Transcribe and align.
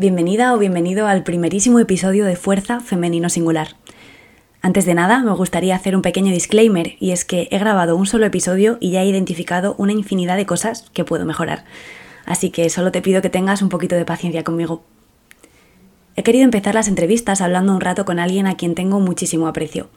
Bienvenida 0.00 0.54
o 0.54 0.58
bienvenido 0.58 1.06
al 1.06 1.24
primerísimo 1.24 1.78
episodio 1.78 2.24
de 2.24 2.34
Fuerza 2.34 2.80
Femenino 2.80 3.28
Singular. 3.28 3.76
Antes 4.62 4.86
de 4.86 4.94
nada, 4.94 5.22
me 5.22 5.32
gustaría 5.32 5.76
hacer 5.76 5.94
un 5.94 6.00
pequeño 6.00 6.32
disclaimer, 6.32 6.94
y 7.00 7.10
es 7.10 7.26
que 7.26 7.48
he 7.50 7.58
grabado 7.58 7.96
un 7.96 8.06
solo 8.06 8.24
episodio 8.24 8.78
y 8.80 8.92
ya 8.92 9.02
he 9.02 9.06
identificado 9.06 9.74
una 9.76 9.92
infinidad 9.92 10.38
de 10.38 10.46
cosas 10.46 10.88
que 10.94 11.04
puedo 11.04 11.26
mejorar. 11.26 11.66
Así 12.24 12.48
que 12.48 12.70
solo 12.70 12.92
te 12.92 13.02
pido 13.02 13.20
que 13.20 13.28
tengas 13.28 13.60
un 13.60 13.68
poquito 13.68 13.94
de 13.94 14.06
paciencia 14.06 14.42
conmigo. 14.42 14.82
He 16.16 16.22
querido 16.22 16.44
empezar 16.44 16.74
las 16.74 16.88
entrevistas 16.88 17.42
hablando 17.42 17.74
un 17.74 17.82
rato 17.82 18.06
con 18.06 18.18
alguien 18.18 18.46
a 18.46 18.56
quien 18.56 18.74
tengo 18.74 19.00
muchísimo 19.00 19.48
aprecio, 19.48 19.90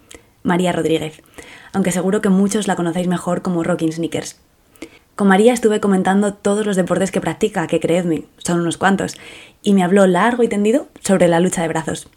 María 0.43 0.73
Rodríguez, 0.73 1.23
aunque 1.71 1.93
seguro 1.93 2.19
que 2.19 2.27
muchos 2.27 2.67
la 2.67 2.75
conocéis 2.75 3.07
mejor 3.07 3.41
como 3.41 3.63
Rocking 3.63 3.93
Sneakers. 3.93 4.37
Con 5.15 5.27
María 5.27 5.53
estuve 5.53 5.79
comentando 5.79 6.33
todos 6.33 6.65
los 6.65 6.75
deportes 6.75 7.11
que 7.11 7.21
practica, 7.21 7.67
que 7.67 7.79
creedme, 7.79 8.25
son 8.39 8.61
unos 8.61 8.77
cuantos, 8.77 9.15
y 9.61 9.75
me 9.75 9.83
habló 9.83 10.07
largo 10.07 10.41
y 10.41 10.47
tendido 10.47 10.87
sobre 11.01 11.27
la 11.27 11.39
lucha 11.39 11.61
de 11.61 11.67
brazos. 11.67 12.09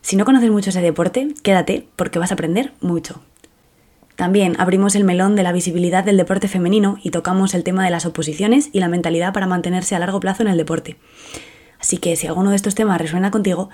Si 0.00 0.16
no 0.16 0.24
conoces 0.24 0.50
mucho 0.50 0.70
ese 0.70 0.80
deporte, 0.80 1.34
quédate 1.42 1.86
porque 1.96 2.18
vas 2.18 2.30
a 2.30 2.34
aprender 2.34 2.72
mucho. 2.80 3.20
También 4.16 4.56
abrimos 4.58 4.94
el 4.94 5.04
melón 5.04 5.36
de 5.36 5.42
la 5.42 5.52
visibilidad 5.52 6.02
del 6.02 6.16
deporte 6.16 6.48
femenino 6.48 6.96
y 7.02 7.10
tocamos 7.10 7.52
el 7.52 7.62
tema 7.62 7.84
de 7.84 7.90
las 7.90 8.06
oposiciones 8.06 8.70
y 8.72 8.80
la 8.80 8.88
mentalidad 8.88 9.34
para 9.34 9.46
mantenerse 9.46 9.94
a 9.94 9.98
largo 9.98 10.20
plazo 10.20 10.42
en 10.42 10.48
el 10.48 10.56
deporte. 10.56 10.96
Así 11.78 11.98
que 11.98 12.16
si 12.16 12.26
alguno 12.26 12.50
de 12.50 12.56
estos 12.56 12.74
temas 12.74 13.00
resuena 13.00 13.30
contigo, 13.30 13.68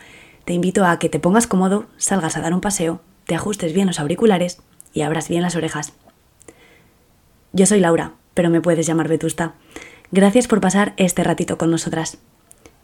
te 0.45 0.53
invito 0.53 0.85
a 0.85 0.99
que 0.99 1.09
te 1.09 1.21
pongas 1.21 1.47
cómodo, 1.47 1.87
salgas 1.99 2.37
a 2.37 2.41
dar 2.41 2.53
un 2.53 2.61
paseo, 2.61 3.01
te 3.27 3.37
ajustes 3.37 3.73
bien 3.73 3.87
los 3.87 4.01
auriculares 4.01 4.59
y 4.93 5.03
abras 5.03 5.29
bien 5.29 5.43
las 5.43 5.55
orejas. 5.55 5.93
Yo 7.53 7.67
soy 7.67 7.81
Laura, 7.81 8.13
pero 8.37 8.51
me 8.51 8.61
puedes 8.61 8.87
llamar 8.87 9.09
Vetusta. 9.09 9.55
Gracias 10.13 10.47
por 10.47 10.61
pasar 10.61 10.93
este 10.99 11.25
ratito 11.25 11.57
con 11.57 11.71
nosotras. 11.71 12.19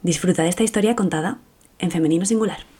Disfruta 0.01 0.41
de 0.41 0.49
esta 0.49 0.63
historia 0.63 0.95
contada 0.95 1.37
en 1.77 1.91
femenino 1.91 2.25
singular. 2.25 2.72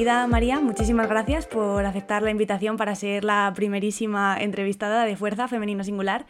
Bienvenida 0.00 0.26
María, 0.28 0.60
muchísimas 0.60 1.10
gracias 1.10 1.44
por 1.44 1.84
aceptar 1.84 2.22
la 2.22 2.30
invitación 2.30 2.78
para 2.78 2.94
ser 2.94 3.22
la 3.22 3.52
primerísima 3.54 4.34
entrevistada 4.40 5.04
de 5.04 5.14
Fuerza 5.14 5.46
Femenino 5.46 5.84
Singular. 5.84 6.24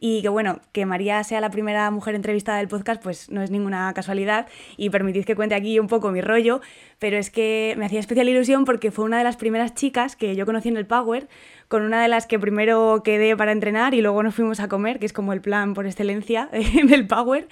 Y 0.00 0.22
que 0.22 0.28
bueno, 0.28 0.58
que 0.72 0.86
María 0.86 1.22
sea 1.22 1.40
la 1.40 1.48
primera 1.48 1.88
mujer 1.92 2.16
entrevistada 2.16 2.58
del 2.58 2.66
podcast, 2.66 3.00
pues 3.00 3.30
no 3.30 3.40
es 3.40 3.52
ninguna 3.52 3.92
casualidad. 3.94 4.48
Y 4.76 4.90
permitid 4.90 5.24
que 5.24 5.36
cuente 5.36 5.54
aquí 5.54 5.78
un 5.78 5.86
poco 5.86 6.10
mi 6.10 6.20
rollo, 6.20 6.62
pero 7.02 7.16
es 7.16 7.30
que 7.30 7.74
me 7.78 7.86
hacía 7.86 7.98
especial 7.98 8.28
ilusión 8.28 8.64
porque 8.64 8.92
fue 8.92 9.04
una 9.04 9.18
de 9.18 9.24
las 9.24 9.36
primeras 9.36 9.74
chicas 9.74 10.14
que 10.14 10.36
yo 10.36 10.46
conocí 10.46 10.68
en 10.68 10.76
el 10.76 10.86
Power, 10.86 11.26
con 11.66 11.82
una 11.82 12.00
de 12.00 12.06
las 12.06 12.28
que 12.28 12.38
primero 12.38 13.02
quedé 13.02 13.36
para 13.36 13.50
entrenar 13.50 13.92
y 13.92 14.02
luego 14.02 14.22
nos 14.22 14.36
fuimos 14.36 14.60
a 14.60 14.68
comer, 14.68 15.00
que 15.00 15.06
es 15.06 15.12
como 15.12 15.32
el 15.32 15.40
plan 15.40 15.74
por 15.74 15.84
excelencia 15.84 16.48
del 16.52 17.08
Power. 17.08 17.48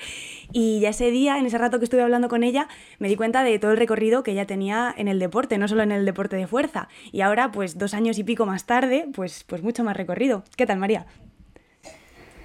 Y 0.53 0.79
ya 0.79 0.91
ese 0.91 1.11
día, 1.11 1.37
en 1.37 1.47
ese 1.47 1.59
rato 1.59 1.81
que 1.81 1.85
estuve 1.85 2.01
hablando 2.01 2.29
con 2.29 2.45
ella, 2.45 2.69
me 3.01 3.09
di 3.09 3.17
cuenta 3.17 3.43
de 3.43 3.59
todo 3.59 3.73
el 3.73 3.77
recorrido 3.77 4.23
que 4.23 4.31
ella 4.31 4.47
tenía 4.47 4.95
en 4.97 5.09
el 5.09 5.19
deporte, 5.19 5.59
no 5.59 5.67
solo 5.67 5.83
en 5.83 5.91
el 5.91 6.05
deporte 6.05 6.37
de 6.37 6.47
fuerza. 6.47 6.87
Y 7.11 7.23
ahora, 7.23 7.51
pues 7.51 7.77
dos 7.77 7.93
años 7.93 8.19
y 8.19 8.23
pico 8.23 8.47
más 8.47 8.67
tarde, 8.67 9.09
pues, 9.13 9.43
pues 9.43 9.65
mucho 9.65 9.83
más 9.83 9.97
recorrido. 9.97 10.45
¿Qué 10.57 10.65
tal, 10.65 10.79
María? 10.79 11.07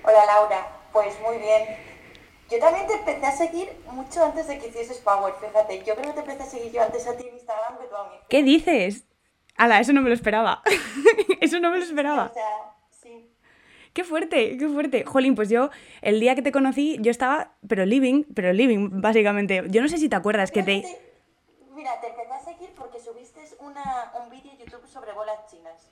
Hola 0.03 0.25
Laura, 0.25 0.67
pues 0.92 1.16
muy 1.23 1.38
bien. 1.38 1.95
Yo 2.50 2.60
también 2.60 2.86
te 2.86 2.94
empecé 2.94 3.26
a 3.26 3.32
seguir 3.32 3.70
mucho 3.92 4.24
antes 4.24 4.47
de 4.47 4.59
que 4.59 4.68
hicieses 4.68 5.00
Power, 5.00 5.34
fíjate. 5.34 5.84
Yo 5.84 5.96
creo 5.96 6.14
que 6.14 6.22
te 6.22 6.31
empecé 6.31 6.44
a 6.44 6.46
seguir 6.46 6.72
yo 6.72 6.84
antes 6.84 7.08
a 7.08 7.18
ti 7.18 7.28
en 7.28 7.34
Instagram 7.34 7.78
que 7.80 7.88
tú 7.88 7.96
a 7.96 8.09
mí. 8.09 8.16
¿Qué 8.30 8.44
dices? 8.44 9.06
Ala, 9.58 9.80
eso 9.80 9.94
no 9.94 10.02
me 10.02 10.09
lo 10.09 10.16
esperaba. 10.16 10.62
eso 11.42 11.59
no 11.59 11.72
me 11.72 11.78
lo 11.78 11.84
esperaba. 11.84 12.25
O 12.25 12.34
sea, 12.34 12.75
sí. 12.92 13.31
Qué 13.94 14.03
fuerte, 14.03 14.58
qué 14.58 14.68
fuerte. 14.68 15.06
Jolín, 15.06 15.34
pues 15.34 15.50
yo, 15.50 15.69
el 16.02 16.19
día 16.19 16.36
que 16.36 16.44
te 16.44 16.52
conocí, 16.52 16.97
yo 17.00 17.09
estaba, 17.09 17.53
pero 17.68 17.86
living, 17.86 18.25
pero 18.36 18.53
living, 18.53 19.02
básicamente. 19.02 19.64
Yo 19.69 19.81
no 19.81 19.88
sé 19.88 19.98
si 19.98 20.09
te 20.09 20.16
acuerdas 20.16 20.52
que 20.52 20.62
te... 20.62 20.84
Mira, 21.74 22.00
te 22.00 22.08
empecé 22.08 22.34
a 22.34 22.40
seguir 22.42 22.69
porque 22.75 23.00
subiste 23.00 23.42
una, 23.59 24.12
un 24.22 24.30
vídeo 24.30 24.52
en 24.52 24.58
YouTube 24.59 24.86
sobre 24.88 25.14
bolas 25.14 25.40
chinas. 25.50 25.90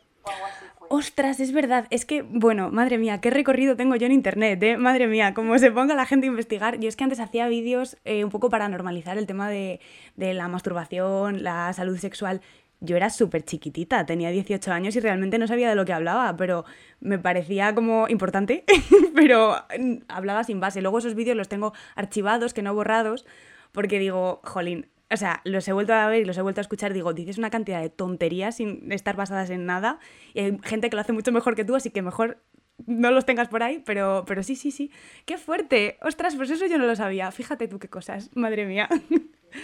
Ostras, 0.89 1.39
es 1.39 1.51
verdad. 1.53 1.87
Es 1.89 2.05
que, 2.05 2.21
bueno, 2.21 2.69
madre 2.69 2.97
mía, 2.97 3.19
qué 3.19 3.29
recorrido 3.29 3.75
tengo 3.75 3.95
yo 3.95 4.05
en 4.05 4.11
internet, 4.11 4.61
¿eh? 4.61 4.77
Madre 4.77 5.07
mía, 5.07 5.33
como 5.33 5.57
se 5.57 5.71
ponga 5.71 5.95
la 5.95 6.05
gente 6.05 6.27
a 6.27 6.29
investigar. 6.29 6.79
Yo 6.79 6.87
es 6.87 6.95
que 6.95 7.03
antes 7.03 7.19
hacía 7.19 7.47
vídeos 7.47 7.97
eh, 8.05 8.23
un 8.23 8.29
poco 8.29 8.49
para 8.49 8.69
normalizar 8.69 9.17
el 9.17 9.25
tema 9.25 9.49
de, 9.49 9.79
de 10.15 10.33
la 10.33 10.47
masturbación, 10.47 11.43
la 11.43 11.73
salud 11.73 11.97
sexual. 11.97 12.41
Yo 12.79 12.97
era 12.97 13.09
súper 13.09 13.43
chiquitita, 13.43 14.05
tenía 14.05 14.29
18 14.29 14.71
años 14.71 14.95
y 14.95 14.99
realmente 14.99 15.37
no 15.37 15.47
sabía 15.47 15.69
de 15.69 15.75
lo 15.75 15.85
que 15.85 15.93
hablaba, 15.93 16.35
pero 16.35 16.65
me 16.99 17.17
parecía 17.17 17.73
como 17.73 18.09
importante, 18.09 18.65
pero 19.15 19.55
mm, 19.79 19.99
hablaba 20.09 20.43
sin 20.43 20.59
base. 20.59 20.81
Luego 20.81 20.99
esos 20.99 21.15
vídeos 21.15 21.37
los 21.37 21.47
tengo 21.47 21.73
archivados, 21.95 22.53
que 22.53 22.61
no 22.61 22.75
borrados, 22.75 23.25
porque 23.71 23.99
digo, 23.99 24.41
jolín, 24.43 24.87
o 25.13 25.17
sea, 25.17 25.41
los 25.43 25.67
he 25.67 25.73
vuelto 25.73 25.93
a 25.93 26.07
ver 26.07 26.21
y 26.21 26.25
los 26.25 26.37
he 26.37 26.41
vuelto 26.41 26.59
a 26.59 26.63
escuchar, 26.63 26.93
digo, 26.93 27.13
dices 27.13 27.37
una 27.37 27.49
cantidad 27.49 27.81
de 27.81 27.89
tonterías 27.89 28.55
sin 28.55 28.91
estar 28.91 29.15
basadas 29.15 29.49
en 29.51 29.65
nada. 29.65 29.99
Y 30.33 30.39
hay 30.39 30.59
gente 30.63 30.89
que 30.89 30.95
lo 30.95 31.01
hace 31.01 31.13
mucho 31.13 31.31
mejor 31.31 31.55
que 31.55 31.63
tú, 31.63 31.75
así 31.75 31.91
que 31.91 32.01
mejor 32.01 32.39
no 32.87 33.11
los 33.11 33.25
tengas 33.25 33.47
por 33.47 33.63
ahí, 33.63 33.81
pero, 33.85 34.23
pero 34.27 34.43
sí, 34.43 34.55
sí, 34.55 34.71
sí. 34.71 34.91
¡Qué 35.25 35.37
fuerte! 35.37 35.97
Ostras, 36.01 36.35
pues 36.35 36.49
eso 36.49 36.65
yo 36.65 36.77
no 36.77 36.85
lo 36.85 36.95
sabía. 36.95 37.31
Fíjate 37.31 37.67
tú 37.67 37.79
qué 37.79 37.89
cosas, 37.89 38.29
madre 38.33 38.65
mía. 38.65 38.89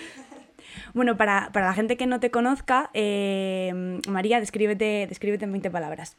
bueno, 0.93 1.17
para, 1.17 1.49
la 1.53 1.73
gente 1.73 1.97
que 1.97 2.05
no 2.05 2.19
te 2.19 2.31
conozca, 2.31 2.91
eh, 2.93 3.99
María, 4.07 4.39
descríbete, 4.39 5.07
descríbete 5.07 5.45
en 5.45 5.51
20 5.51 5.71
palabras. 5.71 6.15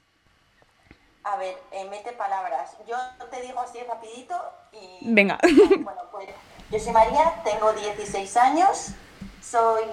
A 1.22 1.36
ver, 1.36 1.56
en 1.70 1.88
20 1.88 2.12
palabras. 2.12 2.76
Yo 2.88 2.96
te 3.30 3.42
digo 3.42 3.60
así 3.60 3.78
rapidito 3.88 4.34
y... 4.72 5.12
Venga. 5.12 5.38
Bueno, 5.82 6.00
pues 6.10 6.28
yo 6.70 6.78
soy 6.78 6.92
María, 6.92 7.42
tengo 7.44 7.72
16 7.72 8.36
años, 8.36 8.92
soy 9.42 9.84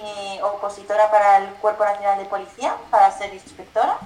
eh, 0.00 0.40
opositora 0.42 1.10
para 1.10 1.38
el 1.38 1.48
Cuerpo 1.54 1.84
Nacional 1.84 2.18
de 2.18 2.24
Policía, 2.24 2.76
para 2.90 3.10
ser 3.10 3.32
inspectora. 3.32 3.98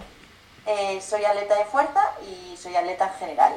Eh, 0.66 1.00
soy 1.00 1.24
atleta 1.24 1.56
de 1.56 1.64
fuerza 1.64 2.00
y 2.22 2.56
soy 2.56 2.76
atleta 2.76 3.06
en 3.06 3.18
general. 3.18 3.54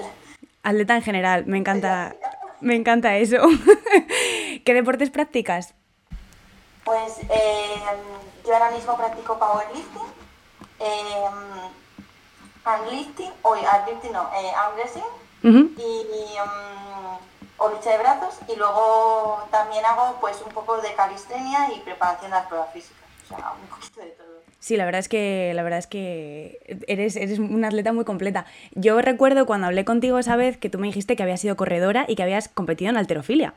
Atleta 0.63 0.95
en 0.95 1.01
general, 1.01 1.45
me 1.45 1.57
encanta, 1.57 2.15
me 2.61 2.75
encanta 2.75 3.17
eso. 3.17 3.37
¿Qué 4.65 4.73
deportes 4.73 5.09
practicas? 5.09 5.73
Pues 6.85 7.19
eh, 7.29 7.75
yo 8.45 8.53
ahora 8.53 8.71
mismo 8.71 8.95
practico 8.95 9.37
powerlifting, 9.37 10.01
eh, 10.79 11.25
armlifting, 12.63 13.31
o 13.41 13.53
armlifting 13.53 14.13
no, 14.13 14.21
arm 14.21 14.75
wrestling 14.75 15.03
y 15.43 16.37
um, 16.39 17.17
o 17.61 17.69
lucha 17.69 17.91
de 17.91 17.99
brazos 17.99 18.39
y 18.47 18.55
luego 18.55 19.43
también 19.51 19.85
hago 19.85 20.17
pues 20.19 20.41
un 20.41 20.51
poco 20.51 20.81
de 20.81 20.93
calistenia 20.95 21.71
y 21.73 21.79
preparación 21.81 22.31
de 22.31 22.37
las 22.37 22.47
pruebas 22.47 22.73
físicas, 22.73 23.07
o 23.25 23.27
sea, 23.27 23.53
un 23.61 23.67
poquito 23.67 24.01
de 24.01 24.07
todo. 24.07 24.27
Sí, 24.59 24.77
la 24.77 24.85
verdad 24.85 24.99
es 24.99 25.07
que, 25.07 25.51
la 25.53 25.61
verdad 25.61 25.79
es 25.79 25.87
que 25.87 26.83
eres, 26.87 27.15
eres 27.15 27.37
una 27.37 27.67
atleta 27.67 27.93
muy 27.93 28.03
completa. 28.03 28.45
Yo 28.71 28.99
recuerdo 29.01 29.45
cuando 29.45 29.67
hablé 29.67 29.85
contigo 29.85 30.17
esa 30.17 30.35
vez 30.35 30.57
que 30.57 30.69
tú 30.69 30.79
me 30.79 30.87
dijiste 30.87 31.15
que 31.15 31.23
habías 31.23 31.41
sido 31.41 31.55
corredora 31.55 32.05
y 32.07 32.15
que 32.15 32.23
habías 32.23 32.47
competido 32.47 32.89
en 32.89 32.97
alterofilia. 32.97 33.53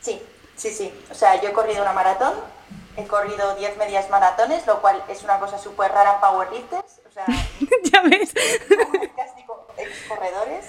Sí, 0.00 0.20
sí, 0.56 0.70
sí. 0.70 0.92
O 1.10 1.14
sea, 1.14 1.40
yo 1.40 1.50
he 1.50 1.52
corrido 1.52 1.82
una 1.82 1.92
maratón, 1.92 2.34
he 2.96 3.06
corrido 3.06 3.56
10 3.56 3.76
medias 3.76 4.08
maratones, 4.10 4.66
lo 4.66 4.80
cual 4.80 5.02
es 5.08 5.22
una 5.22 5.38
cosa 5.38 5.58
súper 5.58 5.92
rara 5.92 6.14
en 6.14 6.20
powerlifters. 6.20 7.00
O 7.08 7.12
sea, 7.12 7.26
ya 7.92 8.02
ves. 8.02 8.34
Casi 9.16 9.44
corredores. 10.08 10.66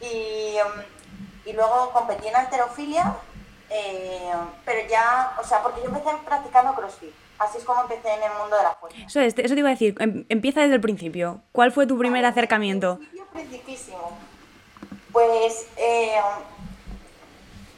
Y, 0.00 0.56
um, 0.64 0.99
y 1.50 1.52
luego 1.52 1.90
competí 1.90 2.28
en 2.28 2.36
alterofilia, 2.36 3.16
eh, 3.70 4.32
pero 4.64 4.88
ya, 4.88 5.36
o 5.40 5.44
sea, 5.44 5.62
porque 5.62 5.80
yo 5.80 5.88
empecé 5.88 6.10
practicando 6.24 6.74
crossfit. 6.74 7.12
Así 7.38 7.58
es 7.58 7.64
como 7.64 7.80
empecé 7.82 8.12
en 8.12 8.22
el 8.22 8.32
mundo 8.38 8.56
de 8.56 8.62
la 8.62 8.74
fuerza. 8.74 8.98
Eso, 9.06 9.20
eso 9.20 9.54
te 9.54 9.60
iba 9.60 9.68
a 9.68 9.72
decir, 9.72 9.96
em, 9.98 10.24
empieza 10.28 10.60
desde 10.60 10.74
el 10.74 10.80
principio. 10.80 11.40
¿Cuál 11.52 11.72
fue 11.72 11.86
tu 11.86 11.98
primer 11.98 12.24
acercamiento? 12.24 13.00
Principísimo. 13.32 14.12
Pues, 15.10 15.66
eh, 15.76 16.20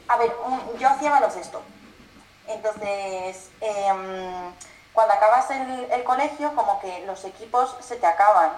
a 0.07 0.17
ver, 0.17 0.31
yo 0.77 0.87
hacía 0.89 1.11
baloncesto. 1.11 1.61
Entonces, 2.47 3.49
em, 3.61 4.51
cuando 4.91 5.13
acabas 5.13 5.49
el, 5.51 5.87
el, 5.91 6.03
colegio, 6.03 6.53
como 6.53 6.79
que 6.81 7.05
los 7.07 7.23
equipos 7.23 7.75
se 7.79 7.95
te 7.95 8.05
acaban. 8.05 8.51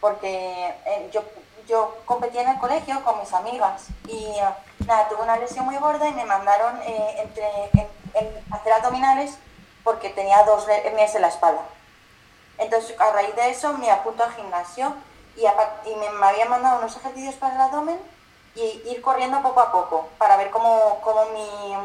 Porque 0.00 0.74
eh, 0.86 1.08
yo 1.12 1.22
yo 1.68 1.98
competía 2.06 2.42
en 2.42 2.48
el 2.48 2.58
colegio 2.58 3.04
con 3.04 3.20
mis 3.20 3.32
amigas 3.32 3.88
y 4.06 4.24
eh, 4.24 4.48
nada, 4.86 5.08
tuve 5.08 5.22
una 5.22 5.36
lesión 5.36 5.66
muy 5.66 5.76
gorda 5.76 6.08
y 6.08 6.14
me 6.14 6.24
mandaron 6.24 6.80
eh, 6.82 7.14
entre, 7.18 7.46
en, 8.14 8.44
hacer 8.50 8.72
abdominales 8.72 9.38
porque 9.84 10.08
tenía 10.10 10.42
dos 10.44 10.66
hernias 10.66 11.14
en 11.14 11.22
la 11.22 11.28
espalda. 11.28 11.62
Entonces, 12.56 12.98
a 12.98 13.12
raíz 13.12 13.36
de 13.36 13.50
eso, 13.50 13.74
me 13.74 13.90
apunto 13.90 14.24
al 14.24 14.34
gimnasio 14.34 14.94
y, 15.36 15.42
y 15.42 15.94
me, 15.96 16.10
me, 16.10 16.26
habían 16.26 16.48
mandado 16.48 16.78
unos 16.78 16.96
ejercicios 16.96 17.36
para 17.36 17.54
el 17.54 17.60
abdomen 17.60 18.00
y 18.54 18.82
ir 18.90 19.00
corriendo 19.02 19.40
poco 19.42 19.60
a 19.60 19.70
poco 19.70 20.08
para 20.18 20.36
ver 20.36 20.50
cómo, 20.50 21.00
cómo, 21.02 21.26
mi, 21.26 21.76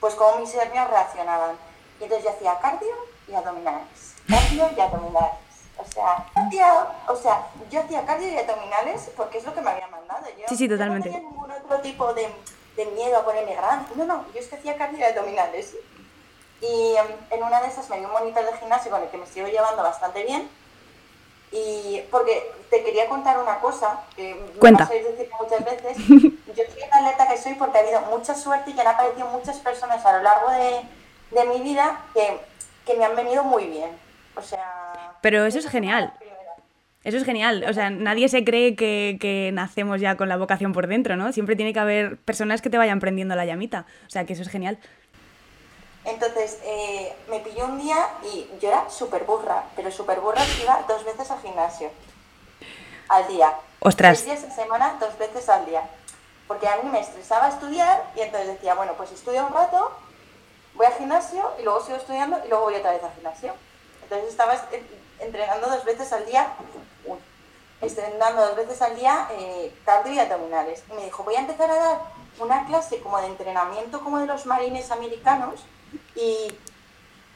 pues 0.00 0.14
cómo 0.14 0.38
mis 0.38 0.54
hernias 0.54 0.88
reaccionaban. 0.88 1.56
Y 2.00 2.04
entonces 2.04 2.24
yo 2.24 2.30
hacía 2.30 2.58
cardio 2.60 2.94
y 3.28 3.34
abdominales, 3.34 4.14
cardio 4.28 4.70
y 4.76 4.80
abdominales 4.80 5.44
sea, 5.84 6.26
hacía, 6.34 6.86
o 7.08 7.16
sea, 7.16 7.46
yo 7.70 7.80
hacía 7.80 8.04
cardio 8.06 8.28
y 8.28 8.36
abdominales 8.38 9.10
porque 9.16 9.38
es 9.38 9.44
lo 9.44 9.54
que 9.54 9.60
me 9.60 9.70
habían 9.70 9.90
mandado. 9.90 10.24
Yo, 10.38 10.46
sí, 10.48 10.56
sí, 10.56 10.68
totalmente. 10.68 11.08
no 11.08 11.14
tenía 11.14 11.28
ningún 11.30 11.50
otro 11.50 11.80
tipo 11.80 12.12
de, 12.14 12.28
de 12.76 12.86
miedo 12.86 13.18
a 13.18 13.24
ponerme 13.24 13.54
grande. 13.54 13.86
No, 13.96 14.04
no, 14.04 14.24
yo 14.32 14.40
es 14.40 14.46
que 14.48 14.56
hacía 14.56 14.76
cardio 14.76 15.00
y 15.00 15.02
abdominales. 15.02 15.74
Y 16.60 16.94
em, 16.96 17.06
en 17.30 17.42
una 17.42 17.60
de 17.60 17.68
esas 17.68 17.88
me 17.90 17.98
dio 17.98 18.06
un 18.06 18.12
monitor 18.14 18.44
de 18.44 18.56
gimnasio 18.58 18.90
con 18.90 19.02
el 19.02 19.08
que 19.08 19.16
me 19.18 19.24
estoy 19.24 19.50
llevando 19.50 19.82
bastante 19.82 20.22
bien. 20.24 20.48
Y 21.50 22.00
porque 22.10 22.52
te 22.70 22.82
quería 22.82 23.08
contar 23.08 23.38
una 23.38 23.60
cosa, 23.60 24.00
que 24.16 24.34
Cuenta. 24.58 24.86
me 24.86 24.98
decir 25.02 25.30
muchas 25.40 25.64
veces. 25.64 25.96
Yo 26.08 26.62
soy 26.72 26.82
una 26.86 26.96
atleta 26.98 27.28
que 27.28 27.36
soy 27.36 27.54
porque 27.54 27.78
ha 27.78 27.80
habido 27.82 28.00
mucha 28.02 28.34
suerte 28.34 28.70
y 28.70 28.74
que 28.74 28.80
han 28.80 28.88
aparecido 28.88 29.26
muchas 29.28 29.58
personas 29.58 30.04
a 30.04 30.16
lo 30.16 30.22
largo 30.22 30.50
de, 30.50 30.80
de 31.30 31.44
mi 31.46 31.60
vida 31.60 32.00
que, 32.12 32.40
que 32.86 32.94
me 32.96 33.04
han 33.04 33.14
venido 33.14 33.44
muy 33.44 33.66
bien. 33.66 33.90
O 34.36 34.42
sea... 34.42 35.16
Pero 35.20 35.46
eso 35.46 35.58
es 35.58 35.68
genial. 35.68 36.12
Eso 37.04 37.18
es 37.18 37.24
genial. 37.24 37.64
O 37.68 37.72
sea, 37.72 37.90
nadie 37.90 38.28
se 38.28 38.44
cree 38.44 38.76
que, 38.76 39.18
que, 39.20 39.50
nacemos 39.52 40.00
ya 40.00 40.16
con 40.16 40.28
la 40.28 40.36
vocación 40.38 40.72
por 40.72 40.86
dentro, 40.86 41.16
¿no? 41.16 41.32
Siempre 41.32 41.54
tiene 41.54 41.72
que 41.72 41.80
haber 41.80 42.16
personas 42.16 42.62
que 42.62 42.70
te 42.70 42.78
vayan 42.78 42.98
prendiendo 42.98 43.34
la 43.36 43.44
llamita. 43.44 43.84
O 44.06 44.10
sea, 44.10 44.24
que 44.24 44.32
eso 44.32 44.42
es 44.42 44.48
genial. 44.48 44.78
Entonces, 46.04 46.58
eh, 46.64 47.14
me 47.30 47.40
pilló 47.40 47.64
un 47.64 47.78
día 47.78 48.08
y 48.22 48.48
yo 48.60 48.68
era 48.68 48.88
súper 48.90 49.24
burra, 49.24 49.64
pero 49.74 49.90
súper 49.90 50.20
burra 50.20 50.42
que 50.44 50.62
iba 50.62 50.84
dos 50.86 51.04
veces 51.04 51.30
al 51.30 51.40
gimnasio. 51.40 51.90
Al 53.08 53.26
día. 53.28 53.52
Ostras. 53.80 54.18
Seis 54.18 54.40
días 54.40 54.52
a 54.52 54.54
semana, 54.54 54.96
dos 55.00 55.16
veces 55.18 55.48
al 55.48 55.64
día. 55.66 55.82
Porque 56.46 56.68
a 56.68 56.76
mí 56.76 56.90
me 56.90 57.00
estresaba 57.00 57.48
estudiar 57.48 58.04
y 58.16 58.20
entonces 58.20 58.48
decía, 58.48 58.74
bueno, 58.74 58.92
pues 58.96 59.12
estudio 59.12 59.46
un 59.46 59.52
rato, 59.54 59.92
voy 60.74 60.86
al 60.86 60.92
gimnasio 60.94 61.52
y 61.58 61.62
luego 61.62 61.82
sigo 61.82 61.96
estudiando 61.96 62.38
y 62.44 62.48
luego 62.48 62.64
voy 62.64 62.74
otra 62.74 62.92
vez 62.92 63.02
al 63.02 63.12
gimnasio. 63.14 63.54
Entonces 64.04 64.30
estaba 64.30 64.54
entrenando 65.18 65.68
dos 65.68 65.84
veces 65.84 66.12
al 66.12 66.24
día, 66.26 66.54
entrenando 67.80 68.46
dos 68.46 68.56
veces 68.56 68.80
al 68.82 68.96
día 68.96 69.28
eh, 69.32 69.74
cardio 69.84 70.12
y 70.12 70.18
abdominales. 70.18 70.82
Y 70.90 70.94
me 70.94 71.04
dijo, 71.04 71.24
voy 71.24 71.34
a 71.34 71.40
empezar 71.40 71.70
a 71.70 71.74
dar 71.74 72.00
una 72.38 72.66
clase 72.66 73.00
como 73.00 73.20
de 73.20 73.26
entrenamiento 73.28 74.00
como 74.02 74.18
de 74.18 74.26
los 74.26 74.46
marines 74.46 74.90
americanos 74.90 75.64
y, 76.16 76.58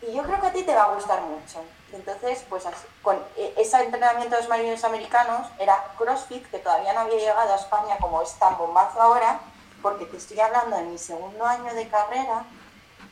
y, 0.03 0.12
yo 0.12 0.23
creo 0.25 0.41
que 0.41 0.47
a 0.49 0.53
ti 0.53 0.62
te 0.62 0.75
va 0.75 0.85
a 0.85 0.94
gustar 0.94 1.23
mucho. 1.23 1.62
Entonces, 1.93 2.44
pues 2.49 2.65
con 3.03 3.17
e, 3.37 3.55
ese 3.56 3.81
entrenamiento 3.82 4.35
de 4.35 4.43
los 4.43 4.49
marines 4.49 4.85
americanos 4.85 5.47
era 5.59 5.93
CrossFit, 5.97 6.50
que 6.50 6.59
todavía 6.59 6.93
no 6.93 7.00
había 7.00 7.19
llegado 7.19 7.53
a 7.53 7.56
España 7.56 7.97
como 8.00 8.21
es 8.23 8.32
tan 8.35 8.59
bombazo 8.59 9.00
ahora, 9.00 9.41
porque 9.81 10.06
te 10.06 10.17
estoy 10.17 10.41
hablando 10.41 10.76
en 10.76 10.91
mi 10.91 10.99
segundo 10.99 11.44
año 11.44 11.73
de 11.75 11.88
carrera, 11.88 12.44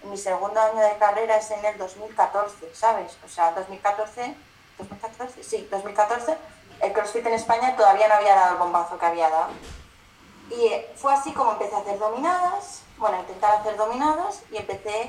mi 0.05 0.17
segundo 0.17 0.61
año 0.61 0.81
de 0.81 0.97
carrera 0.99 1.37
es 1.37 1.51
en 1.51 1.65
el 1.65 1.79
2014, 1.79 2.75
¿sabes? 2.75 3.17
O 3.25 3.29
sea, 3.29 3.53
2014, 3.53 4.35
2014, 4.79 5.43
sí, 5.43 5.69
2014, 5.71 6.37
el 6.83 6.93
CrossFit 6.93 7.27
en 7.27 7.35
España 7.35 7.77
todavía 7.77 8.09
no 8.09 8.15
había 8.15 8.35
dado 8.35 8.53
el 8.53 8.59
bombazo 8.59 8.99
que 8.99 9.07
había 9.07 9.29
dado. 9.31 9.51
Y 10.51 10.71
fue 10.97 11.13
así 11.13 11.33
como 11.33 11.53
empecé 11.53 11.75
a 11.75 11.79
hacer 11.79 11.99
dominadas, 11.99 12.83
bueno, 12.99 13.17
a 13.17 13.21
intentar 13.21 13.61
hacer 13.61 13.77
dominadas 13.77 14.43
y 14.51 14.59
empecé, 14.59 15.09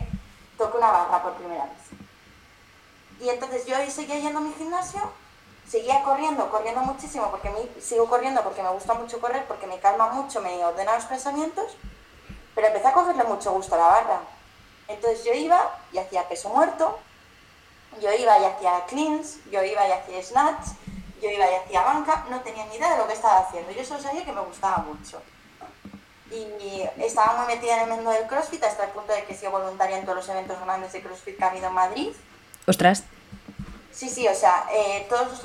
toqué 0.58 0.78
una 0.78 0.92
barra 0.92 1.22
por 1.22 1.34
primera 1.34 1.66
vez. 1.66 2.00
Y 3.20 3.30
entonces 3.30 3.66
yo 3.66 3.76
seguía 3.90 4.20
yendo 4.20 4.40
a 4.40 4.42
mi 4.42 4.54
gimnasio, 4.54 5.02
seguía 5.68 6.04
corriendo, 6.04 6.50
corriendo 6.50 6.82
muchísimo, 6.82 7.30
porque 7.30 7.50
me, 7.50 7.82
sigo 7.82 8.08
corriendo 8.08 8.44
porque 8.44 8.64
me 8.64 8.70
gusta 8.70 8.94
mucho 8.94 9.20
correr, 9.20 9.46
porque 9.48 9.68
me 9.68 9.80
calma 9.80 10.10
mucho, 10.10 10.42
me 10.42 10.64
ordena 10.64 10.96
los 10.96 11.06
pensamientos, 11.06 11.76
pero 12.56 12.68
empecé 12.68 12.88
a 12.88 12.94
cogerle 12.94 13.24
mucho 13.24 13.52
gusto 13.52 13.76
a 13.76 13.78
la 13.78 13.88
barra. 13.88 14.22
Entonces 14.88 15.24
yo 15.26 15.34
iba 15.34 15.80
y 15.92 15.98
hacía 15.98 16.28
peso 16.28 16.50
muerto, 16.50 17.00
yo 18.02 18.14
iba 18.14 18.40
y 18.40 18.46
hacía 18.46 18.86
cleans, 18.88 19.38
yo 19.52 19.64
iba 19.64 19.88
y 19.88 19.92
hacía 19.92 20.24
snatch, 20.24 20.68
yo 21.22 21.30
iba 21.30 21.50
y 21.50 21.56
hacía 21.56 21.82
banca, 21.82 22.26
no 22.30 22.42
tenía 22.42 22.66
ni 22.66 22.76
idea 22.76 22.92
de 22.92 22.98
lo 22.98 23.08
que 23.08 23.14
estaba 23.14 23.40
haciendo. 23.40 23.72
Yo 23.72 23.84
solo 23.84 24.02
sabía 24.02 24.24
que 24.24 24.32
me 24.32 24.42
gustaba 24.42 24.78
mucho. 24.78 25.22
Y 26.30 26.84
estaba 27.02 27.38
muy 27.38 27.56
metida 27.56 27.78
en 27.78 27.90
el 27.90 27.96
mundo 27.96 28.12
del 28.12 28.28
CrossFit 28.28 28.64
hasta 28.64 28.84
el 28.84 28.92
punto 28.92 29.14
de 29.14 29.24
que 29.24 29.34
he 29.34 29.38
sido 29.38 29.52
voluntaria 29.52 29.98
en 29.98 30.04
todos 30.04 30.18
los 30.18 30.30
eventos 30.30 30.60
grandes 30.60 30.92
de 30.92 31.02
CrossFit 31.02 31.38
que 31.38 31.44
ha 31.44 31.50
habido 31.50 31.68
en 31.68 31.74
Madrid. 31.74 32.10
Ostras. 32.66 33.04
Sí, 33.98 34.10
sí, 34.10 34.28
o 34.28 34.36
sea, 34.36 34.68
eh, 34.72 35.08
todos 35.10 35.28
los 35.30 35.44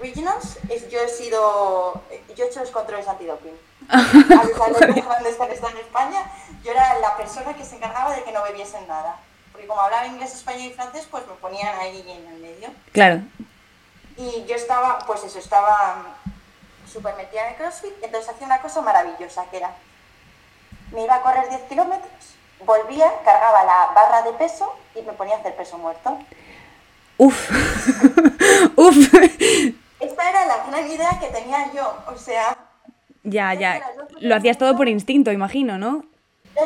regionals, 0.00 0.58
yo 0.90 1.00
he 1.00 1.08
sido, 1.08 2.02
yo 2.34 2.44
he 2.44 2.48
hecho 2.48 2.60
los 2.60 2.70
controles 2.70 3.06
antidoping. 3.06 3.56
A 3.88 4.68
los 4.68 4.80
grandes 4.80 5.36
que 5.36 5.42
han 5.42 5.50
estado 5.52 5.70
en 5.70 5.76
España, 5.76 6.32
yo 6.64 6.70
era 6.72 6.98
la 7.00 7.16
persona 7.16 7.54
que 7.54 7.64
se 7.64 7.76
encargaba 7.76 8.14
de 8.14 8.22
que 8.24 8.32
no 8.32 8.42
bebiesen 8.42 8.86
nada. 8.86 9.16
Porque 9.52 9.66
como 9.66 9.80
hablaba 9.80 10.06
inglés, 10.06 10.34
español 10.34 10.70
y 10.70 10.72
francés, 10.72 11.06
pues 11.10 11.26
me 11.26 11.34
ponían 11.34 11.78
ahí 11.78 12.04
en 12.08 12.26
el 12.26 12.40
medio. 12.40 12.70
Claro. 12.92 13.20
Y 14.16 14.44
yo 14.46 14.54
estaba, 14.54 14.98
pues 15.06 15.24
eso, 15.24 15.38
estaba 15.38 16.16
súper 16.90 17.14
metida 17.16 17.42
en 17.42 17.52
el 17.52 17.56
CrossFit, 17.56 17.92
entonces 18.02 18.30
hacía 18.30 18.46
una 18.46 18.60
cosa 18.60 18.82
maravillosa, 18.82 19.46
que 19.50 19.58
era, 19.58 19.74
me 20.92 21.04
iba 21.04 21.14
a 21.14 21.22
correr 21.22 21.48
10 21.48 21.62
kilómetros, 21.62 22.34
volvía, 22.66 23.10
cargaba 23.24 23.64
la 23.64 23.92
barra 23.94 24.22
de 24.22 24.32
peso 24.34 24.74
y 24.94 25.02
me 25.02 25.12
ponía 25.12 25.36
a 25.36 25.38
hacer 25.38 25.56
peso 25.56 25.78
muerto. 25.78 26.18
Uf, 27.16 27.50
uf. 28.76 29.14
Esta 30.00 30.30
era 30.30 30.46
la 30.46 30.66
gran 30.66 30.90
idea 30.90 31.18
que 31.20 31.28
tenía 31.28 31.72
yo, 31.72 31.96
o 32.06 32.16
sea... 32.16 32.56
Ya, 33.24 33.54
ya, 33.54 33.80
lo 34.20 34.34
hacías 34.34 34.58
todo 34.58 34.76
por 34.76 34.88
instinto, 34.88 35.30
imagino, 35.30 35.78
¿no? 35.78 36.04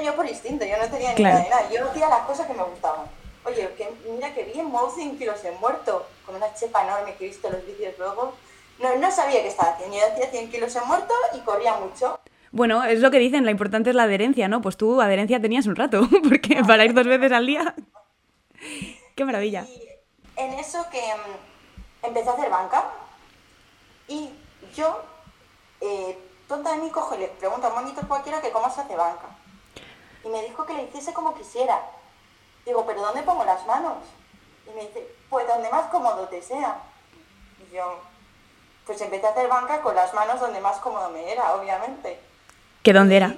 Yo 0.02 0.14
por 0.14 0.28
instinto, 0.28 0.64
yo 0.64 0.76
no 0.78 0.86
tenía 0.86 1.14
ni 1.14 1.22
idea 1.22 1.38
de 1.38 1.48
nada, 1.48 1.70
yo 1.70 1.88
hacía 1.88 2.08
las 2.08 2.20
cosas 2.20 2.46
que 2.46 2.54
me 2.54 2.62
gustaban. 2.62 3.06
Oye, 3.44 3.68
que, 3.76 3.88
mira 4.10 4.34
que 4.34 4.44
bien, 4.44 4.66
muevo 4.66 4.90
100 4.90 5.18
kilos 5.18 5.44
en 5.44 5.58
muerto, 5.60 6.06
con 6.24 6.34
una 6.34 6.52
chepa 6.54 6.84
enorme 6.84 7.14
que 7.14 7.24
he 7.24 7.28
visto 7.28 7.46
en 7.46 7.54
los 7.54 7.66
vídeos 7.66 7.94
luego. 7.98 8.34
No, 8.80 8.94
no 8.96 9.10
sabía 9.10 9.42
qué 9.42 9.48
estaba 9.48 9.72
haciendo, 9.72 9.96
yo 9.96 10.06
hacía 10.06 10.26
100 10.26 10.50
kilos 10.50 10.74
en 10.76 10.86
muerto 10.86 11.14
y 11.34 11.40
corría 11.40 11.74
mucho. 11.74 12.18
Bueno, 12.50 12.84
es 12.84 13.00
lo 13.00 13.10
que 13.10 13.18
dicen, 13.18 13.44
la 13.44 13.50
importante 13.50 13.90
es 13.90 13.96
la 13.96 14.04
adherencia, 14.04 14.48
¿no? 14.48 14.60
Pues 14.62 14.76
tú 14.76 15.00
adherencia 15.00 15.40
tenías 15.40 15.66
un 15.66 15.76
rato, 15.76 16.08
porque 16.28 16.62
para 16.66 16.84
ir 16.84 16.94
dos 16.94 17.06
veces 17.06 17.32
al 17.32 17.46
día... 17.46 17.74
¡Qué 19.14 19.24
maravilla! 19.24 19.64
Y 19.68 19.88
en 20.36 20.52
eso 20.54 20.84
que 20.90 20.98
um, 20.98 22.08
empecé 22.08 22.28
a 22.28 22.32
hacer 22.32 22.50
banca 22.50 22.84
y 24.08 24.30
yo, 24.74 25.02
eh, 25.80 26.18
tonta 26.48 26.72
de 26.72 26.82
mí, 26.82 26.90
cojo 26.90 27.14
y 27.14 27.18
le 27.18 27.28
pregunto 27.28 27.66
a 27.66 27.70
un 27.70 27.76
monitor 27.76 28.06
cualquiera 28.06 28.40
que 28.40 28.50
cómo 28.50 28.70
se 28.70 28.80
hace 28.80 28.96
banca. 28.96 29.26
Y 30.26 30.28
me 30.28 30.42
dijo 30.42 30.66
que 30.66 30.74
le 30.74 30.82
hiciese 30.82 31.14
como 31.14 31.34
quisiera. 31.34 31.80
Digo, 32.64 32.84
¿pero 32.84 33.00
dónde 33.00 33.22
pongo 33.22 33.44
las 33.44 33.64
manos? 33.64 33.98
Y 34.66 34.74
me 34.74 34.82
dice, 34.82 35.06
pues 35.30 35.46
donde 35.46 35.70
más 35.70 35.86
cómodo 35.86 36.26
te 36.26 36.42
sea. 36.42 36.78
Y 37.60 37.72
yo, 37.72 38.00
pues 38.84 39.00
empecé 39.00 39.26
a 39.26 39.30
hacer 39.30 39.48
banca 39.48 39.80
con 39.82 39.94
las 39.94 40.12
manos 40.14 40.40
donde 40.40 40.60
más 40.60 40.78
cómodo 40.78 41.10
me 41.10 41.30
era, 41.30 41.54
obviamente. 41.54 42.18
¿Qué 42.82 42.92
dónde 42.92 43.18
era? 43.18 43.36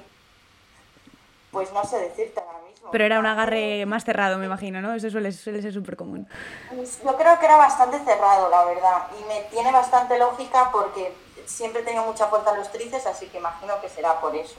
Pues 1.51 1.71
no 1.73 1.83
sé 1.83 1.99
decirte 1.99 2.39
ahora 2.39 2.59
mismo. 2.67 2.89
Pero 2.89 3.05
era 3.05 3.19
un 3.19 3.25
agarre 3.27 3.85
más 3.85 4.03
cerrado, 4.03 4.39
me 4.39 4.47
imagino, 4.47 4.81
¿no? 4.81 4.95
Eso 4.95 5.11
suele, 5.11 5.31
suele 5.31 5.61
ser 5.61 5.71
súper 5.71 5.95
común. 5.95 6.27
Yo 6.71 7.17
creo 7.17 7.37
que 7.37 7.45
era 7.45 7.57
bastante 7.57 7.99
cerrado, 7.99 8.49
la 8.49 8.65
verdad. 8.65 9.07
Y 9.19 9.23
me 9.25 9.41
tiene 9.51 9.71
bastante 9.71 10.17
lógica 10.17 10.69
porque 10.71 11.15
siempre 11.45 11.81
he 11.81 11.85
tenido 11.85 12.03
mucha 12.05 12.25
fuerza 12.27 12.49
en 12.51 12.57
los 12.57 12.71
tríceps, 12.71 13.05
así 13.05 13.27
que 13.27 13.37
imagino 13.37 13.79
que 13.79 13.89
será 13.89 14.19
por 14.19 14.35
eso. 14.35 14.55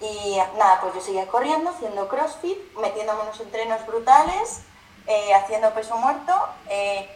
Y 0.00 0.36
nada, 0.58 0.80
pues 0.80 0.94
yo 0.94 1.00
seguía 1.00 1.26
corriendo, 1.26 1.70
haciendo 1.70 2.08
crossfit, 2.08 2.58
metiéndome 2.76 3.22
unos 3.22 3.40
entrenos 3.40 3.86
brutales, 3.86 4.60
eh, 5.06 5.34
haciendo 5.34 5.72
peso 5.72 5.96
muerto. 5.96 6.32
Eh, 6.68 7.08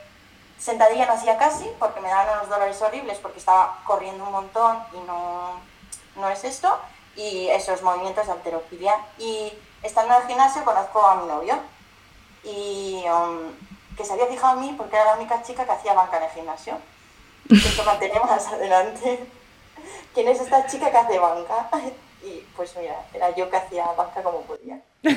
sentadilla 0.58 1.06
no 1.06 1.12
hacía 1.12 1.38
casi 1.38 1.70
porque 1.78 2.00
me 2.00 2.08
daban 2.08 2.38
unos 2.38 2.48
dolores 2.48 2.80
horribles 2.82 3.18
porque 3.18 3.38
estaba 3.38 3.78
corriendo 3.84 4.24
un 4.24 4.32
montón 4.32 4.82
y 4.92 4.98
no, 5.06 5.60
no 6.16 6.28
es 6.28 6.44
esto. 6.44 6.78
Y 7.16 7.48
esos 7.48 7.82
movimientos 7.82 8.26
de 8.26 8.32
alterofilia. 8.32 8.94
Y 9.18 9.52
estando 9.82 10.14
en 10.14 10.22
el 10.22 10.28
gimnasio 10.28 10.64
conozco 10.64 11.04
a 11.04 11.16
mi 11.16 11.26
novio 11.26 11.58
y 12.44 13.02
um, 13.08 13.54
que 13.96 14.04
se 14.04 14.12
había 14.12 14.26
fijado 14.26 14.54
en 14.54 14.60
mí 14.60 14.74
porque 14.76 14.96
era 14.96 15.06
la 15.06 15.14
única 15.14 15.42
chica 15.42 15.64
que 15.64 15.72
hacía 15.72 15.94
banca 15.94 16.18
en 16.18 16.22
el 16.24 16.30
gimnasio. 16.30 16.78
Esto 17.50 17.84
mantenemos 17.84 18.30
adelante. 18.46 19.26
¿Quién 20.14 20.28
es 20.28 20.40
esta 20.40 20.66
chica 20.66 20.90
que 20.90 20.96
hace 20.96 21.18
banca? 21.18 21.68
Y 22.22 22.44
pues 22.56 22.74
mira, 22.76 23.06
era 23.12 23.34
yo 23.34 23.48
que 23.50 23.56
hacía 23.56 23.86
banca 23.92 24.22
como 24.22 24.42
podía. 24.42 24.80
y 25.02 25.08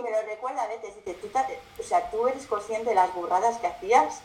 me 0.00 0.10
lo 0.10 0.22
recuerda 0.26 0.62
a 0.62 0.68
veces, 0.68 0.94
dice, 0.96 1.14
¿tú, 1.20 1.28
o 1.78 1.82
sea, 1.82 2.10
tú 2.10 2.28
eres 2.28 2.46
consciente 2.46 2.90
de 2.90 2.94
las 2.94 3.12
burradas 3.14 3.58
que 3.58 3.66
hacías. 3.66 4.20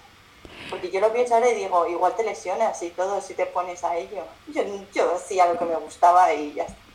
Porque 0.69 0.91
yo 0.91 0.99
lo 0.99 1.11
pienso 1.11 1.35
ahora 1.35 1.49
y 1.49 1.55
digo, 1.55 1.87
igual 1.87 2.15
te 2.15 2.23
lesionas 2.23 2.81
y 2.83 2.89
todo 2.91 3.21
si 3.21 3.33
te 3.33 3.45
pones 3.45 3.83
a 3.83 3.97
ello. 3.97 4.23
Yo, 4.47 4.63
yo 4.93 5.15
hacía 5.15 5.51
lo 5.51 5.57
que 5.57 5.65
me 5.65 5.75
gustaba 5.75 6.33
y 6.33 6.53
ya 6.53 6.63
está. 6.63 6.89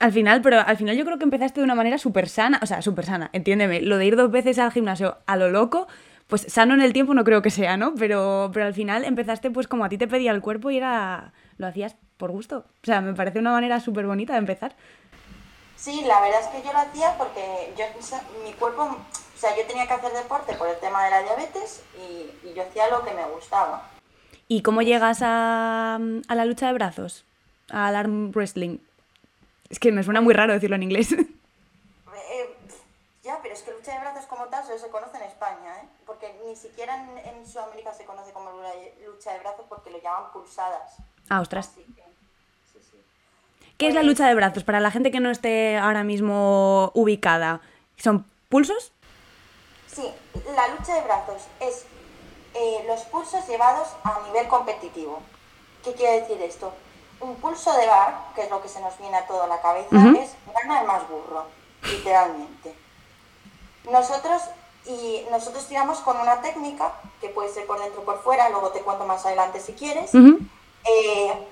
Al 0.00 0.12
final, 0.12 0.42
pero 0.42 0.60
al 0.60 0.76
final 0.76 0.96
yo 0.96 1.04
creo 1.04 1.18
que 1.18 1.24
empezaste 1.24 1.60
de 1.60 1.64
una 1.64 1.74
manera 1.74 1.96
súper 1.96 2.28
sana, 2.28 2.60
o 2.62 2.66
sea, 2.66 2.82
súper 2.82 3.06
sana, 3.06 3.30
entiéndeme, 3.32 3.80
lo 3.80 3.96
de 3.96 4.04
ir 4.04 4.16
dos 4.16 4.30
veces 4.30 4.58
al 4.58 4.70
gimnasio 4.70 5.16
a 5.26 5.36
lo 5.36 5.48
loco, 5.48 5.86
pues 6.26 6.42
sano 6.48 6.74
en 6.74 6.80
el 6.80 6.92
tiempo 6.92 7.14
no 7.14 7.24
creo 7.24 7.42
que 7.42 7.50
sea, 7.50 7.76
¿no? 7.76 7.94
Pero, 7.94 8.50
pero 8.52 8.66
al 8.66 8.74
final 8.74 9.04
empezaste 9.04 9.50
pues 9.50 9.68
como 9.68 9.84
a 9.84 9.88
ti 9.88 9.98
te 9.98 10.08
pedía 10.08 10.30
el 10.30 10.40
cuerpo 10.40 10.70
y 10.70 10.78
era, 10.78 11.32
lo 11.58 11.66
hacías 11.66 11.96
por 12.16 12.30
gusto. 12.30 12.64
O 12.82 12.86
sea, 12.86 13.00
me 13.00 13.14
parece 13.14 13.38
una 13.38 13.52
manera 13.52 13.80
súper 13.80 14.06
bonita 14.06 14.32
de 14.32 14.38
empezar. 14.38 14.74
Sí, 15.76 16.02
la 16.06 16.20
verdad 16.20 16.40
es 16.40 16.46
que 16.46 16.66
yo 16.66 16.72
lo 16.72 16.78
hacía 16.78 17.16
porque 17.18 17.74
yo, 17.76 17.84
mi 18.42 18.52
cuerpo, 18.54 18.82
o 18.84 19.38
sea, 19.38 19.54
yo 19.56 19.66
tenía 19.66 19.86
que 19.86 19.92
hacer 19.92 20.12
deporte 20.12 20.54
por 20.54 20.68
el 20.68 20.78
tema 20.78 21.04
de 21.04 21.10
la 21.10 21.22
diabetes 21.22 21.82
y, 21.98 22.54
yo 22.54 22.62
hacía 22.62 22.88
lo 22.88 23.04
que 23.04 23.12
me 23.12 23.26
gustaba. 23.26 23.90
¿Y 24.46 24.62
cómo 24.62 24.82
llegas 24.82 25.20
a, 25.22 25.96
a 25.96 26.34
la 26.34 26.44
lucha 26.44 26.68
de 26.68 26.72
brazos? 26.72 27.24
Al 27.68 27.96
arm 27.96 28.30
wrestling. 28.32 28.78
Es 29.68 29.80
que 29.80 29.90
me 29.90 30.04
suena 30.04 30.20
muy 30.20 30.34
raro 30.34 30.52
decirlo 30.52 30.76
en 30.76 30.84
inglés. 30.84 31.14
Eh, 32.30 32.56
ya, 33.24 33.40
pero 33.42 33.54
es 33.54 33.62
que 33.62 33.72
lucha 33.72 33.92
de 33.92 34.00
brazos 34.00 34.24
como 34.26 34.44
tal 34.44 34.64
solo 34.64 34.78
se 34.78 34.88
conoce 34.88 35.16
en 35.16 35.24
España, 35.24 35.80
¿eh? 35.82 35.88
Porque 36.24 36.48
ni 36.48 36.56
siquiera 36.56 37.06
en, 37.24 37.46
Sudamérica 37.46 37.92
se 37.92 38.04
conoce 38.04 38.32
como 38.32 38.50
lucha 39.06 39.32
de 39.32 39.40
brazos 39.40 39.66
porque 39.68 39.90
lo 39.90 40.00
llaman 40.00 40.32
pulsadas. 40.32 40.94
Ah, 41.28 41.40
ostras. 41.40 41.72
¿Qué 43.76 43.88
es 43.88 43.94
la 43.94 44.00
pues 44.00 44.06
lucha 44.06 44.28
de 44.28 44.34
brazos? 44.34 44.64
Para 44.64 44.80
la 44.80 44.90
gente 44.90 45.10
que 45.10 45.20
no 45.20 45.30
esté 45.30 45.76
ahora 45.76 46.02
mismo 46.02 46.90
ubicada, 46.94 47.60
¿son 47.98 48.24
pulsos? 48.48 48.92
Sí, 49.86 50.10
la 50.54 50.68
lucha 50.68 50.94
de 50.94 51.00
brazos 51.02 51.42
es 51.60 51.84
eh, 52.54 52.84
los 52.86 53.00
pulsos 53.02 53.46
llevados 53.46 53.88
a 54.04 54.22
nivel 54.26 54.48
competitivo. 54.48 55.20
¿Qué 55.82 55.92
quiere 55.92 56.20
decir 56.20 56.40
esto? 56.40 56.72
Un 57.20 57.36
pulso 57.36 57.76
de 57.76 57.86
bar, 57.86 58.28
que 58.34 58.42
es 58.42 58.50
lo 58.50 58.62
que 58.62 58.68
se 58.68 58.80
nos 58.80 58.96
viene 58.98 59.16
a 59.16 59.26
toda 59.26 59.46
la 59.46 59.60
cabeza, 59.60 59.96
es 60.18 60.34
gana 60.54 60.80
el 60.80 60.86
más 60.86 61.06
burro, 61.08 61.46
literalmente. 61.82 62.74
Nosotros 63.90 64.42
y 64.86 65.26
nosotros 65.30 65.66
tiramos 65.66 66.00
con 66.00 66.18
una 66.18 66.42
técnica 66.42 66.92
que 67.20 67.28
puede 67.28 67.52
ser 67.52 67.66
por 67.66 67.80
dentro 67.80 68.02
o 68.02 68.04
por 68.04 68.22
fuera, 68.22 68.50
luego 68.50 68.70
te 68.70 68.80
cuento 68.80 69.04
más 69.04 69.24
adelante 69.24 69.60
si 69.60 69.72
quieres. 69.72 70.10
Eh, 70.14 71.48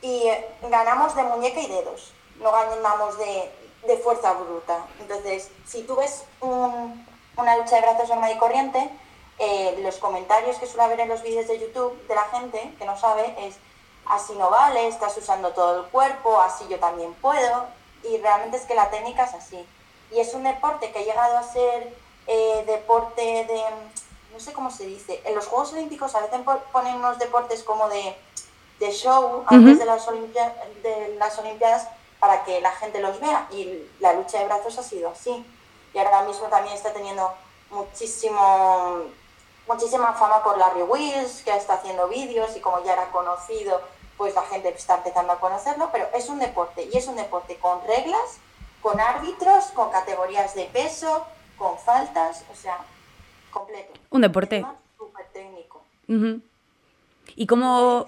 y 0.00 0.24
ganamos 0.68 1.14
de 1.14 1.22
muñeca 1.22 1.60
y 1.60 1.68
dedos, 1.68 2.12
no 2.40 2.50
ganamos 2.50 3.18
de, 3.18 3.52
de 3.86 3.96
fuerza 3.98 4.32
bruta. 4.32 4.86
Entonces, 5.00 5.50
si 5.66 5.82
tú 5.82 5.96
ves 5.96 6.24
una 6.40 7.56
lucha 7.56 7.76
de 7.76 7.82
brazos 7.82 8.08
normal 8.08 8.32
y 8.34 8.38
corriente, 8.38 8.90
eh, 9.38 9.80
los 9.82 9.96
comentarios 9.96 10.58
que 10.58 10.66
suele 10.66 10.84
haber 10.84 11.00
en 11.00 11.08
los 11.08 11.22
vídeos 11.22 11.48
de 11.48 11.58
YouTube 11.58 12.06
de 12.06 12.14
la 12.14 12.24
gente 12.24 12.74
que 12.78 12.84
no 12.84 12.98
sabe 12.98 13.34
es 13.38 13.56
así 14.06 14.34
no 14.34 14.50
vale, 14.50 14.88
estás 14.88 15.16
usando 15.16 15.50
todo 15.50 15.80
el 15.80 15.86
cuerpo, 15.90 16.40
así 16.40 16.64
yo 16.68 16.78
también 16.78 17.14
puedo. 17.14 17.66
Y 18.04 18.18
realmente 18.18 18.56
es 18.56 18.64
que 18.64 18.74
la 18.74 18.90
técnica 18.90 19.24
es 19.24 19.34
así. 19.34 19.64
Y 20.10 20.20
es 20.20 20.34
un 20.34 20.42
deporte 20.42 20.90
que 20.90 20.98
ha 20.98 21.04
llegado 21.04 21.38
a 21.38 21.42
ser 21.42 21.94
eh, 22.26 22.64
deporte 22.66 23.22
de, 23.22 23.62
no 24.32 24.40
sé 24.40 24.52
cómo 24.52 24.70
se 24.70 24.86
dice, 24.86 25.20
en 25.24 25.34
los 25.34 25.46
Juegos 25.46 25.72
Olímpicos 25.72 26.14
a 26.14 26.20
veces 26.20 26.40
ponen 26.72 26.96
unos 26.96 27.18
deportes 27.18 27.62
como 27.62 27.88
de, 27.88 28.16
de 28.78 28.90
show 28.92 29.44
antes 29.46 29.78
de, 29.78 29.84
las 29.84 30.06
de 30.06 31.16
las 31.18 31.38
Olimpiadas 31.38 31.88
para 32.18 32.44
que 32.44 32.60
la 32.60 32.72
gente 32.72 33.00
los 33.00 33.20
vea 33.20 33.48
y 33.50 33.82
la 34.00 34.12
lucha 34.12 34.38
de 34.38 34.44
brazos 34.44 34.78
ha 34.78 34.82
sido 34.82 35.10
así. 35.10 35.44
Y 35.92 35.98
ahora 35.98 36.22
mismo 36.22 36.46
también 36.46 36.74
está 36.74 36.92
teniendo 36.92 37.32
muchísimo 37.70 39.10
muchísima 39.66 40.12
fama 40.14 40.42
por 40.42 40.58
Larry 40.58 40.82
Wills, 40.82 41.42
que 41.44 41.54
está 41.56 41.74
haciendo 41.74 42.08
vídeos 42.08 42.56
y 42.56 42.60
como 42.60 42.82
ya 42.84 42.94
era 42.94 43.10
conocido, 43.10 43.80
pues 44.16 44.34
la 44.34 44.42
gente 44.42 44.68
está 44.68 44.96
empezando 44.96 45.32
a 45.32 45.40
conocerlo, 45.40 45.88
pero 45.92 46.08
es 46.14 46.28
un 46.28 46.38
deporte 46.38 46.88
y 46.92 46.96
es 46.96 47.06
un 47.06 47.16
deporte 47.16 47.56
con 47.56 47.80
reglas, 47.86 48.38
con 48.80 49.00
árbitros, 49.00 49.66
con 49.74 49.90
categorías 49.90 50.54
de 50.54 50.64
peso, 50.64 51.26
con 51.62 51.78
faltas, 51.78 52.44
o 52.50 52.54
sea, 52.56 52.78
completo. 53.52 53.92
Un 54.10 54.22
deporte. 54.22 54.66
Súper 54.98 55.26
técnico. 55.32 55.84
¿Y 57.36 57.46
cómo, 57.46 58.04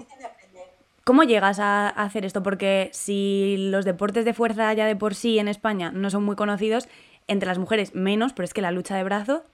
cómo 1.05 1.23
llegas 1.23 1.61
a 1.61 1.89
hacer 1.89 2.25
esto? 2.25 2.43
Porque 2.43 2.91
si 2.93 3.57
los 3.71 3.85
deportes 3.85 4.25
de 4.25 4.35
fuerza 4.35 4.73
ya 4.73 4.87
de 4.87 4.97
por 4.97 5.15
sí 5.15 5.39
en 5.39 5.47
España 5.47 5.93
no 5.93 6.11
son 6.11 6.25
muy 6.25 6.35
conocidos, 6.35 6.89
entre 7.29 7.47
las 7.47 7.59
mujeres 7.59 7.95
menos, 7.95 8.33
pero 8.33 8.45
es 8.45 8.53
que 8.53 8.61
la 8.61 8.73
lucha 8.73 8.97
de 8.97 9.05
brazo 9.05 9.45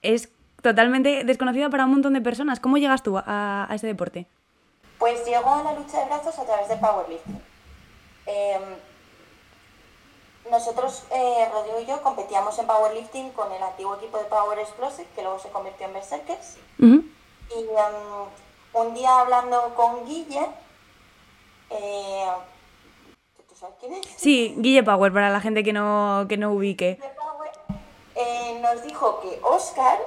es 0.00 0.30
totalmente 0.62 1.24
desconocida 1.24 1.68
para 1.68 1.84
un 1.84 1.92
montón 1.92 2.14
de 2.14 2.22
personas. 2.22 2.58
¿Cómo 2.58 2.78
llegas 2.78 3.02
tú 3.02 3.18
a, 3.18 3.68
ese 3.70 3.86
deporte? 3.86 4.26
Pues 4.98 5.24
llegó 5.26 5.54
a 5.54 5.62
la 5.62 5.74
lucha 5.74 6.00
de 6.00 6.06
brazos 6.06 6.38
a 6.38 6.44
través 6.44 6.68
de 6.68 6.76
powerlifting. 6.76 7.42
Em, 8.26 8.62
nosotros, 10.50 11.04
eh, 11.10 11.48
Rodrigo 11.52 11.80
y 11.80 11.86
yo, 11.86 12.02
competíamos 12.02 12.58
en 12.58 12.66
powerlifting 12.66 13.30
con 13.30 13.50
el 13.52 13.62
antiguo 13.62 13.96
equipo 13.96 14.18
de 14.18 14.24
Power 14.24 14.58
Explosive, 14.58 15.08
que 15.14 15.22
luego 15.22 15.38
se 15.38 15.48
convirtió 15.50 15.86
en 15.86 15.94
Berserkers. 15.94 16.56
Y 16.78 16.84
em, 16.84 16.98
un 18.74 18.94
día 18.94 19.20
hablando 19.20 19.74
con 19.74 20.04
Guille, 20.06 20.46
eh, 21.70 22.26
¿tú 23.48 23.54
sabes 23.54 23.76
quién 23.80 23.94
es? 23.94 24.00
Sí, 24.16 24.54
Guille 24.58 24.82
Power, 24.82 25.12
para 25.12 25.30
la 25.30 25.40
gente 25.40 25.62
que 25.62 25.72
no, 25.72 26.26
que 26.28 26.36
no 26.36 26.52
ubique. 26.52 26.98
Eh, 28.14 28.60
nos 28.60 28.82
dijo 28.82 29.20
que 29.20 29.40
Oscar 29.42 29.98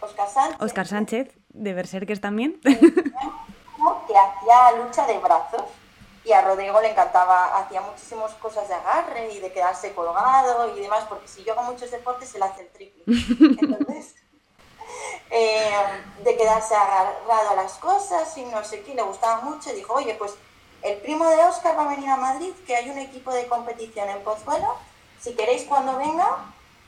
Oscar 0.00 0.28
Sánchez. 0.28 0.62
Oscar 0.62 0.86
Sánchez, 0.86 1.28
de 1.50 1.74
Berserkers 1.74 2.20
también. 2.20 2.60
que 4.06 4.16
hacía 4.16 4.72
lucha 4.82 5.06
de 5.06 5.18
brazos. 5.18 5.62
Y 6.24 6.32
a 6.32 6.42
Rodrigo 6.42 6.80
le 6.80 6.90
encantaba, 6.90 7.58
hacía 7.58 7.80
muchísimas 7.80 8.32
cosas 8.34 8.68
de 8.68 8.74
agarre 8.74 9.32
y 9.32 9.40
de 9.40 9.52
quedarse 9.52 9.94
colgado 9.94 10.76
y 10.76 10.80
demás, 10.80 11.04
porque 11.08 11.26
si 11.26 11.42
yo 11.44 11.52
hago 11.52 11.62
muchos 11.62 11.90
deportes, 11.90 12.34
él 12.34 12.42
hace 12.42 12.62
el 12.62 12.68
triple. 12.68 13.04
Entonces, 13.06 14.14
eh, 15.30 15.70
de 16.22 16.36
quedarse 16.36 16.74
agarrado 16.74 17.50
a 17.50 17.54
las 17.54 17.72
cosas 17.74 18.36
y 18.36 18.44
no 18.44 18.62
sé 18.64 18.82
qué, 18.82 18.94
le 18.94 19.02
gustaba 19.02 19.40
mucho. 19.40 19.70
Y 19.70 19.76
dijo, 19.76 19.94
oye, 19.94 20.14
pues 20.14 20.34
el 20.82 20.98
primo 20.98 21.28
de 21.28 21.36
Oscar 21.44 21.78
va 21.78 21.84
a 21.84 21.94
venir 21.94 22.10
a 22.10 22.16
Madrid, 22.16 22.52
que 22.66 22.76
hay 22.76 22.90
un 22.90 22.98
equipo 22.98 23.32
de 23.32 23.46
competición 23.46 24.08
en 24.10 24.22
Pozuelo. 24.22 24.76
Si 25.20 25.34
queréis 25.34 25.64
cuando 25.64 25.96
venga, 25.96 26.28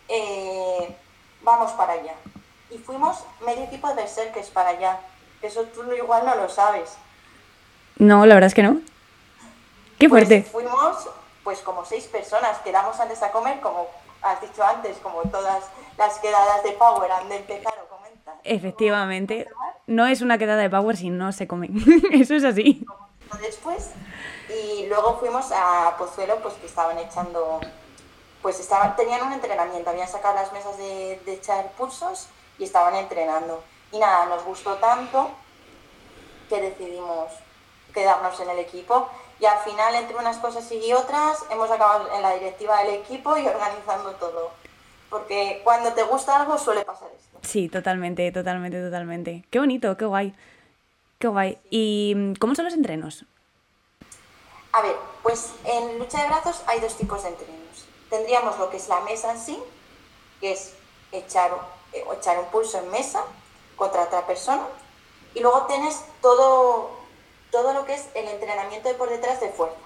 eh, 0.08 0.94
vamos 1.42 1.72
para 1.72 1.94
allá 1.94 2.14
y 2.72 2.78
fuimos 2.78 3.24
medio 3.44 3.64
equipo 3.64 3.88
de 3.88 3.94
Berserkers 3.94 4.48
para 4.48 4.70
allá. 4.70 5.00
Eso 5.42 5.64
tú 5.64 5.82
igual 5.92 6.24
no 6.24 6.34
lo 6.34 6.48
sabes. 6.48 6.96
No, 7.96 8.24
la 8.26 8.34
verdad 8.34 8.48
es 8.48 8.54
que 8.54 8.62
no. 8.62 8.80
Qué 10.02 10.08
pues 10.08 10.26
fuerte. 10.26 10.42
fuimos 10.50 11.08
pues 11.44 11.60
como 11.60 11.84
seis 11.84 12.06
personas, 12.06 12.58
quedamos 12.64 12.98
antes 12.98 13.22
a 13.22 13.30
comer, 13.30 13.60
como 13.60 13.86
has 14.20 14.40
dicho 14.40 14.60
antes, 14.64 14.96
como 14.98 15.22
todas 15.22 15.62
las 15.96 16.18
quedadas 16.18 16.64
de 16.64 16.72
Power 16.72 17.12
han 17.12 17.28
de 17.28 17.36
empezar 17.36 17.72
o 17.84 17.88
comentar. 17.88 18.34
Efectivamente. 18.42 19.46
No 19.86 20.04
es 20.08 20.20
una 20.20 20.38
quedada 20.38 20.60
de 20.60 20.68
Power 20.68 20.96
si 20.96 21.10
no 21.10 21.30
se 21.30 21.46
come. 21.46 21.70
Eso 22.12 22.34
es 22.34 22.42
así. 22.42 22.84
Después, 23.40 23.90
y 24.48 24.86
luego 24.86 25.18
fuimos 25.20 25.52
a 25.52 25.94
Pozuelo, 25.96 26.38
pues 26.42 26.54
que 26.54 26.66
estaban 26.66 26.98
echando, 26.98 27.60
pues 28.42 28.58
estaban, 28.58 28.96
tenían 28.96 29.24
un 29.24 29.32
entrenamiento, 29.32 29.88
habían 29.88 30.08
sacado 30.08 30.34
las 30.34 30.52
mesas 30.52 30.78
de, 30.78 31.22
de 31.24 31.34
echar 31.34 31.70
pulsos 31.78 32.26
y 32.58 32.64
estaban 32.64 32.96
entrenando. 32.96 33.62
Y 33.92 34.00
nada, 34.00 34.26
nos 34.26 34.42
gustó 34.44 34.74
tanto 34.78 35.30
que 36.48 36.60
decidimos 36.60 37.30
quedarnos 37.94 38.40
en 38.40 38.50
el 38.50 38.58
equipo 38.58 39.08
y 39.42 39.44
al 39.44 39.58
final 39.58 39.92
entre 39.96 40.16
unas 40.16 40.36
cosas 40.38 40.70
y 40.70 40.92
otras 40.92 41.44
hemos 41.50 41.68
acabado 41.68 42.14
en 42.14 42.22
la 42.22 42.32
directiva 42.34 42.80
del 42.84 42.94
equipo 42.94 43.36
y 43.36 43.44
organizando 43.44 44.12
todo. 44.12 44.52
Porque 45.10 45.60
cuando 45.64 45.92
te 45.94 46.04
gusta 46.04 46.36
algo 46.40 46.56
suele 46.56 46.84
pasar 46.84 47.08
esto. 47.08 47.40
Sí, 47.42 47.68
totalmente, 47.68 48.30
totalmente, 48.30 48.80
totalmente. 48.80 49.44
Qué 49.50 49.58
bonito, 49.58 49.96
qué 49.96 50.04
guay. 50.04 50.32
Qué 51.18 51.26
guay. 51.26 51.58
¿Y 51.70 52.34
cómo 52.38 52.54
son 52.54 52.66
los 52.66 52.74
entrenos? 52.74 53.24
A 54.70 54.80
ver, 54.80 54.94
pues 55.24 55.50
en 55.64 55.98
lucha 55.98 56.22
de 56.22 56.28
brazos 56.28 56.62
hay 56.68 56.78
dos 56.78 56.96
tipos 56.96 57.24
de 57.24 57.30
entrenos. 57.30 57.86
Tendríamos 58.10 58.56
lo 58.60 58.70
que 58.70 58.76
es 58.76 58.88
la 58.88 59.00
mesa 59.00 59.32
en 59.32 59.40
sí, 59.40 59.58
que 60.40 60.52
es 60.52 60.74
echar 61.10 61.50
eh, 61.92 62.04
echar 62.16 62.38
un 62.38 62.46
pulso 62.46 62.78
en 62.78 62.88
mesa 62.92 63.24
contra 63.74 64.04
otra 64.04 64.24
persona. 64.24 64.62
Y 65.34 65.40
luego 65.40 65.66
tienes 65.66 66.04
todo, 66.20 66.90
todo 67.52 67.74
lo 67.74 67.84
que 67.84 67.94
es 67.94 68.08
el 68.14 68.26
entrenamiento 68.26 68.88
de 68.88 68.94
por 68.96 69.08
detrás 69.08 69.40
de 69.40 69.50
fuerza. 69.50 69.76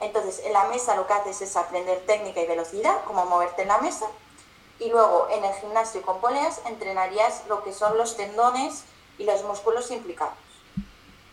Entonces, 0.00 0.40
en 0.44 0.52
la 0.52 0.64
mesa 0.68 0.94
lo 0.94 1.08
que 1.08 1.14
haces 1.14 1.40
es 1.40 1.56
aprender 1.56 2.06
técnica 2.06 2.40
y 2.40 2.46
velocidad, 2.46 3.02
como 3.04 3.24
moverte 3.24 3.62
en 3.62 3.68
la 3.68 3.78
mesa. 3.78 4.06
Y 4.78 4.90
luego 4.90 5.26
en 5.30 5.44
el 5.44 5.52
gimnasio 5.54 6.02
con 6.02 6.20
poleas 6.20 6.60
entrenarías 6.66 7.42
lo 7.48 7.64
que 7.64 7.72
son 7.72 7.98
los 7.98 8.16
tendones 8.16 8.84
y 9.18 9.24
los 9.24 9.42
músculos 9.42 9.90
implicados. 9.90 10.34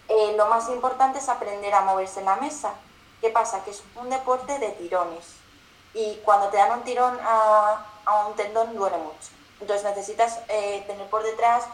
Eh, 0.07 0.33
lo 0.35 0.47
más 0.47 0.69
importante 0.69 1.19
es 1.19 1.29
aprender 1.29 1.73
a 1.75 1.81
moverse 1.81 2.21
en 2.21 2.25
la 2.25 2.37
mesa. 2.37 2.73
¿Qué 3.21 3.29
pasa? 3.29 3.63
Que 3.63 3.71
es 3.71 3.83
un 3.95 4.09
deporte 4.09 4.57
de 4.57 4.69
tirones. 4.69 5.25
Y 5.93 6.15
cuando 6.25 6.47
te 6.47 6.57
dan 6.57 6.79
un 6.79 6.83
tirón 6.83 7.19
a, 7.21 7.85
un 8.27 8.35
tendón 8.35 8.75
duele 8.75 8.97
mucho. 8.97 9.29
Entonces 9.59 9.83
necesitas 9.83 10.39
eh, 10.47 10.83
tener 10.87 11.07
por 11.09 11.23
detrás 11.23 11.65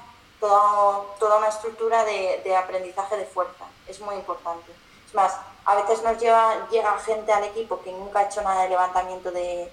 toda 0.42 1.38
una 1.38 1.48
estructura 1.48 2.04
de, 2.04 2.56
aprendizaje 2.56 3.16
de 3.16 3.26
fuerza. 3.26 3.66
Es 3.88 4.02
muy 4.02 4.16
importante. 4.16 4.72
Es 5.08 5.14
más, 5.14 5.38
a 5.66 5.76
veces 5.76 6.04
nos 6.04 6.18
lleva, 6.20 6.68
llega 6.70 6.98
gente 7.00 7.32
al 7.32 7.44
equipo 7.44 7.82
que 7.82 7.92
nunca 7.92 8.20
ha 8.20 8.24
hecho 8.24 8.42
nada 8.42 8.64
de 8.64 8.70
levantamiento 8.70 9.32
de, 9.32 9.72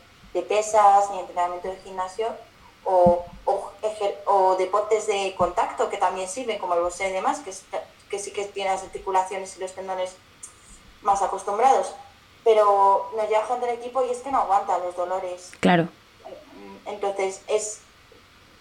pesas 0.49 1.11
ni 1.11 1.19
entrenamiento 1.19 1.67
de 1.67 1.77
gimnasio 1.79 2.29
o, 2.85 3.25
o, 3.45 4.55
deportes 4.57 5.09
de 5.09 5.35
contacto 5.37 5.91
que 5.91 5.97
también 5.97 6.29
sirven, 6.29 6.59
como 6.59 6.75
el 6.75 6.81
boxeo 6.81 7.09
y 7.09 7.13
demás, 7.13 7.41
que, 7.41 7.53
que 8.09 8.19
sí 8.21 8.33
que 8.33 8.45
tienen 8.45 8.73
las 8.73 8.85
articulaciones 8.85 9.57
y 9.57 9.61
los 9.61 9.75
tendones 9.75 10.15
más 11.03 11.23
acostumbrados. 11.23 11.93
Pero 12.45 13.11
nos 13.17 13.29
lleva 13.29 13.47
gente 13.47 13.69
al 13.69 13.75
equipo 13.75 14.05
y 14.05 14.11
es 14.11 14.19
que 14.19 14.31
no 14.31 14.39
aguanta 14.39 14.79
los 14.79 14.95
dolores. 14.95 15.51
Claro 15.59 15.89
Entonces 16.87 17.43
es 17.49 17.81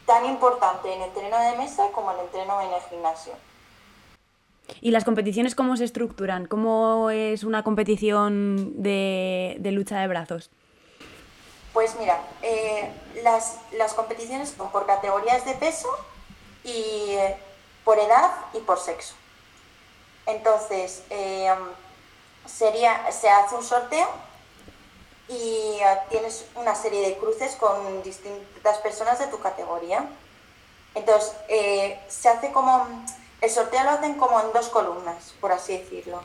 tan 0.08 0.26
importante 0.26 0.92
en 0.92 1.02
el 1.02 1.10
entreno 1.10 1.38
de 1.38 1.58
mesa 1.58 1.84
como 1.92 2.12
en 2.12 2.20
el 2.20 2.26
entreno 2.26 2.62
en 2.62 2.74
el 2.74 2.82
gimnasio. 2.90 3.34
¿Y 4.82 4.92
las 4.92 5.04
competiciones 5.04 5.54
cómo 5.54 5.78
se 5.78 5.84
estructuran? 5.84 6.46
¿Cómo 6.46 7.10
es 7.12 7.44
una 7.44 7.64
competición 7.64 8.82
de, 8.82 9.60
lucha 9.72 10.00
de 10.00 10.08
brazos? 10.08 10.50
Pues 11.74 11.96
mira, 12.00 12.20
eh, 12.42 12.90
las, 13.22 13.60
las, 13.74 13.94
competiciones 13.94 14.56
son 14.58 14.72
por 14.72 14.86
categorías 14.86 15.46
de 15.46 15.54
peso 15.54 15.90
y 16.64 17.12
eh, 17.12 17.38
por 17.84 18.00
edad 18.00 18.32
y 18.54 18.60
por 18.60 18.80
sexo. 18.80 19.14
Entonces, 20.26 21.04
eh, 21.10 21.54
sería, 22.46 23.12
se 23.12 23.30
hace 23.30 23.56
un 23.56 23.64
sorteo 23.64 24.08
y 25.28 25.80
tienes 26.10 26.46
una 26.56 26.76
serie 26.76 27.08
de 27.08 27.18
cruces 27.18 27.56
con 27.56 28.02
distintas 28.04 28.78
personas 28.80 29.20
de 29.20 29.28
tu 29.28 29.40
categoría. 29.40 30.08
Entonces, 30.96 31.34
se 32.08 32.30
hace 32.30 32.52
como 32.52 32.88
el 33.42 33.52
sorteo 33.52 33.84
lo 33.84 33.92
hacen 33.92 34.16
como 34.16 34.40
en 34.42 34.52
dos 34.52 34.70
columnas, 34.70 35.34
por 35.40 35.52
así 35.52 35.78
decirlo. 35.78 36.22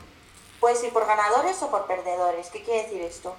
Puedes 0.59 0.83
ir 0.83 0.91
por 0.91 1.05
ganadores 1.05 1.61
o 1.61 1.69
por 1.69 1.85
perdedores. 1.85 2.49
¿Qué 2.49 2.63
quiere 2.63 2.83
decir 2.83 3.01
esto? 3.01 3.35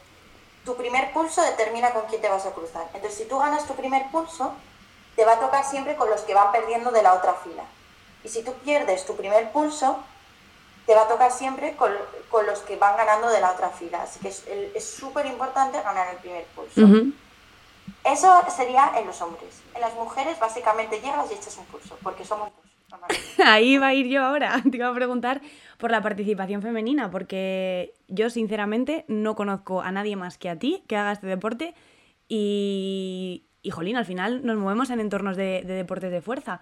Tu 0.65 0.77
primer 0.77 1.13
pulso 1.13 1.43
determina 1.43 1.93
con 1.93 2.03
quién 2.07 2.21
te 2.21 2.29
vas 2.29 2.47
a 2.47 2.53
cruzar. 2.53 2.87
Entonces, 2.95 3.19
si 3.19 3.25
tú 3.25 3.39
ganas 3.39 3.67
tu 3.67 3.75
primer 3.75 4.11
pulso, 4.11 4.53
te 5.17 5.25
va 5.25 5.33
a 5.33 5.41
tocar 5.41 5.65
siempre 5.65 5.97
con 5.97 6.09
los 6.09 6.21
que 6.21 6.35
van 6.35 6.53
perdiendo 6.53 6.91
de 6.91 7.03
la 7.03 7.15
otra 7.15 7.35
fila. 7.35 7.65
Y 8.23 8.29
si 8.29 8.43
tú 8.43 8.53
pierdes 8.65 9.05
tu 9.07 9.17
primer 9.17 9.51
pulso, 9.53 9.99
te 10.87 10.95
va 10.95 11.03
a 11.03 11.09
tocar 11.09 11.31
siempre 11.31 11.77
con, 11.77 11.93
los 12.47 12.59
que 12.61 12.77
van 12.77 12.97
ganando 12.97 13.29
de 13.31 13.41
la 13.41 13.53
otra 13.53 13.71
fila. 13.71 14.03
Así 14.03 14.21
que 14.21 14.29
es 14.29 14.85
súper 14.85 15.27
importante 15.27 15.81
ganar 15.83 16.09
el 16.13 16.17
primer 16.19 16.45
pulso. 16.47 17.13
Eso 18.05 18.43
sería 18.55 18.93
en 18.99 19.07
los 19.07 19.21
hombres. 19.23 19.63
En 19.75 19.81
las 19.81 19.95
mujeres, 19.95 20.39
básicamente 20.39 21.01
llegas 21.01 21.31
y 21.31 21.35
echas 21.35 21.57
un 21.57 21.65
pulso, 21.67 21.97
porque 22.03 22.25
somos 22.25 22.51
dos. 22.51 22.65
Ahí 23.45 23.79
va 23.79 23.89
a 23.89 23.95
ir 23.95 24.07
yo 24.07 24.23
ahora. 24.23 24.61
Te 24.71 24.77
iba 24.77 24.89
a 24.89 24.95
preguntar 24.95 25.41
por 25.79 25.91
la 25.91 26.03
participación 26.03 26.63
femenina, 26.63 27.11
porque 27.11 27.95
yo 28.09 28.31
sinceramente 28.31 29.05
no 29.09 29.35
conozco 29.35 29.81
a 29.81 29.91
nadie 29.91 30.17
más 30.17 30.39
que 30.39 30.51
a 30.51 30.59
ti 30.59 30.85
que 30.87 30.97
haga 30.97 31.13
este 31.13 31.27
deporte 31.27 31.75
y, 32.29 33.45
y 33.65 33.71
jolín, 33.71 33.97
al 33.97 34.05
final 34.05 34.45
nos 34.45 34.57
movemos 34.57 34.91
en 34.91 35.01
entornos 35.01 35.37
de, 35.37 35.63
deportes 35.67 36.13
de 36.13 36.21
fuerza. 36.21 36.61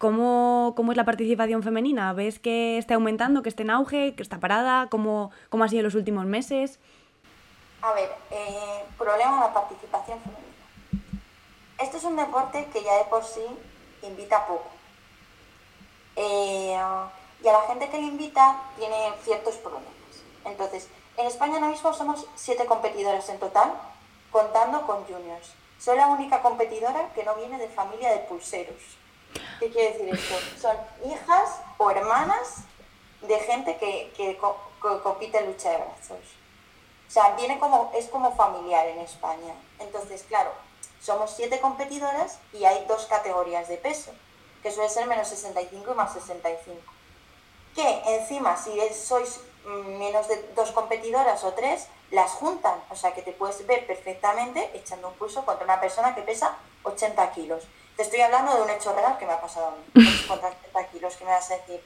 ¿Cómo, 0.00 0.72
¿Cómo, 0.76 0.92
es 0.92 0.96
la 0.96 1.04
participación 1.04 1.62
femenina? 1.62 2.14
¿Ves 2.14 2.38
que 2.38 2.78
está 2.78 2.94
aumentando, 2.94 3.42
que 3.42 3.50
está 3.50 3.64
en 3.64 3.68
auge, 3.68 4.14
que 4.14 4.22
está 4.22 4.40
parada? 4.40 4.88
¿Cómo, 4.88 5.30
cómo 5.50 5.64
ha 5.64 5.68
sido 5.68 5.82
los 5.82 5.94
últimos 5.94 6.24
meses? 6.24 6.80
A 7.82 7.92
ver, 7.92 8.10
eh, 8.30 8.82
problema 8.96 9.34
de 9.34 9.40
la 9.40 9.52
participación 9.52 10.18
femenina. 10.20 11.22
Este 11.78 11.98
es 11.98 12.04
un 12.04 12.16
deporte 12.16 12.66
que 12.72 12.82
ya 12.82 12.96
de 12.96 13.04
por 13.10 13.24
sí 13.24 13.42
invita 14.00 14.46
poco. 14.46 14.70
Eh, 16.16 16.80
y 17.44 17.48
a 17.48 17.52
la 17.52 17.60
gente 17.68 17.90
que 17.90 17.98
le 17.98 18.06
invita 18.06 18.58
tiene 18.78 19.12
ciertos 19.22 19.56
problemas. 19.56 19.92
Entonces, 20.46 20.88
en 21.18 21.26
España 21.26 21.56
ahora 21.56 21.68
mismo 21.68 21.92
somos 21.92 22.26
siete 22.36 22.64
competidoras 22.64 23.28
en 23.28 23.38
total, 23.38 23.74
contando 24.32 24.80
con 24.86 25.04
juniors. 25.04 25.52
Soy 25.78 25.98
la 25.98 26.06
única 26.06 26.40
competidora 26.40 27.12
que 27.14 27.22
no 27.22 27.34
viene 27.34 27.58
de 27.58 27.68
familia 27.68 28.08
de 28.12 28.20
pulseros. 28.20 28.96
¿Qué 29.58 29.70
quiere 29.70 29.92
decir 29.92 30.14
esto? 30.14 30.34
Son 30.60 30.76
hijas 31.10 31.60
o 31.78 31.90
hermanas 31.90 32.64
de 33.22 33.38
gente 33.40 33.76
que, 33.76 34.12
que, 34.16 34.38
compite 35.02 35.38
en 35.38 35.46
lucha 35.46 35.70
de 35.70 35.76
brazos. 35.76 36.18
O 37.08 37.10
sea, 37.10 37.34
viene 37.36 37.58
como, 37.58 37.92
es 37.94 38.06
como 38.06 38.34
familiar 38.34 38.86
en 38.86 39.00
España. 39.00 39.54
Entonces, 39.78 40.24
claro, 40.28 40.52
somos 41.00 41.32
siete 41.34 41.60
competidoras 41.60 42.38
y 42.52 42.64
hay 42.64 42.84
dos 42.86 43.06
categorías 43.06 43.68
de 43.68 43.76
peso 43.76 44.12
que 44.62 44.70
suele 44.70 44.88
ser 44.90 45.06
menos 45.06 45.28
65 45.28 45.90
y 45.90 45.94
más 45.94 46.12
65. 46.12 46.80
Que 47.74 48.02
encima, 48.16 48.56
si 48.56 48.78
sois 48.94 49.40
mm, 49.64 49.98
menos 49.98 50.28
de 50.28 50.42
dos 50.54 50.72
competidoras 50.72 51.44
o 51.44 51.52
tres, 51.52 51.88
las 52.10 52.32
juntan. 52.32 52.82
O 52.90 52.96
sea 52.96 53.14
que 53.14 53.22
te 53.22 53.32
puedes 53.32 53.66
ver 53.66 53.86
perfectamente 53.86 54.70
echando 54.74 55.08
un 55.08 55.14
pulso 55.14 55.44
contra 55.44 55.64
una 55.64 55.80
persona 55.80 56.14
que 56.14 56.22
pesa 56.22 56.56
80 56.82 57.32
kilos. 57.32 57.64
Te 58.00 58.04
estoy 58.04 58.22
hablando 58.22 58.56
de 58.56 58.62
un 58.62 58.70
hecho 58.70 58.94
real 58.94 59.18
que 59.18 59.26
me 59.26 59.32
ha 59.34 59.40
pasado 59.42 59.66
a 59.66 59.70
mí. 59.72 60.24
Contra 60.26 60.48
80 60.48 60.86
kilos, 60.86 61.16
que 61.18 61.24
me 61.26 61.32
vas 61.32 61.50
a 61.50 61.56
decir, 61.58 61.84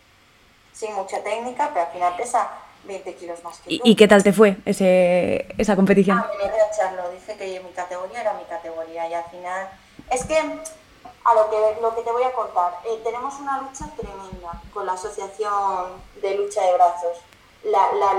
sin 0.72 0.94
mucha 0.94 1.20
técnica, 1.24 1.70
pero 1.74 1.86
al 1.86 1.92
final 1.92 2.16
pesa 2.16 2.50
20 2.84 3.16
kilos 3.16 3.42
más 3.42 3.58
que 3.58 3.74
¿Y, 3.74 3.80
¿Y 3.82 3.96
qué 3.96 4.06
tal 4.06 4.22
te 4.22 4.32
fue 4.32 4.56
ese, 4.64 5.44
esa 5.58 5.74
competición? 5.74 6.18
Ah, 6.18 6.30
me 6.38 6.44
a 6.44 6.68
echarlo. 6.72 7.10
Dice 7.10 7.36
que 7.36 7.58
mi 7.58 7.70
categoría 7.70 8.20
era 8.20 8.34
mi 8.34 8.44
categoría 8.44 9.08
y 9.08 9.14
al 9.14 9.24
final... 9.24 9.68
Es 10.08 10.24
que 10.24 10.38
a 10.38 11.34
lo 11.34 11.50
que, 11.50 11.80
lo 11.82 11.96
que 11.96 12.02
te 12.02 12.12
voy 12.12 12.22
a 12.22 12.32
contar. 12.32 12.78
Eh, 12.84 13.00
tenemos 13.02 13.34
una 13.40 13.62
lucha 13.62 13.86
tremenda 13.96 14.62
con 14.72 14.86
la 14.86 14.92
Asociación 14.92 16.00
de 16.22 16.36
Lucha 16.36 16.62
de 16.62 16.74
Brazos, 16.74 17.18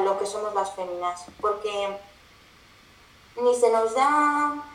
lo 0.03 0.19
que 0.19 0.25
somos 0.25 0.53
las 0.53 0.69
féminas, 0.71 1.23
porque 1.39 1.97
ni 3.41 3.55
se 3.55 3.71
nos 3.71 3.95
da 3.95 4.74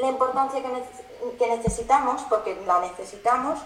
la 0.00 0.08
importancia 0.08 0.62
que, 0.62 1.36
que 1.36 1.56
necesitamos, 1.56 2.22
porque 2.28 2.56
la 2.66 2.80
necesitamos, 2.80 3.60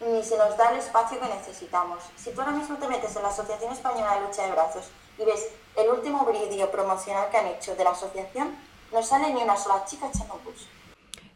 ni 0.00 0.22
se 0.22 0.36
nos 0.36 0.56
da 0.56 0.70
el 0.70 0.78
espacio 0.78 1.18
que 1.18 1.26
necesitamos. 1.26 1.98
Si 2.16 2.30
tú 2.30 2.40
ahora 2.40 2.52
mismo 2.52 2.76
te 2.76 2.88
metes 2.88 3.16
en 3.16 3.22
la 3.22 3.28
Asociación 3.28 3.72
Española 3.72 4.14
de 4.14 4.20
Lucha 4.26 4.44
de 4.44 4.52
Brazos 4.52 4.90
y 5.18 5.24
ves 5.24 5.48
el 5.76 5.88
último 5.90 6.24
vídeo 6.26 6.70
promocional 6.70 7.30
que 7.30 7.36
han 7.36 7.46
hecho 7.46 7.74
de 7.74 7.84
la 7.84 7.90
asociación, 7.90 8.54
no 8.92 9.02
sale 9.02 9.32
ni 9.32 9.42
una 9.42 9.56
sola 9.56 9.84
chica 9.84 10.08
echando 10.08 10.34
pulso. 10.36 10.66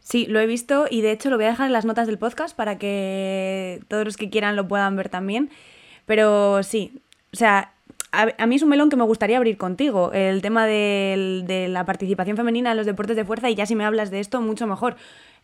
Sí, 0.00 0.26
lo 0.26 0.40
he 0.40 0.46
visto 0.46 0.86
y 0.90 1.00
de 1.00 1.12
hecho 1.12 1.30
lo 1.30 1.36
voy 1.36 1.46
a 1.46 1.50
dejar 1.50 1.66
en 1.66 1.72
las 1.72 1.84
notas 1.84 2.06
del 2.06 2.18
podcast 2.18 2.56
para 2.56 2.76
que 2.78 3.80
todos 3.88 4.04
los 4.04 4.16
que 4.16 4.30
quieran 4.30 4.56
lo 4.56 4.66
puedan 4.66 4.96
ver 4.96 5.08
también. 5.08 5.50
Pero 6.06 6.62
sí, 6.62 7.00
o 7.32 7.36
sea, 7.36 7.71
a, 8.12 8.46
mí 8.46 8.56
es 8.56 8.62
un 8.62 8.68
melón 8.68 8.90
que 8.90 8.96
me 8.96 9.04
gustaría 9.04 9.38
abrir 9.38 9.56
contigo, 9.56 10.12
el 10.12 10.42
tema 10.42 10.66
de, 10.66 11.66
la 11.70 11.86
participación 11.86 12.36
femenina 12.36 12.72
en 12.72 12.76
los 12.76 12.86
deportes 12.86 13.16
de 13.16 13.24
fuerza 13.24 13.48
y 13.48 13.54
ya 13.54 13.64
si 13.64 13.74
me 13.74 13.86
hablas 13.86 14.10
de 14.10 14.20
esto, 14.20 14.40
mucho 14.42 14.66
mejor. 14.66 14.96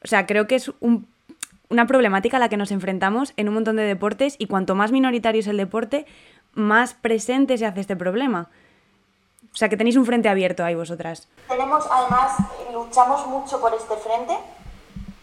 O 0.04 0.06
sea, 0.06 0.26
creo 0.26 0.46
que 0.46 0.56
es 0.56 0.70
una 0.80 1.86
problemática 1.86 2.36
a 2.36 2.40
la 2.40 2.50
que 2.50 2.58
nos 2.58 2.70
enfrentamos 2.70 3.32
en 3.36 3.48
un 3.48 3.54
montón 3.54 3.76
de 3.76 3.82
deportes 3.82 4.36
y 4.38 4.46
cuanto 4.46 4.74
más 4.74 4.92
minoritario 4.92 5.40
es 5.40 5.46
el 5.46 5.56
deporte, 5.56 6.06
más 6.52 6.92
presente 6.92 7.56
se 7.56 7.64
hace 7.64 7.80
este 7.80 7.96
problema. 7.96 8.50
O 9.52 9.56
sea, 9.56 9.70
que 9.70 9.78
tenéis 9.78 9.96
un 9.96 10.04
frente 10.04 10.28
abierto 10.28 10.62
ahí 10.62 10.74
vosotras. 10.74 11.26
Tenemos, 11.48 11.84
además, 11.90 12.36
luchamos 12.72 13.26
mucho 13.26 13.60
por 13.60 13.72
este 13.72 13.96
frente, 13.96 14.36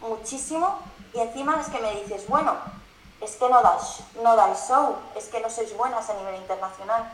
muchísimo, 0.00 0.80
y 1.14 1.20
encima 1.20 1.58
es 1.60 1.68
que 1.68 1.80
me 1.80 1.92
dices, 1.92 2.26
bueno, 2.28 2.54
es 3.20 3.36
que 3.36 3.48
no 3.48 3.62
dais, 3.62 4.00
no 4.22 4.34
dais 4.34 4.66
show, 4.68 4.96
es 5.16 5.26
que 5.26 5.40
no 5.40 5.48
sois 5.48 5.74
buenas 5.76 6.10
a 6.10 6.14
nivel 6.14 6.34
internacional. 6.34 7.04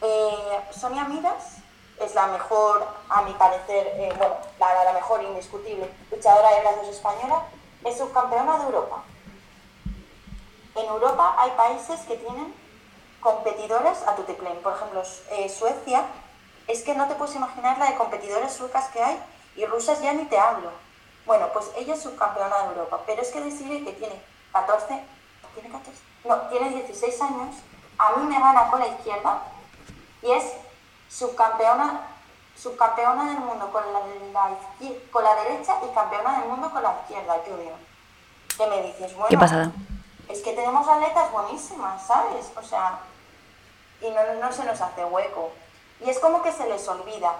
Eh, 0.00 0.60
Sonia 0.70 1.04
Miras 1.04 1.56
es 1.98 2.14
la 2.14 2.28
mejor, 2.28 2.86
a 3.08 3.22
mi 3.22 3.32
parecer, 3.32 3.88
eh, 3.94 4.12
bueno, 4.16 4.36
la, 4.58 4.92
mejor 4.92 5.22
indiscutible 5.22 5.90
luchadora 6.10 6.50
de 6.50 6.60
brazos 6.60 6.88
española, 6.88 7.42
es 7.84 7.98
subcampeona 7.98 8.58
de 8.58 8.64
Europa. 8.64 9.02
En 10.76 10.86
Europa 10.86 11.34
hay 11.38 11.50
países 11.52 12.00
que 12.02 12.16
tienen 12.16 12.54
competidoras 13.20 14.06
a 14.06 14.14
tuteclén. 14.14 14.56
Por 14.62 14.74
ejemplo, 14.74 15.02
eh, 15.30 15.48
Suecia, 15.48 16.04
es 16.68 16.82
que 16.82 16.94
no 16.94 17.08
te 17.08 17.16
puedes 17.16 17.34
imaginar 17.34 17.78
la 17.78 17.90
de 17.90 17.96
competidoras 17.96 18.52
suecas 18.52 18.88
que 18.90 19.02
hay 19.02 19.18
y 19.56 19.66
rusas 19.66 20.00
ya 20.00 20.12
ni 20.12 20.26
te 20.26 20.38
hablo. 20.38 20.70
Bueno, 21.26 21.48
pues 21.52 21.70
ella 21.76 21.94
es 21.94 22.02
subcampeona 22.02 22.58
de 22.58 22.68
Europa, 22.68 23.00
pero 23.06 23.22
es 23.22 23.30
que 23.30 23.40
decide 23.40 23.84
que 23.84 23.92
tiene 23.92 24.22
14, 24.52 25.04
¿tiene 25.54 25.70
14? 25.70 26.00
No, 26.24 26.36
tiene 26.48 26.70
16 26.70 27.22
años, 27.22 27.56
a 27.98 28.12
mí 28.12 28.26
me 28.26 28.38
gana 28.38 28.70
con 28.70 28.78
la 28.78 28.86
izquierda 28.86 29.42
y 30.22 30.30
es 30.30 30.44
subcampeona, 31.08 32.00
subcampeona 32.56 33.30
del 33.30 33.40
mundo 33.40 33.70
con 33.70 33.82
la, 33.92 34.00
con 35.10 35.24
la 35.24 35.34
derecha 35.36 35.78
y 35.88 35.94
campeona 35.94 36.40
del 36.40 36.48
mundo 36.48 36.70
con 36.70 36.82
la 36.82 37.00
izquierda, 37.02 37.40
junior. 37.46 37.76
¿Qué 38.56 38.66
me 38.66 38.82
dices? 38.82 39.14
Bueno, 39.14 39.28
¿Qué 39.28 39.38
pasada? 39.38 39.72
Es 40.28 40.42
que 40.42 40.52
tenemos 40.52 40.86
atletas 40.86 41.30
buenísimas, 41.32 42.06
¿sabes? 42.06 42.50
O 42.56 42.62
sea, 42.62 42.98
y 44.00 44.10
no, 44.10 44.34
no 44.40 44.52
se 44.52 44.64
nos 44.64 44.80
hace 44.80 45.04
hueco. 45.04 45.52
Y 46.04 46.10
es 46.10 46.18
como 46.18 46.42
que 46.42 46.52
se 46.52 46.68
les 46.68 46.86
olvida. 46.88 47.34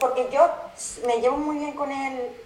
Porque 0.00 0.28
yo 0.30 0.48
me 1.06 1.20
llevo 1.20 1.36
muy 1.36 1.58
bien 1.58 1.72
con 1.74 1.90
el, 1.90 2.44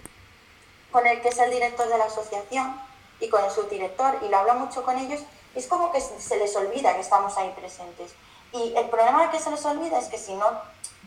con 0.91 1.07
el 1.07 1.21
que 1.21 1.29
es 1.29 1.39
el 1.39 1.51
director 1.51 1.87
de 1.87 1.97
la 1.97 2.05
asociación 2.05 2.79
y 3.19 3.29
con 3.29 3.43
el 3.43 3.49
subdirector 3.49 4.19
y 4.21 4.29
lo 4.29 4.37
hablo 4.37 4.53
mucho 4.55 4.83
con 4.83 4.97
ellos. 4.97 5.21
es 5.55 5.67
como 5.67 5.91
que 5.91 6.01
se 6.01 6.37
les 6.37 6.55
olvida 6.55 6.93
que 6.93 7.01
estamos 7.01 7.37
ahí 7.37 7.51
presentes. 7.55 8.13
Y 8.53 8.73
el 8.75 8.89
problema 8.89 9.31
que 9.31 9.39
se 9.39 9.51
les 9.51 9.65
olvida 9.65 9.99
es 9.99 10.07
que 10.07 10.17
si, 10.17 10.33
no, 10.35 10.45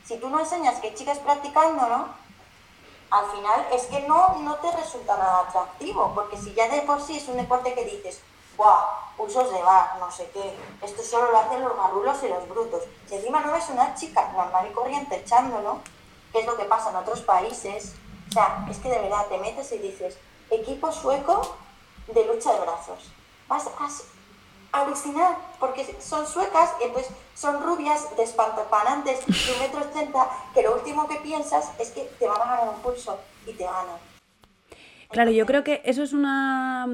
si 0.05 0.19
tú 0.19 0.29
no 0.29 0.41
enseñas 0.41 0.81
que 0.81 0.95
chicas 0.95 1.19
practicando, 1.19 1.87
¿no? 1.89 2.27
al 3.11 3.27
final 3.31 3.67
es 3.73 3.85
que 3.85 4.01
no, 4.01 4.37
no 4.41 4.57
te 4.57 4.71
resulta 4.73 5.17
nada 5.17 5.41
atractivo, 5.41 6.13
porque 6.15 6.37
si 6.37 6.55
ya 6.55 6.69
de 6.69 6.83
por 6.83 7.01
sí 7.01 7.17
es 7.17 7.29
un 7.29 7.37
deporte 7.37 7.75
que 7.75 7.85
dices, 7.85 8.21
¡buah! 8.57 9.05
Pulsos 9.17 9.51
de 9.51 9.63
bar, 9.63 9.97
no 9.99 10.11
sé 10.13 10.29
qué. 10.31 10.55
Esto 10.83 11.03
solo 11.03 11.31
lo 11.31 11.39
hacen 11.39 11.63
los 11.63 11.75
marrulos 11.75 12.23
y 12.23 12.29
los 12.29 12.47
brutos. 12.49 12.83
Si 13.09 13.15
encima 13.15 13.41
no 13.41 13.53
ves 13.53 13.71
una 13.71 13.95
chica 13.95 14.31
normal 14.33 14.69
y 14.71 14.75
corriente 14.75 15.17
echándolo, 15.17 15.79
que 16.33 16.41
es 16.41 16.47
lo 16.47 16.57
que 16.57 16.65
pasa 16.65 16.91
en 16.91 16.97
otros 16.97 17.23
países, 17.23 17.95
O 18.29 18.33
sea, 18.33 18.67
es 18.69 18.77
que 18.79 18.91
de 18.91 18.99
verdad 18.99 19.27
te 19.29 19.39
metes 19.39 19.73
y 19.73 19.79
dices, 19.79 20.19
equipo 20.51 20.93
sueco 20.93 21.57
de 22.09 22.27
lucha 22.27 22.53
de 22.53 22.61
brazos. 22.61 23.11
Vas 23.49 23.67
a 23.67 23.75
alucinar, 24.73 25.37
porque 25.59 25.85
son 26.01 26.27
suecas 26.27 26.71
entonces 26.83 27.13
son 27.35 27.63
rubias, 27.63 28.07
despantapanantes, 28.17 29.27
de 29.27 29.53
un 29.53 29.59
metro 29.59 29.81
ochenta, 29.81 30.29
que 30.55 30.63
lo 30.63 30.77
último 30.77 31.07
que 31.07 31.17
piensas 31.17 31.71
es 31.79 31.91
que 31.91 32.09
te 32.19 32.27
van 32.27 32.41
a 32.41 32.45
ganar 32.45 32.69
un 32.75 32.81
pulso 32.81 33.19
y 33.47 33.53
te 33.53 33.65
ganan. 33.65 33.97
Claro, 35.11 35.31
yo 35.31 35.47
creo 35.47 35.63
que 35.63 35.83
eso 35.85 36.03
es 36.03 36.13
una 36.13 36.87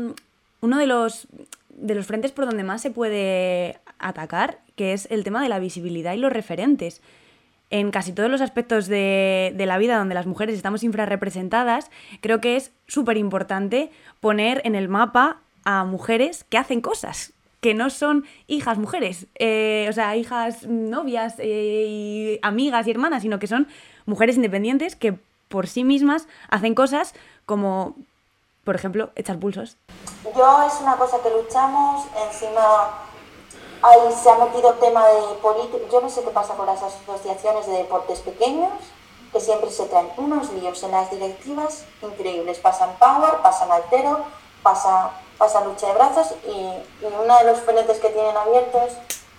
uno 0.60 0.78
de 0.78 0.86
los 0.86 1.26
de 1.70 1.94
los 1.94 2.06
frentes 2.06 2.32
por 2.32 2.46
donde 2.46 2.62
más 2.64 2.82
se 2.82 2.90
puede 2.90 3.80
atacar, 3.98 4.58
que 4.76 4.92
es 4.92 5.06
el 5.10 5.24
tema 5.24 5.42
de 5.42 5.48
la 5.48 5.58
visibilidad 5.58 6.12
y 6.12 6.18
los 6.18 6.32
referentes. 6.32 7.00
En 7.70 7.90
casi 7.90 8.12
todos 8.12 8.30
los 8.30 8.42
aspectos 8.42 8.86
de, 8.86 9.54
de 9.56 9.66
la 9.66 9.78
vida 9.78 9.96
donde 9.96 10.14
las 10.14 10.26
mujeres 10.26 10.56
estamos 10.56 10.82
infrarrepresentadas, 10.82 11.90
creo 12.20 12.40
que 12.40 12.56
es 12.56 12.70
súper 12.86 13.16
importante 13.16 13.90
poner 14.20 14.60
en 14.64 14.74
el 14.74 14.90
mapa 14.90 15.38
a 15.64 15.84
mujeres 15.84 16.44
que 16.44 16.58
hacen 16.58 16.82
cosas, 16.82 17.32
que 17.62 17.74
no 17.74 17.90
son 17.90 18.26
hijas 18.48 18.76
mujeres, 18.76 19.28
eh, 19.38 19.86
o 19.88 19.92
sea, 19.92 20.16
hijas 20.16 20.66
novias, 20.66 21.36
eh, 21.38 21.84
y 21.86 22.40
amigas 22.42 22.88
y 22.88 22.90
hermanas, 22.90 23.22
sino 23.22 23.38
que 23.38 23.46
son 23.46 23.68
mujeres 24.04 24.34
independientes 24.34 24.96
que 24.96 25.16
por 25.48 25.68
sí 25.68 25.84
mismas 25.84 26.26
hacen 26.50 26.74
cosas 26.74 27.14
como, 27.46 27.94
por 28.64 28.74
ejemplo, 28.74 29.10
echar 29.14 29.38
pulsos. 29.38 29.76
Yo 30.36 30.62
es 30.66 30.80
una 30.80 30.96
cosa 30.96 31.18
que 31.22 31.30
luchamos, 31.30 32.04
encima 32.26 32.62
ahí 33.80 34.12
se 34.12 34.28
ha 34.28 34.44
metido 34.44 34.74
tema 34.74 35.06
de 35.06 35.34
política, 35.40 35.84
yo 35.90 36.00
no 36.00 36.10
sé 36.10 36.24
qué 36.24 36.30
pasa 36.30 36.54
con 36.54 36.66
las 36.66 36.82
asociaciones 36.82 37.66
de 37.68 37.74
deportes 37.74 38.18
pequeños, 38.20 38.72
que 39.32 39.38
siempre 39.38 39.70
se 39.70 39.86
traen 39.86 40.08
unos 40.16 40.52
líos 40.52 40.82
en 40.82 40.90
las 40.90 41.12
directivas 41.12 41.84
increíbles, 42.02 42.58
pasan 42.58 42.90
power, 42.98 43.34
pasan 43.40 43.70
altero, 43.70 44.24
pasa, 44.62 45.10
pasa 45.38 45.64
lucha 45.64 45.88
de 45.88 45.94
brazos 45.94 46.34
y, 46.46 47.04
uno 47.04 47.38
de 47.38 47.44
los 47.44 47.60
frentes 47.60 47.98
que 47.98 48.08
tienen 48.08 48.36
abiertos 48.36 48.92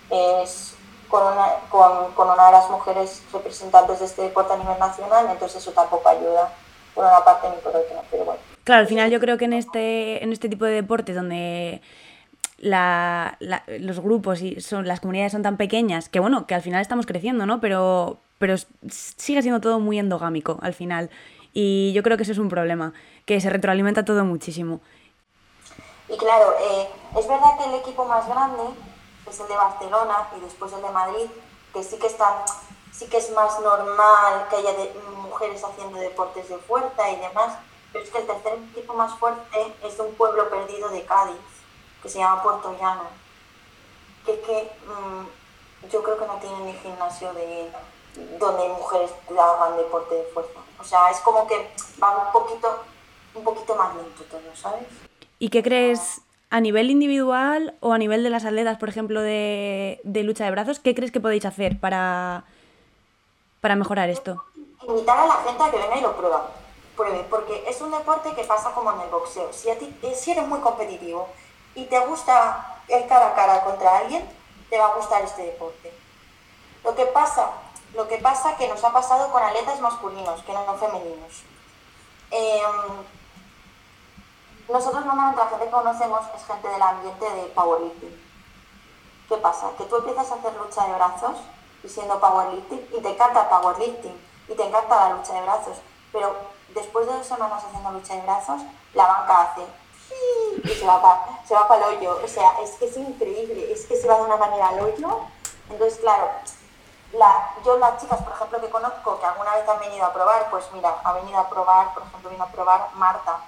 es 0.10 0.76
con 1.10 1.22
una, 1.22 1.46
con, 1.70 2.12
con 2.14 2.30
una 2.30 2.48
de 2.48 2.52
las 2.52 2.70
mujeres 2.70 3.22
representantes 3.32 4.00
de 4.00 4.06
este 4.06 4.22
deporte 4.24 4.54
a 4.54 4.58
nivel 4.58 4.80
nacional, 4.80 5.28
entonces 5.30 5.62
eso 5.62 5.72
tampoco 5.72 6.10
ayuda 6.10 6.52
por 6.94 7.06
una 7.06 7.24
parte 7.24 7.50
ni 7.50 7.56
por 7.62 7.76
otra, 7.76 8.02
pero 8.10 8.26
bueno. 8.26 8.40
Claro, 8.64 8.82
al 8.82 8.88
final 8.88 9.12
yo 9.12 9.20
creo 9.20 9.38
que 9.38 9.46
en 9.46 9.54
este, 9.54 10.24
en 10.24 10.32
este 10.32 10.50
tipo 10.50 10.66
de 10.66 10.74
deportes 10.74 11.16
donde 11.16 11.82
la, 12.58 13.38
los 13.80 14.00
grupos 14.00 14.42
y 14.42 14.62
son, 14.62 14.88
las 14.88 15.02
comunidades 15.02 15.34
son 15.34 15.42
tan 15.42 15.58
pequeñas, 15.58 16.10
que 16.10 16.20
bueno, 16.20 16.48
que 16.48 16.56
al 16.56 16.62
final 16.62 16.82
estamos 16.82 17.06
creciendo, 17.06 17.46
¿no? 17.46 17.60
Pero, 17.60 18.20
pero 18.40 18.56
sigue 18.90 19.42
siendo 19.42 19.60
todo 19.60 19.80
muy 19.80 20.00
endogámico 20.00 20.60
al 20.62 20.74
final. 20.74 21.10
Y 21.54 21.92
yo 21.94 22.02
creo 22.04 22.18
que 22.18 22.24
eso 22.24 22.32
es 22.32 22.38
un 22.38 22.50
problema, 22.50 22.94
que 23.26 23.40
se 23.42 23.50
retroalimenta 23.50 24.06
todo 24.06 24.26
muchísimo. 24.26 24.82
Y 26.14 26.18
claro, 26.18 26.54
eh, 26.60 26.88
es 27.18 27.28
verdad 27.28 27.58
que 27.58 27.64
el 27.64 27.74
equipo 27.74 28.06
más 28.06 28.28
grande 28.28 28.62
es 29.28 29.40
el 29.40 29.48
de 29.48 29.56
Barcelona 29.56 30.30
y 30.38 30.42
después 30.42 30.72
el 30.72 30.84
de 30.84 30.92
Madrid, 30.92 31.28
que 31.74 31.84
sí 31.84 31.98
que 31.98 32.06
están, 32.06 32.36
sí 32.92 33.08
que 33.08 33.18
es 33.18 33.32
más 33.32 33.60
normal 33.62 34.46
que 34.48 34.58
haya 34.58 34.74
mujeres 35.18 35.64
haciendo 35.64 35.98
deportes 35.98 36.50
de 36.50 36.60
fuerza 36.60 37.10
y 37.10 37.16
demás, 37.16 37.58
pero 37.92 38.04
es 38.04 38.12
que 38.12 38.20
el 38.20 38.28
tercer 38.28 38.60
equipo 38.72 38.94
más 38.94 39.18
fuerte 39.18 39.76
es 39.82 39.98
de 39.98 40.04
un 40.04 40.14
pueblo 40.14 40.52
perdido 40.52 40.90
de 40.90 41.04
Cádiz, 41.04 41.36
que 42.04 42.10
se 42.10 42.20
llama 42.20 42.44
Puerto 42.44 42.78
Llano, 42.80 43.08
que 44.24 44.36
es 44.36 44.40
que 44.42 44.72
mm, 44.86 45.88
yo 45.90 46.04
creo 46.04 46.20
que 46.20 46.28
no 46.28 46.36
tiene 46.36 46.60
ni 46.60 46.74
gimnasio 46.74 47.34
de 47.34 47.72
donde 48.38 48.70
mujeres 48.70 49.10
hagan 49.32 49.78
deporte 49.78 50.14
de 50.14 50.24
fuerza. 50.26 50.60
O 50.80 50.84
sea, 50.84 51.10
es 51.10 51.18
como 51.22 51.48
que 51.48 51.74
va 52.00 52.28
un 52.28 52.32
poquito, 52.32 52.84
un 53.34 53.44
poquito 53.44 53.74
más 53.74 53.96
lento 53.96 54.24
todo, 54.26 54.56
¿sabes? 54.56 55.03
¿Y 55.44 55.50
qué 55.50 55.62
crees 55.62 56.22
a 56.52 56.62
nivel 56.62 56.90
individual 56.90 57.76
o 57.82 57.92
a 57.92 57.98
nivel 57.98 58.24
de 58.24 58.30
las 58.30 58.46
atletas, 58.46 58.78
por 58.78 58.88
ejemplo, 58.88 59.22
de, 59.22 60.00
de 60.06 60.24
lucha 60.24 60.46
de 60.46 60.52
brazos? 60.52 60.80
¿Qué 60.80 60.96
crees 60.96 61.12
que 61.12 61.20
podéis 61.20 61.44
hacer 61.44 61.82
para, 61.82 62.46
para 63.60 63.76
mejorar 63.76 64.10
esto? 64.10 64.42
Invitar 64.88 65.20
a 65.20 65.28
la 65.28 65.34
gente 65.46 65.62
a 65.62 65.70
que 65.70 65.78
venga 65.80 65.98
y 65.98 66.02
lo 66.02 66.16
prueba 66.16 66.50
pruebe, 66.96 67.26
porque 67.30 67.62
es 67.68 67.82
un 67.82 67.92
deporte 67.92 68.34
que 68.34 68.46
pasa 68.46 68.72
como 68.72 68.94
en 68.94 69.02
el 69.02 69.10
boxeo. 69.10 69.52
Si, 69.52 69.70
a 69.70 69.78
ti, 69.78 69.94
eh, 70.04 70.16
si 70.16 70.32
eres 70.32 70.48
muy 70.48 70.62
competitivo 70.62 71.28
y 71.76 71.84
te 71.88 72.00
gusta 72.06 72.80
el 72.88 73.06
cara 73.08 73.32
a 73.32 73.36
cara 73.36 73.66
contra 73.66 73.98
alguien, 73.98 74.26
te 74.70 74.78
va 74.78 74.86
a 74.86 74.96
gustar 74.96 75.24
este 75.24 75.42
deporte. 75.42 75.92
Lo 76.86 76.96
que 76.96 77.06
pasa, 77.08 77.50
lo 77.96 78.08
que 78.08 78.18
pasa 78.20 78.56
que 78.56 78.70
nos 78.70 78.82
ha 78.82 78.94
pasado 78.94 79.30
con 79.30 79.44
atletas 79.44 79.82
masculinos, 79.82 80.42
que 80.44 80.54
no 80.54 80.78
femeninos. 80.78 81.44
Em, 82.32 83.23
nosotros 84.70 85.06
normalmente 85.06 85.42
la 85.44 85.50
gente 85.50 85.66
que 85.66 85.72
conocemos 85.72 86.22
es 86.36 86.46
gente 86.46 86.68
del 86.68 86.82
ambiente 86.82 87.30
de 87.30 87.44
powerlifting. 87.48 88.24
¿Qué 89.30 89.38
pasa? 89.38 89.72
Que 89.78 89.86
tú 89.86 89.98
empiezas 89.98 90.32
a 90.32 90.36
hacer 90.36 90.54
lucha 90.56 90.86
de 90.86 90.94
brazos 90.94 91.38
y 91.84 91.90
siendo 91.90 92.20
powerlifting 92.20 92.88
y 92.92 93.02
te 93.02 93.10
encanta 93.10 93.50
powerlifting 93.50 94.20
y 94.48 94.54
te 94.54 94.68
encanta 94.68 95.10
la 95.10 95.16
lucha 95.16 95.34
de 95.34 95.42
brazos, 95.42 95.78
pero 96.12 96.36
después 96.74 97.08
de 97.08 97.14
dos 97.14 97.26
semanas 97.26 97.64
haciendo 97.64 97.92
lucha 97.92 98.16
de 98.16 98.22
brazos, 98.22 98.62
la 98.94 99.08
banca 99.08 99.42
hace 99.42 99.66
y 100.64 100.70
se 100.70 100.86
va 100.86 101.68
para 101.68 101.90
el 101.90 101.98
hoyo. 101.98 102.20
O 102.24 102.28
sea, 102.28 102.62
es 102.62 102.72
que 102.72 102.86
es 102.86 102.98
increíble, 102.98 103.72
es 103.72 103.86
que 103.86 103.96
se 103.96 104.08
va 104.08 104.18
de 104.18 104.24
una 104.24 104.38
manera 104.38 104.70
al 104.70 104.80
hoyo. 104.80 105.22
Entonces, 105.70 106.00
claro, 106.00 106.30
la, 107.14 107.54
yo 107.66 107.78
las 107.78 108.02
chicas, 108.02 108.22
por 108.22 108.34
ejemplo, 108.34 108.62
que 108.62 108.70
conozco, 108.70 109.20
que 109.20 109.26
alguna 109.26 109.56
vez 109.56 109.68
han 109.68 109.80
venido 109.80 110.06
a 110.06 110.14
probar, 110.14 110.50
pues 110.50 110.66
mira, 110.74 110.96
ha 111.04 111.14
venido 111.14 111.40
a 111.40 111.50
probar, 111.50 111.94
por 111.94 112.04
ejemplo, 112.04 112.30
vino 112.30 112.44
a 112.44 112.48
probar 112.48 112.90
Marta, 112.96 113.40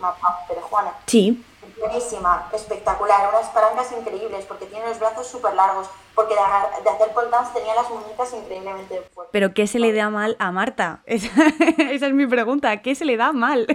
Marta 0.00 0.44
pero 0.48 0.62
Juana. 0.62 0.92
Sí. 1.06 1.44
Buenísima, 1.78 2.48
espectacular, 2.52 3.28
unas 3.28 3.50
palancas 3.50 3.92
increíbles, 3.92 4.44
porque 4.46 4.66
tiene 4.66 4.86
los 4.88 4.98
brazos 4.98 5.26
súper 5.26 5.54
largos, 5.54 5.88
porque 6.14 6.34
de, 6.34 6.90
hacer 6.90 7.12
pole 7.12 7.28
dance 7.28 7.52
tenía 7.52 7.74
las 7.74 7.90
muñecas 7.90 8.32
increíblemente 8.32 9.02
fuertes. 9.12 9.32
¿Pero 9.32 9.54
qué 9.54 9.66
se 9.66 9.78
le 9.78 9.92
da 9.92 10.08
mal 10.08 10.36
a 10.38 10.50
Marta? 10.52 11.02
Esa, 11.06 12.06
es 12.06 12.12
mi 12.12 12.26
pregunta, 12.26 12.80
¿qué 12.80 12.94
se 12.94 13.04
le 13.04 13.16
da 13.16 13.32
mal? 13.32 13.66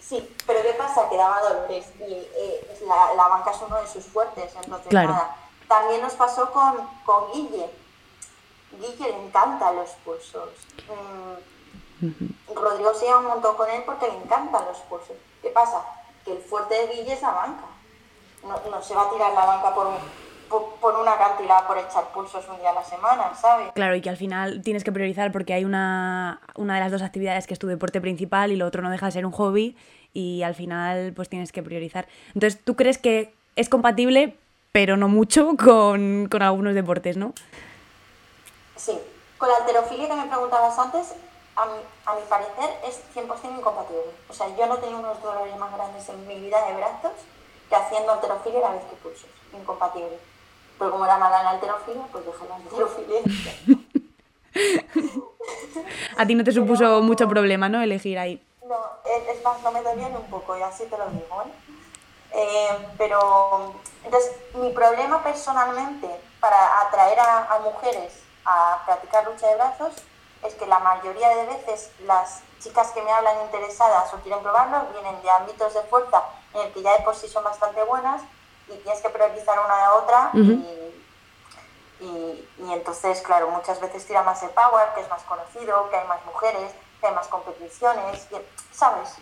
Sí, 0.00 0.28
pero 0.46 0.62
¿qué 0.62 0.74
pasa? 0.74 1.08
Que 1.08 1.16
daba 1.16 1.40
dolores 1.40 1.86
y 2.00 2.12
eh, 2.12 2.78
la, 2.86 3.14
la, 3.14 3.28
banca 3.28 3.50
es 3.50 3.58
uno 3.66 3.80
de 3.80 3.86
sus 3.86 4.04
fuertes, 4.04 4.52
entonces 4.62 4.92
nada. 4.92 5.36
También 5.68 6.02
nos 6.02 6.14
pasó 6.14 6.50
con, 6.52 6.76
con 7.04 7.32
Guille. 7.32 7.70
Guille 8.72 9.08
le 9.08 9.26
encantan 9.26 9.76
los 9.76 9.90
pulsos. 10.04 10.50
Mm, 10.88 11.53
Rodrigo 12.54 12.94
se 12.94 13.06
lleva 13.06 13.18
un 13.18 13.26
montón 13.26 13.56
con 13.56 13.68
él 13.70 13.82
porque 13.84 14.06
le 14.08 14.16
encantan 14.16 14.64
los 14.66 14.78
pulsos. 14.78 15.16
¿Qué 15.42 15.50
pasa? 15.50 15.84
Que 16.24 16.32
el 16.32 16.38
fuerte 16.38 16.74
de 16.74 16.86
Guille 16.88 17.12
es 17.12 17.22
la 17.22 17.32
banca. 17.32 17.64
No, 18.42 18.70
no 18.70 18.82
se 18.82 18.94
va 18.94 19.02
a 19.02 19.10
tirar 19.10 19.32
la 19.32 19.46
banca 19.46 19.74
por 19.74 19.86
un 19.86 19.94
por, 20.80 20.94
una 20.96 21.16
cantidad 21.16 21.66
por 21.66 21.78
echar 21.78 22.12
pulsos 22.12 22.44
un 22.48 22.58
día 22.58 22.70
a 22.70 22.74
la 22.74 22.84
semana, 22.84 23.34
¿sabes? 23.34 23.72
Claro, 23.74 23.94
y 23.94 24.00
que 24.00 24.10
al 24.10 24.16
final 24.16 24.62
tienes 24.62 24.84
que 24.84 24.92
priorizar 24.92 25.32
porque 25.32 25.54
hay 25.54 25.64
una, 25.64 26.40
una 26.54 26.74
de 26.74 26.80
las 26.80 26.92
dos 26.92 27.02
actividades 27.02 27.46
que 27.46 27.54
es 27.54 27.58
tu 27.58 27.66
deporte 27.66 28.00
principal 28.00 28.52
y 28.52 28.56
lo 28.56 28.66
otro 28.66 28.82
no 28.82 28.90
deja 28.90 29.06
de 29.06 29.12
ser 29.12 29.26
un 29.26 29.32
hobby 29.32 29.76
y 30.12 30.42
al 30.42 30.54
final 30.54 31.12
pues 31.14 31.28
tienes 31.28 31.52
que 31.52 31.62
priorizar. 31.62 32.06
Entonces, 32.34 32.60
¿tú 32.62 32.76
crees 32.76 32.98
que 32.98 33.34
es 33.56 33.68
compatible, 33.68 34.36
pero 34.72 34.96
no 34.96 35.08
mucho, 35.08 35.56
con, 35.64 36.28
con 36.30 36.42
algunos 36.42 36.74
deportes, 36.74 37.16
no? 37.16 37.32
Sí. 38.76 38.98
Con 39.38 39.48
la 39.48 39.56
alterofilia 39.56 40.08
que 40.08 40.14
me 40.14 40.26
preguntabas 40.26 40.78
antes, 40.78 41.14
a 41.56 41.66
mi, 41.66 41.78
a 42.06 42.14
mi 42.14 42.22
parecer 42.28 42.80
es 42.84 43.00
100% 43.14 43.58
incompatible. 43.58 44.12
O 44.28 44.32
sea, 44.32 44.48
yo 44.56 44.66
no 44.66 44.78
tenía 44.78 44.96
unos 44.96 45.22
dolores 45.22 45.56
más 45.56 45.72
grandes 45.72 46.08
en 46.08 46.26
mi 46.26 46.40
vida 46.40 46.64
de 46.66 46.74
brazos 46.74 47.12
que 47.68 47.76
haciendo 47.76 48.12
alterofilia 48.12 48.60
la 48.60 48.70
vez 48.70 48.82
que 48.84 48.96
pulsos. 48.96 49.30
Incompatible. 49.52 50.18
Pero 50.78 50.90
como 50.90 51.04
era 51.04 51.18
mala 51.18 51.40
en 51.40 51.46
alterofilia, 51.46 52.02
pues 52.10 52.26
dejé 52.26 52.48
la 52.48 52.56
alterofilia. 52.56 53.20
A 56.16 56.26
ti 56.26 56.34
no 56.34 56.44
te 56.44 56.52
supuso 56.52 57.02
mucho 57.02 57.28
problema, 57.28 57.68
¿no? 57.68 57.82
Elegir 57.82 58.18
ahí. 58.18 58.44
No, 58.66 58.76
es 59.04 59.42
más, 59.42 59.60
no 59.62 59.72
me 59.72 59.82
dolía 59.82 60.08
ni 60.08 60.16
un 60.16 60.30
poco, 60.30 60.56
y 60.56 60.62
así 60.62 60.84
te 60.84 60.96
lo 60.96 61.06
digo, 61.10 61.42
¿eh? 61.42 61.52
¿eh? 62.32 62.88
pero, 62.96 63.74
entonces, 64.04 64.32
mi 64.54 64.70
problema 64.70 65.22
personalmente 65.22 66.08
para 66.40 66.80
atraer 66.82 67.18
a, 67.20 67.54
a, 67.54 67.58
mujeres 67.60 68.22
a 68.44 68.82
practicar 68.86 69.24
lucha 69.26 69.48
de 69.48 69.56
brazos 69.56 69.94
es 70.44 70.54
que 70.54 70.66
la 70.66 70.78
mayoría 70.78 71.28
de 71.30 71.46
veces 71.46 71.90
las 72.06 72.42
chicas 72.60 72.90
que 72.92 73.02
me 73.02 73.10
hablan 73.10 73.42
interesadas 73.42 74.12
o 74.12 74.18
quieren 74.18 74.42
probarlo 74.42 74.86
vienen 74.92 75.20
de 75.22 75.30
ámbitos 75.30 75.74
de 75.74 75.82
fuerza 75.82 76.22
en 76.52 76.60
el 76.62 76.72
que 76.72 76.82
ya 76.82 76.96
de 76.96 77.04
por 77.04 77.16
sí 77.16 77.28
son 77.28 77.44
bastante 77.44 77.82
buenas 77.84 78.22
y 78.68 78.76
tienes 78.78 79.00
que 79.00 79.08
priorizar 79.08 79.58
una 79.58 79.76
de 79.76 79.88
otra 79.88 80.30
y, 82.00 82.46
y, 82.58 82.72
entonces, 82.72 83.22
claro, 83.22 83.48
muchas 83.50 83.80
veces 83.80 84.06
tira 84.06 84.22
más 84.22 84.42
el 84.42 84.50
power, 84.50 84.88
que 84.94 85.00
es 85.00 85.08
más 85.08 85.22
conocido, 85.22 85.88
que 85.88 85.96
hay 85.96 86.06
más 86.06 86.22
mujeres, 86.26 86.72
que 87.00 87.06
hay 87.06 87.14
más 87.14 87.28
competiciones, 87.28 88.28
¿sabes? 88.72 89.16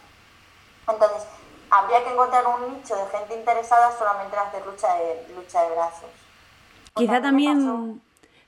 Entonces, 0.88 1.22
habría 1.70 2.02
que 2.02 2.10
encontrar 2.10 2.44
un 2.46 2.74
nicho 2.74 2.96
de 2.96 3.06
gente 3.06 3.34
interesada 3.34 3.96
solamente 3.96 4.34
en 4.34 4.42
hacer 4.42 4.66
lucha 4.66 4.94
de, 4.94 5.32
lucha 5.36 5.62
de 5.62 5.70
brazos. 5.70 6.10
Quizá 6.94 7.22
también... 7.22 8.02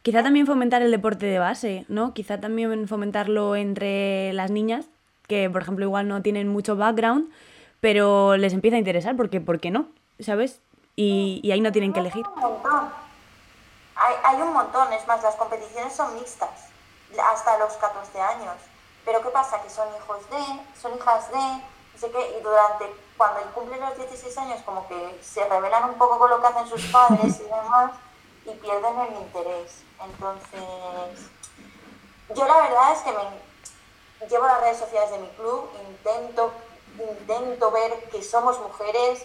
Quizá 0.05 0.23
también 0.23 0.47
fomentar 0.47 0.83
el 0.83 0.93
deporte 0.93 1.27
de 1.27 1.41
base, 1.41 1.85
¿no? 1.89 2.15
Quizá 2.15 2.39
también 2.39 2.87
fomentarlo 2.87 3.57
entre 3.57 4.33
las 4.35 4.53
niñas 4.53 4.87
que 5.27 5.49
por 5.51 5.63
ejemplo 5.63 5.85
igual 5.85 6.09
no 6.09 6.23
tienen 6.23 6.49
mucho 6.49 6.77
background, 6.77 7.33
pero 7.81 8.37
les 8.37 8.53
empieza 8.53 8.77
a 8.77 8.79
interesar 8.79 9.17
porque, 9.17 9.41
¿por 9.41 9.61
qué 9.61 9.71
no? 9.71 9.87
¿Sabes? 10.21 10.61
Y, 10.97 11.41
y 11.43 11.53
ahí 11.53 11.61
no 11.61 11.73
tienen 11.73 11.93
que 11.93 12.01
elegir. 12.01 12.25
Hay 12.37 12.45
un 12.45 12.53
montón. 12.53 12.93
Hay, 13.97 14.43
un 14.43 14.53
montón, 14.53 14.93
es 14.93 15.07
más, 15.07 15.23
las 15.23 15.37
competiciones 15.37 15.95
son 15.95 16.15
mixtas, 16.17 16.69
hasta 17.33 17.59
los 17.59 17.73
14 17.75 18.21
años. 18.21 18.57
Pero 19.05 19.23
¿qué 19.23 19.29
pasa? 19.31 19.63
Que 19.63 19.71
son 19.71 19.89
hijos 19.97 20.19
de, 20.31 20.81
son 20.81 20.95
hijas 20.97 21.31
de, 21.31 21.39
no 21.39 21.99
sé 21.99 22.11
qué, 22.11 22.39
y 22.39 22.43
durante, 22.43 22.93
cuando 23.17 23.41
cumplen 23.55 23.81
los 23.81 23.97
16 23.97 24.37
años, 24.39 24.61
como 24.65 24.87
que 24.89 25.19
se 25.23 25.49
revelan 25.49 25.89
un 25.91 25.95
poco 25.95 26.19
con 26.19 26.29
lo 26.29 26.41
que 26.41 26.47
hacen 26.49 26.67
sus 26.67 26.85
padres 26.87 27.41
y 27.41 27.45
demás, 27.45 27.93
y 28.45 28.51
pierden 28.55 29.01
el 29.01 29.15
interés. 29.15 29.83
Entonces, 30.03 31.31
yo 32.35 32.47
la 32.47 32.61
verdad 32.63 32.93
es 32.93 32.99
que 33.01 33.13
me 33.13 34.29
llevo 34.29 34.47
las 34.47 34.61
redes 34.61 34.79
sociales 34.79 35.11
de 35.11 35.19
mi 35.19 35.29
club, 35.29 35.71
intento, 35.89 36.53
intento 36.99 37.71
ver 37.71 38.09
que 38.11 38.23
somos 38.23 38.59
mujeres, 38.61 39.25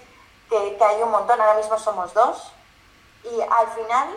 que, 0.50 0.78
hay 0.84 1.02
un 1.02 1.12
montón, 1.12 1.40
ahora 1.40 1.56
mismo 1.56 1.78
somos 1.78 2.14
dos, 2.14 2.52
y 3.24 3.42
al 3.42 3.68
final 3.70 4.10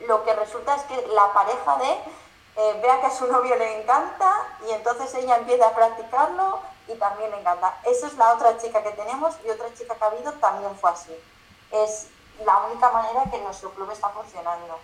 lo 0.00 0.24
que 0.24 0.34
resulta 0.34 0.76
es 0.76 0.82
que 0.84 1.06
la 1.08 1.32
pareja 1.32 1.76
de 1.78 1.90
eh, 2.56 2.80
vea 2.82 3.00
que 3.00 3.06
a 3.06 3.16
su 3.16 3.26
novio 3.26 3.54
le 3.56 3.80
encanta 3.80 4.58
y 4.66 4.72
entonces 4.72 5.14
ella 5.14 5.36
empieza 5.36 5.68
a 5.68 5.74
practicarlo 5.74 6.60
y 6.88 6.94
también 6.94 7.30
le 7.30 7.40
encanta. 7.40 7.78
Esa 7.84 8.08
es 8.08 8.14
la 8.14 8.34
otra 8.34 8.58
chica 8.58 8.82
que 8.82 8.90
tenemos 8.90 9.34
y 9.44 9.50
otra 9.50 9.72
chica 9.74 9.94
que 9.94 10.04
ha 10.04 10.08
habido 10.08 10.32
también 10.32 10.74
fue 10.76 10.90
así. 10.90 11.16
Es 11.70 12.08
la 12.44 12.66
única 12.66 12.90
manera 12.90 13.24
que 13.30 13.40
nuestro 13.42 13.70
club 13.70 13.90
está 13.90 14.08
funcionando. 14.08 14.78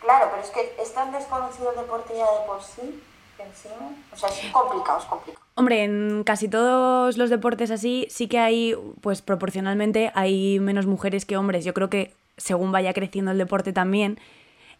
Claro, 0.00 0.28
pero 0.30 0.42
es 0.42 0.50
que 0.50 0.76
es 0.80 0.94
tan 0.94 1.12
desconocido 1.12 1.70
el 1.70 1.76
deporte 1.76 2.16
ya 2.16 2.30
de 2.40 2.46
por 2.46 2.62
sí 2.62 3.02
encima, 3.38 3.92
o 4.12 4.16
sea, 4.16 4.28
es 4.28 4.50
complicado, 4.52 4.98
es 4.98 5.04
complicado. 5.04 5.44
Hombre, 5.54 5.84
en 5.84 6.22
casi 6.24 6.48
todos 6.48 7.16
los 7.16 7.30
deportes 7.30 7.70
así 7.70 8.06
sí 8.10 8.28
que 8.28 8.38
hay, 8.38 8.76
pues 9.00 9.22
proporcionalmente 9.22 10.12
hay 10.14 10.60
menos 10.60 10.86
mujeres 10.86 11.24
que 11.24 11.36
hombres. 11.36 11.64
Yo 11.64 11.74
creo 11.74 11.90
que 11.90 12.14
según 12.36 12.72
vaya 12.72 12.92
creciendo 12.92 13.30
el 13.30 13.38
deporte 13.38 13.72
también, 13.72 14.18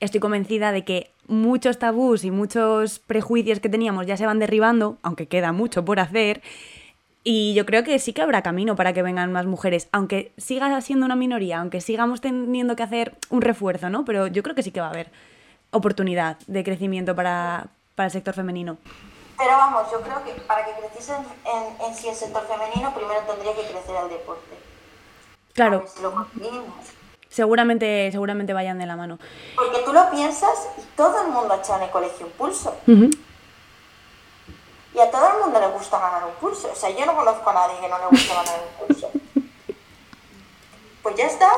estoy 0.01 0.20
convencida 0.20 0.72
de 0.72 0.85
que 0.85 1.11
muchos 1.27 1.79
tabús 1.79 2.24
y 2.24 2.31
muchos 2.31 2.98
prejuicios 3.01 3.61
que 3.61 3.68
teníamos 3.68 4.07
ya 4.07 4.16
se 4.16 4.27
van 4.27 4.38
derribando, 4.38 4.98
aunque 5.03 5.27
queda 5.27 5.53
mucho 5.53 5.85
por 5.85 6.01
hacer. 6.01 6.42
Y 7.31 7.53
yo 7.53 7.67
creo 7.67 7.85
que 7.85 7.99
sí 7.99 8.14
que 8.14 8.23
habrá 8.23 8.41
camino 8.41 8.75
para 8.75 8.95
que 8.95 9.03
vengan 9.03 9.31
más 9.33 9.45
mujeres, 9.45 9.88
aunque 9.93 10.33
siga 10.38 10.81
siendo 10.81 11.05
una 11.05 11.14
minoría, 11.14 11.61
aunque 11.61 11.83
sigamos 11.83 12.23
teniendo 12.23 12.75
que 12.75 12.83
hacer 12.83 13.17
un 13.29 13.43
refuerzo, 13.43 13.91
¿no? 13.91 14.07
Pero 14.07 14.29
yo 14.29 14.43
creo 14.43 14.55
que 14.55 14.62
sí 14.62 14.71
que 14.71 14.81
va 14.81 14.87
a 14.87 14.91
haber 14.93 15.11
oportunidad 15.71 16.38
de 16.47 16.64
crecimiento 16.64 17.14
para, 17.14 17.67
para 17.97 18.07
el 18.07 18.12
sector 18.12 18.33
femenino. 18.33 18.79
Pero 19.37 19.51
vamos, 19.51 19.93
yo 19.93 20.01
creo 20.01 20.25
que 20.25 20.41
para 20.41 20.64
que 20.64 20.71
creciese 20.81 21.12
en, 21.12 21.87
en, 21.87 21.95
sí 21.95 22.09
el 22.09 22.14
sector 22.14 22.47
femenino, 22.47 22.95
primero 22.95 23.21
tendría 23.27 23.55
que 23.55 23.73
crecer 23.73 23.95
el 24.05 24.09
deporte. 24.09 24.57
Claro. 25.53 25.85
Si 25.87 26.01
lo 26.01 26.12
conseguimos. 26.12 26.77
Seguramente, 27.29 28.09
seguramente 28.11 28.55
vayan 28.55 28.79
de 28.79 28.87
la 28.87 28.97
mano. 28.97 29.19
Porque 29.55 29.81
tú 29.85 29.93
lo 29.93 30.11
piensas 30.11 30.71
y 30.79 30.97
todo 30.97 31.27
el 31.27 31.29
mundo 31.29 31.53
ha 31.53 31.59
echado 31.59 31.81
en 31.81 31.85
el 31.85 31.91
colegio 31.91 32.25
un 32.25 32.33
pulso. 32.33 32.75
Y 34.99 35.01
a 35.01 35.13
todo 35.13 35.29
el 35.29 35.39
mundo 35.45 35.61
le 35.61 35.69
gusta 35.69 35.97
ganar 35.97 36.25
un 36.25 36.35
pulso. 36.35 36.73
O 36.73 36.75
sea, 36.75 36.91
yo 36.91 37.07
no 37.07 37.15
conozco 37.15 37.49
a 37.51 37.53
nadie 37.53 37.79
que 37.79 37.89
no 37.89 37.99
le 37.99 38.07
guste 38.07 38.35
ganar 38.35 38.61
un 38.61 38.87
pulso. 38.87 39.11
Pues 41.05 41.15
ya 41.15 41.27
está. 41.27 41.49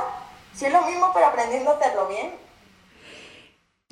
Si 0.54 0.66
es 0.66 0.72
lo 0.72 0.82
mismo, 0.82 1.10
pero 1.14 1.26
aprendiendo 1.26 1.70
a 1.70 1.74
hacerlo 1.74 2.06
bien. 2.06 2.38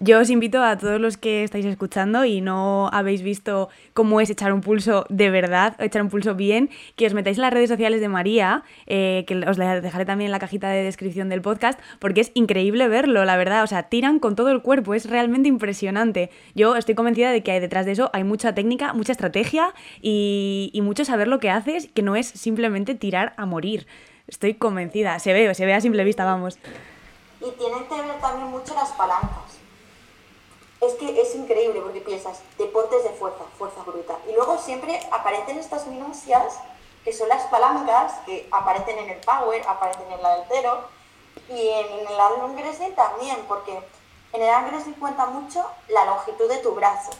Yo 0.00 0.20
os 0.20 0.30
invito 0.30 0.62
a 0.62 0.78
todos 0.78 1.00
los 1.00 1.16
que 1.16 1.42
estáis 1.42 1.64
escuchando 1.64 2.24
y 2.24 2.40
no 2.40 2.88
habéis 2.92 3.20
visto 3.22 3.68
cómo 3.94 4.20
es 4.20 4.30
echar 4.30 4.52
un 4.52 4.60
pulso 4.60 5.04
de 5.08 5.28
verdad, 5.28 5.74
echar 5.80 6.02
un 6.02 6.08
pulso 6.08 6.36
bien, 6.36 6.70
que 6.94 7.04
os 7.04 7.14
metáis 7.14 7.36
en 7.36 7.42
las 7.42 7.52
redes 7.52 7.68
sociales 7.68 8.00
de 8.00 8.08
María, 8.08 8.62
eh, 8.86 9.24
que 9.26 9.34
os 9.44 9.58
la 9.58 9.80
dejaré 9.80 10.04
también 10.04 10.26
en 10.26 10.30
la 10.30 10.38
cajita 10.38 10.68
de 10.68 10.84
descripción 10.84 11.28
del 11.28 11.42
podcast, 11.42 11.80
porque 11.98 12.20
es 12.20 12.30
increíble 12.34 12.86
verlo, 12.86 13.24
la 13.24 13.36
verdad. 13.36 13.64
O 13.64 13.66
sea, 13.66 13.88
tiran 13.88 14.20
con 14.20 14.36
todo 14.36 14.50
el 14.50 14.62
cuerpo, 14.62 14.94
es 14.94 15.10
realmente 15.10 15.48
impresionante. 15.48 16.30
Yo 16.54 16.76
estoy 16.76 16.94
convencida 16.94 17.32
de 17.32 17.42
que 17.42 17.58
detrás 17.58 17.84
de 17.84 17.90
eso 17.90 18.08
hay 18.12 18.22
mucha 18.22 18.54
técnica, 18.54 18.92
mucha 18.92 19.10
estrategia 19.10 19.74
y, 20.00 20.70
y 20.72 20.80
mucho 20.80 21.04
saber 21.04 21.26
lo 21.26 21.40
que 21.40 21.50
haces, 21.50 21.88
que 21.92 22.02
no 22.02 22.14
es 22.14 22.28
simplemente 22.28 22.94
tirar 22.94 23.34
a 23.36 23.46
morir. 23.46 23.88
Estoy 24.28 24.54
convencida, 24.54 25.18
se 25.18 25.32
ve, 25.32 25.52
se 25.56 25.66
ve 25.66 25.74
a 25.74 25.80
simple 25.80 26.04
vista, 26.04 26.24
vamos. 26.24 26.56
Y 27.40 27.50
tienen 27.58 27.88
que 27.88 27.96
ver 27.96 28.20
también 28.20 28.48
mucho 28.48 28.76
las 28.76 28.92
palancas. 28.92 29.57
Es 30.80 30.94
que 30.94 31.20
es 31.20 31.34
increíble 31.34 31.80
porque 31.80 32.00
piensas, 32.00 32.40
deportes 32.56 33.02
de 33.02 33.10
fuerza, 33.10 33.44
fuerza 33.58 33.82
bruta. 33.82 34.16
Y 34.28 34.32
luego 34.32 34.58
siempre 34.58 35.00
aparecen 35.10 35.58
estas 35.58 35.86
minucias 35.86 36.58
que 37.04 37.12
son 37.12 37.28
las 37.28 37.44
palancas 37.44 38.12
que 38.26 38.46
aparecen 38.50 38.98
en 38.98 39.10
el 39.10 39.20
power, 39.20 39.62
aparecen 39.66 40.06
en 40.12 40.18
el 40.18 40.26
altero 40.26 40.88
y 41.48 41.68
en, 41.68 42.06
el 42.06 42.54
wrestling 42.54 42.92
también, 42.92 43.44
porque 43.48 43.72
en 44.32 44.42
el 44.42 44.64
wrestling 44.66 44.94
cuenta 44.94 45.26
mucho 45.26 45.64
la 45.88 46.04
longitud 46.04 46.48
de 46.48 46.58
tu 46.58 46.74
brazo. 46.74 47.10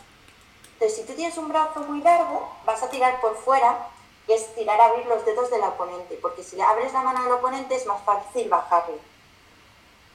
Entonces, 0.75 0.99
si 0.99 1.07
tú 1.07 1.15
tienes 1.15 1.37
un 1.39 1.49
brazo 1.49 1.81
muy 1.81 2.01
largo, 2.03 2.49
vas 2.65 2.83
a 2.83 2.91
tirar 2.91 3.21
por 3.21 3.37
fuera, 3.37 3.89
que 4.27 4.35
es 4.35 4.55
tirar 4.55 4.81
a 4.81 4.87
abrir 4.87 5.07
los 5.07 5.25
dedos 5.25 5.51
del 5.51 5.63
oponente, 5.63 6.19
porque 6.21 6.43
si 6.43 6.57
le 6.57 6.63
abres 6.63 6.93
la 6.93 7.03
mano 7.03 7.23
del 7.23 7.33
oponente 7.33 7.75
es 7.75 7.87
más 7.87 8.03
fácil 8.03 8.49
bajarle. 8.49 8.99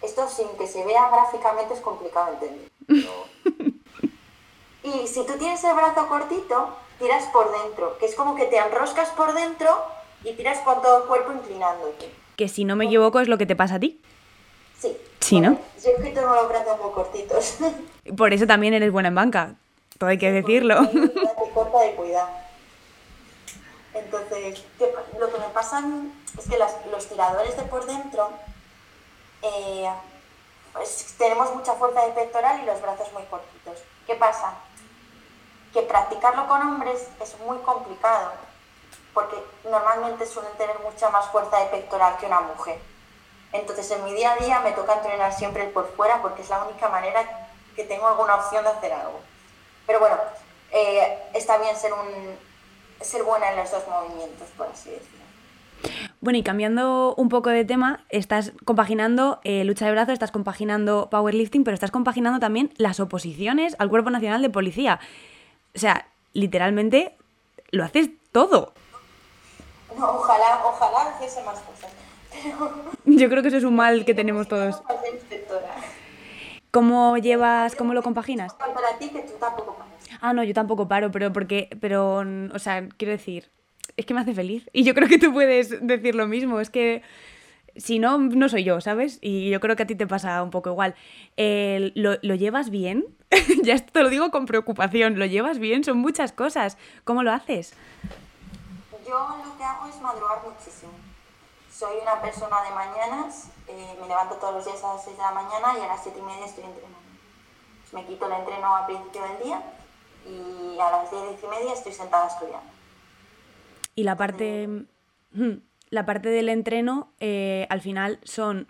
Esto 0.01 0.29
sin 0.29 0.49
que 0.57 0.67
se 0.67 0.85
vea 0.85 1.09
gráficamente 1.09 1.73
es 1.73 1.81
complicado 1.81 2.27
de 2.27 2.47
entender. 2.47 3.32
Y 4.83 5.07
si 5.07 5.25
tú 5.25 5.33
tienes 5.37 5.63
el 5.63 5.73
brazo 5.75 6.07
cortito, 6.07 6.69
tiras 6.99 7.25
por 7.31 7.51
dentro, 7.63 7.97
que 7.97 8.05
es 8.05 8.15
como 8.15 8.35
que 8.35 8.45
te 8.45 8.57
enroscas 8.57 9.09
por 9.09 9.33
dentro 9.33 9.69
y 10.23 10.33
tiras 10.33 10.59
con 10.59 10.81
todo 10.81 11.03
el 11.03 11.03
cuerpo 11.07 11.31
inclinándote. 11.31 12.11
Que 12.35 12.47
si 12.49 12.65
no 12.65 12.75
me 12.75 12.85
equivoco 12.85 13.19
es 13.19 13.27
lo 13.27 13.37
que 13.37 13.45
te 13.45 13.55
pasa 13.55 13.75
a 13.75 13.79
ti. 13.79 14.01
Sí. 14.79 14.97
Sí, 15.19 15.39
¿no? 15.39 15.57
Yo 15.83 15.91
es 15.91 16.03
que 16.03 16.09
tengo 16.11 16.35
los 16.35 16.49
brazos 16.49 16.77
muy 16.81 16.91
cortitos. 16.91 17.55
Por 18.17 18.33
eso 18.33 18.45
también 18.45 18.73
eres 18.73 18.91
buena 18.91 19.07
en 19.09 19.15
banca, 19.15 19.55
todo 19.97 20.09
hay 20.09 20.17
que 20.17 20.31
decirlo. 20.31 20.85
Te 20.89 21.49
corta 21.53 21.79
de 21.79 21.95
cuidado. 21.95 22.29
Entonces, 23.93 24.63
¿qué 24.79 24.87
pa- 24.87 25.03
lo 25.19 25.31
que 25.31 25.37
me 25.39 25.47
pasa 25.53 25.81
es 26.37 26.49
que 26.49 26.57
las- 26.57 26.75
los 26.91 27.07
tiradores 27.07 27.55
de 27.55 27.63
por 27.63 27.85
dentro, 27.85 28.29
eh, 29.43 29.87
pues 30.73 31.13
tenemos 31.17 31.53
mucha 31.55 31.73
fuerza 31.73 32.05
de 32.05 32.11
pectoral 32.13 32.61
y 32.61 32.65
los 32.65 32.81
brazos 32.81 33.11
muy 33.13 33.23
cortitos. 33.23 33.77
¿Qué 34.07 34.15
pasa? 34.15 34.55
Que 35.73 35.81
practicarlo 35.81 36.47
con 36.47 36.61
hombres 36.61 37.09
es 37.19 37.39
muy 37.39 37.57
complicado, 37.59 38.31
porque 39.13 39.35
normalmente 39.69 40.25
suelen 40.25 40.53
tener 40.53 40.77
mucha 40.79 41.09
más 41.09 41.27
fuerza 41.29 41.57
de 41.59 41.65
pectoral 41.65 42.17
que 42.17 42.27
una 42.27 42.41
mujer. 42.41 42.79
Entonces, 43.51 43.89
en 43.91 44.03
mi 44.05 44.13
día 44.13 44.33
a 44.33 44.37
día 44.37 44.59
me 44.61 44.71
toca 44.71 44.93
entrenar 44.93 45.33
siempre 45.33 45.65
el 45.65 45.71
por 45.71 45.87
fuera 45.95 46.21
porque 46.21 46.41
es 46.41 46.49
la 46.49 46.63
única 46.63 46.89
manera 46.89 47.49
que 47.75 47.83
tengo 47.83 48.07
alguna 48.07 48.35
opción 48.35 48.63
de 48.63 48.69
hacer 48.69 48.93
algo. 48.93 49.19
Pero 49.85 49.99
bueno, 49.99 50.15
eh, 50.71 51.17
está 51.33 51.57
bien 51.57 51.75
ser, 51.75 51.93
un, 51.93 52.37
ser 53.01 53.23
buena 53.23 53.51
en 53.51 53.57
los 53.57 53.71
dos 53.71 53.83
movimientos, 53.87 54.47
por 54.57 54.67
así 54.67 54.89
decirlo. 54.89 55.23
Bueno, 56.21 56.39
y 56.39 56.43
cambiando 56.43 57.13
un 57.15 57.29
poco 57.29 57.49
de 57.49 57.65
tema, 57.65 58.05
estás 58.09 58.53
compaginando 58.63 59.39
eh, 59.43 59.65
lucha 59.65 59.85
de 59.85 59.91
brazos, 59.91 60.13
estás 60.13 60.31
compaginando 60.31 61.09
powerlifting, 61.09 61.63
pero 61.63 61.75
estás 61.75 61.91
compaginando 61.91 62.39
también 62.39 62.71
las 62.77 62.99
oposiciones 62.99 63.75
al 63.77 63.89
Cuerpo 63.89 64.09
Nacional 64.09 64.41
de 64.41 64.49
Policía. 64.49 64.99
O 65.75 65.79
sea, 65.79 66.07
literalmente 66.33 67.15
lo 67.71 67.83
haces 67.83 68.09
todo. 68.31 68.73
No, 69.97 70.09
ojalá, 70.11 70.61
ojalá 70.65 71.15
hiciese 71.15 71.43
más 71.43 71.59
cosas. 71.59 71.91
Yo 73.05 73.29
creo 73.29 73.41
que 73.41 73.47
eso 73.49 73.57
es 73.57 73.63
un 73.63 73.75
mal 73.75 74.05
que 74.05 74.13
tenemos 74.13 74.47
todos. 74.47 74.81
¿Cómo 76.71 77.17
llevas, 77.17 77.75
cómo 77.75 77.93
lo 77.93 78.01
compaginas? 78.01 78.53
Para 78.55 78.97
ti 78.97 79.09
que 79.09 79.19
tú 79.19 79.33
tampoco 79.39 79.75
paras. 79.75 79.93
Ah, 80.21 80.33
no, 80.33 80.43
yo 80.43 80.55
tampoco 80.55 80.87
paro, 80.87 81.11
pero 81.11 81.31
porque, 81.31 81.69
pero, 81.79 82.23
o 82.51 82.59
sea, 82.59 82.87
quiero 82.97 83.11
decir, 83.11 83.51
es 83.95 84.05
que 84.07 84.13
me 84.15 84.21
hace 84.21 84.33
feliz. 84.33 84.67
Y 84.73 84.83
yo 84.83 84.95
creo 84.95 85.07
que 85.07 85.19
tú 85.19 85.31
puedes 85.31 85.85
decir 85.85 86.15
lo 86.15 86.27
mismo, 86.27 86.59
es 86.59 86.71
que 86.71 87.03
si 87.75 87.99
no, 87.99 88.17
no 88.17 88.49
soy 88.49 88.63
yo, 88.63 88.81
¿sabes? 88.81 89.17
Y 89.21 89.49
yo 89.49 89.59
creo 89.59 89.75
que 89.75 89.83
a 89.83 89.87
ti 89.87 89.95
te 89.95 90.07
pasa 90.07 90.41
un 90.43 90.51
poco 90.51 90.69
igual. 90.69 90.95
Eh, 91.37 91.91
¿lo, 91.95 92.17
lo 92.21 92.35
llevas 92.35 92.69
bien? 92.69 93.05
ya 93.63 93.73
esto 93.73 93.91
te 93.91 94.03
lo 94.03 94.09
digo 94.09 94.31
con 94.31 94.45
preocupación, 94.45 95.17
¿lo 95.17 95.25
llevas 95.25 95.59
bien? 95.59 95.83
Son 95.83 95.97
muchas 95.97 96.31
cosas. 96.31 96.77
¿Cómo 97.03 97.23
lo 97.23 97.31
haces? 97.31 97.73
Yo 99.07 99.27
lo 99.43 99.57
que 99.57 99.63
hago 99.63 99.87
es 99.87 99.99
madrugar 100.01 100.39
muchísimo. 100.43 100.91
Soy 101.71 101.97
una 102.01 102.21
persona 102.21 102.61
de 102.61 102.75
mañanas, 102.75 103.49
eh, 103.67 103.97
me 103.99 104.07
levanto 104.07 104.35
todos 104.35 104.55
los 104.55 104.65
días 104.65 104.83
a 104.83 104.93
las 104.93 105.03
6 105.03 105.17
de 105.17 105.23
la 105.23 105.31
mañana 105.31 105.73
y 105.79 105.81
a 105.81 105.87
las 105.87 106.03
7 106.03 106.17
y 106.17 106.21
media 106.21 106.45
estoy 106.45 106.63
entrenando. 106.63 106.99
Me 107.91 108.05
quito 108.05 108.27
el 108.27 108.33
entreno 108.33 108.75
al 108.75 108.85
principio 108.85 109.21
del 109.23 109.43
día 109.43 109.61
y 110.25 110.79
a 110.79 110.91
las 110.91 111.11
10, 111.11 111.29
10 111.29 111.43
y 111.43 111.47
media 111.47 111.73
estoy 111.73 111.91
sentada 111.91 112.27
estudiando. 112.27 112.71
Y 113.95 114.03
la 114.03 114.15
parte, 114.15 114.67
mm, 115.31 115.53
la 115.93 116.07
parte 116.07 116.29
del 116.29 116.49
entreno, 116.49 117.13
eh, 117.19 117.67
al 117.69 117.79
final 117.79 118.19
son 118.23 118.67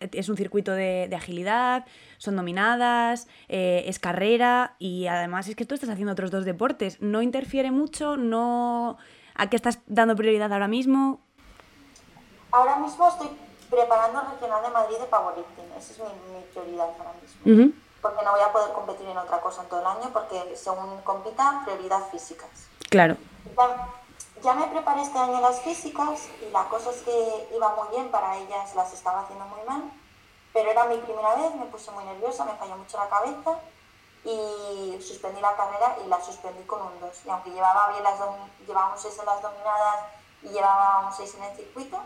es 0.00 0.28
un 0.28 0.36
circuito 0.36 0.72
de, 0.72 1.08
agilidad, 1.16 1.86
son 2.18 2.34
dominadas, 2.36 3.28
eh, 3.48 3.84
es 3.86 3.98
carrera 3.98 4.74
y 4.78 5.06
además 5.06 5.48
es 5.48 5.54
que 5.54 5.64
tú 5.64 5.74
estás 5.74 5.88
haciendo 5.88 6.12
otros 6.12 6.32
dos 6.32 6.44
deportes. 6.44 7.00
¿No 7.00 7.22
interfiere 7.22 7.70
mucho? 7.70 8.16
¿No 8.16 8.98
¿A 9.36 9.48
qué 9.48 9.54
estás 9.54 9.78
dando 9.86 10.16
prioridad 10.16 10.52
ahora 10.52 10.66
mismo? 10.66 11.20
Ahora 12.50 12.76
mismo 12.78 13.08
estoy 13.08 13.28
preparando 13.70 14.22
el 14.22 14.26
regional 14.32 14.62
de 14.64 14.70
Madrid 14.70 14.96
de 14.98 15.06
powerlifting. 15.06 15.64
Esa 15.78 15.92
es 15.92 15.98
mi, 15.98 16.42
prioridad 16.52 16.88
ahora 16.98 17.14
mismo. 17.22 17.72
Porque 18.02 18.24
no 18.24 18.32
voy 18.32 18.40
a 18.40 18.52
poder 18.52 18.72
competir 18.72 19.06
en 19.06 19.16
otra 19.16 19.40
cosa 19.40 19.62
en 19.62 19.68
todo 19.68 19.80
el 19.80 19.86
año 19.86 20.10
porque 20.12 20.56
según 20.56 21.00
compita, 21.04 21.62
prioridad 21.64 22.00
físicas. 22.10 22.68
Claro. 22.90 23.16
Ya, 24.46 24.54
me 24.54 24.68
preparé 24.68 25.02
este 25.02 25.18
año 25.18 25.40
las 25.40 25.60
físicas 25.60 26.28
y 26.40 26.52
la 26.52 26.68
cosa 26.68 26.90
es 26.90 27.02
que 27.02 27.48
iba 27.52 27.74
muy 27.74 27.88
bien 27.88 28.12
para 28.12 28.36
ellas, 28.36 28.76
las 28.76 28.92
estaba 28.92 29.22
haciendo 29.22 29.44
muy 29.46 29.60
mal. 29.66 29.90
Pero 30.52 30.70
era 30.70 30.84
mi 30.84 30.98
primera 30.98 31.34
vez, 31.34 31.52
me 31.56 31.64
puse 31.64 31.90
muy 31.90 32.04
nerviosa, 32.04 32.44
me 32.44 32.54
falló 32.54 32.76
mucho 32.76 32.96
la 32.96 33.08
cabeza 33.08 33.58
y 34.22 35.02
suspendí 35.02 35.40
la 35.40 35.56
carrera 35.56 35.96
y 36.04 36.08
la 36.08 36.20
suspendí 36.20 36.62
con 36.62 36.80
un 36.80 37.00
2. 37.00 37.26
Y 37.26 37.30
aunque 37.30 37.50
llevaba 37.50 37.88
bien 37.88 38.04
las 38.04 38.20
llevaba 38.64 38.92
un 38.92 38.98
6 39.00 39.18
en 39.18 39.26
las 39.26 39.42
dominadas 39.42 39.96
y 40.44 40.48
llevaba 40.50 41.08
un 41.08 41.12
6 41.12 41.34
en 41.34 41.42
el 41.42 41.56
circuito, 41.56 41.98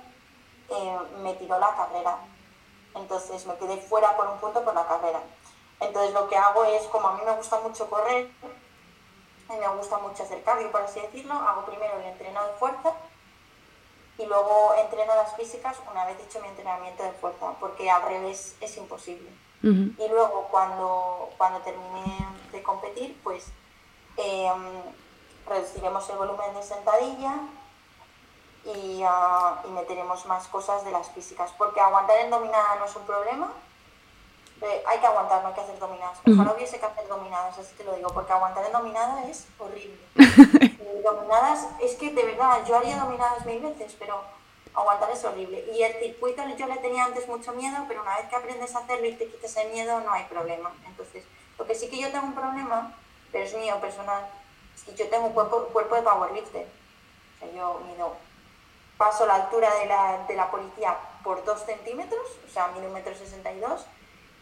eh, 0.71 0.99
me 1.19 1.35
tiró 1.35 1.59
la 1.59 1.77
carrera. 1.77 2.21
Entonces 2.95 3.45
me 3.45 3.55
quedé 3.59 3.77
fuera 3.77 4.17
por 4.17 4.27
un 4.29 4.39
punto 4.39 4.65
por 4.65 4.75
la 4.75 4.87
carrera. 4.87 5.21
Entonces 5.79 6.15
lo 6.15 6.27
que 6.27 6.39
hago 6.39 6.65
es, 6.65 6.85
como 6.85 7.09
a 7.09 7.17
mí 7.17 7.21
me 7.23 7.37
gusta 7.37 7.61
mucho 7.61 7.91
correr, 7.91 8.31
y 9.55 9.59
me 9.59 9.69
gusta 9.69 9.99
mucho 9.99 10.23
hacer 10.23 10.43
cardio, 10.43 10.71
por 10.71 10.83
así 10.83 11.01
decirlo, 11.01 11.35
hago 11.35 11.65
primero 11.65 11.99
el 11.99 12.07
entreno 12.07 12.45
de 12.47 12.53
fuerza 12.55 12.93
y 14.19 14.27
luego 14.27 14.75
entreno 14.79 15.15
las 15.17 15.35
físicas 15.35 15.79
una 15.91 16.05
vez 16.05 16.19
hecho 16.21 16.41
mi 16.41 16.49
entrenamiento 16.49 17.03
de 17.03 17.13
fuerza, 17.13 17.53
porque 17.59 17.91
al 17.91 18.03
revés 18.03 18.57
es 18.61 18.77
imposible. 18.77 19.31
Y 19.63 20.09
luego 20.09 20.49
cuando, 20.51 21.29
cuando 21.37 21.61
termine 21.61 22.27
de 22.51 22.63
competir, 22.63 23.21
pues 23.23 23.47
em, 24.17 24.83
reduciremos 25.47 26.09
el 26.09 26.17
volumen 26.17 26.55
de 26.55 26.63
sentadilla 26.63 27.35
y, 28.65 29.03
ah, 29.07 29.61
y, 29.67 29.69
meteremos 29.69 30.25
más 30.25 30.49
cosas 30.49 30.83
de 30.87 30.93
las 30.93 31.11
físicas, 31.11 31.53
porque 31.59 31.79
aguantar 31.79 32.19
en 32.21 32.31
dominada 32.31 32.77
no 32.77 32.87
es 32.87 32.97
un 32.97 33.05
problema, 33.05 33.53
eh, 34.63 34.83
hay 34.87 34.99
que 34.99 35.07
aguantar, 35.07 35.43
no 35.43 35.49
hay 35.49 35.55
que 35.55 35.61
hacer 35.61 35.79
dominadas. 35.79 36.19
Ojalá 36.27 36.53
hubiese 36.53 36.79
que 36.79 36.87
hacer 36.87 37.09
dominadas, 37.09 37.59
así 37.59 37.75
te 37.75 37.85
lo 37.85 37.95
digo, 37.95 38.11
porque 38.13 38.33
aguantar 38.33 38.65
en 38.65 38.73
dominada 38.73 39.25
es 39.25 39.47
horrible. 39.59 39.99
dominadas, 41.03 41.67
es 41.81 41.95
que 41.95 42.11
de 42.11 42.23
verdad, 42.25 42.65
yo 42.67 42.77
haría 42.77 42.99
dominadas 42.99 43.47
mil 43.47 43.61
veces, 43.61 43.97
pero 43.99 44.23
aguantar 44.75 45.11
es 45.11 45.25
horrible. 45.25 45.65
Y 45.75 45.83
el 45.83 45.95
circuito 45.95 46.43
yo 46.57 46.67
le 46.67 46.77
tenía 46.77 47.05
antes 47.05 47.27
mucho 47.27 47.53
miedo, 47.53 47.85
pero 47.89 48.03
una 48.03 48.17
vez 48.17 48.29
que 48.29 48.37
aprendes 48.37 48.75
a 48.75 48.81
hacerlo 48.81 49.07
y 49.07 49.15
te 49.15 49.29
quites 49.29 49.57
el 49.57 49.71
miedo, 49.71 50.01
no 50.01 50.13
hay 50.13 50.25
problema. 50.25 50.73
Entonces, 50.87 51.25
lo 51.59 51.67
que 51.67 51.75
sí 51.75 51.89
que 51.89 51.99
yo 51.99 52.11
tengo 52.11 52.27
un 52.27 52.35
problema, 52.35 52.95
pero 53.33 53.45
es 53.45 53.55
mío 53.55 53.81
personal, 53.81 54.27
es 54.75 54.83
que 54.83 54.95
yo 54.95 55.09
tengo 55.09 55.27
un 55.27 55.33
cuerpo, 55.33 55.69
cuerpo 55.73 55.95
de 55.95 56.03
powerlifter. 56.03 56.67
O 56.67 57.39
sea, 57.39 57.53
yo 57.53 57.81
mido, 57.87 58.15
paso 58.99 59.25
la 59.25 59.37
altura 59.37 59.73
de 59.77 59.87
la, 59.87 60.25
de 60.29 60.35
la 60.35 60.51
policía 60.51 60.97
por 61.25 61.45
2 61.45 61.65
centímetros, 61.65 62.27
o 62.47 62.53
sea, 62.53 62.69
mido 62.69 62.89
un 62.89 62.93
metro 62.93 63.15
sesenta 63.15 63.51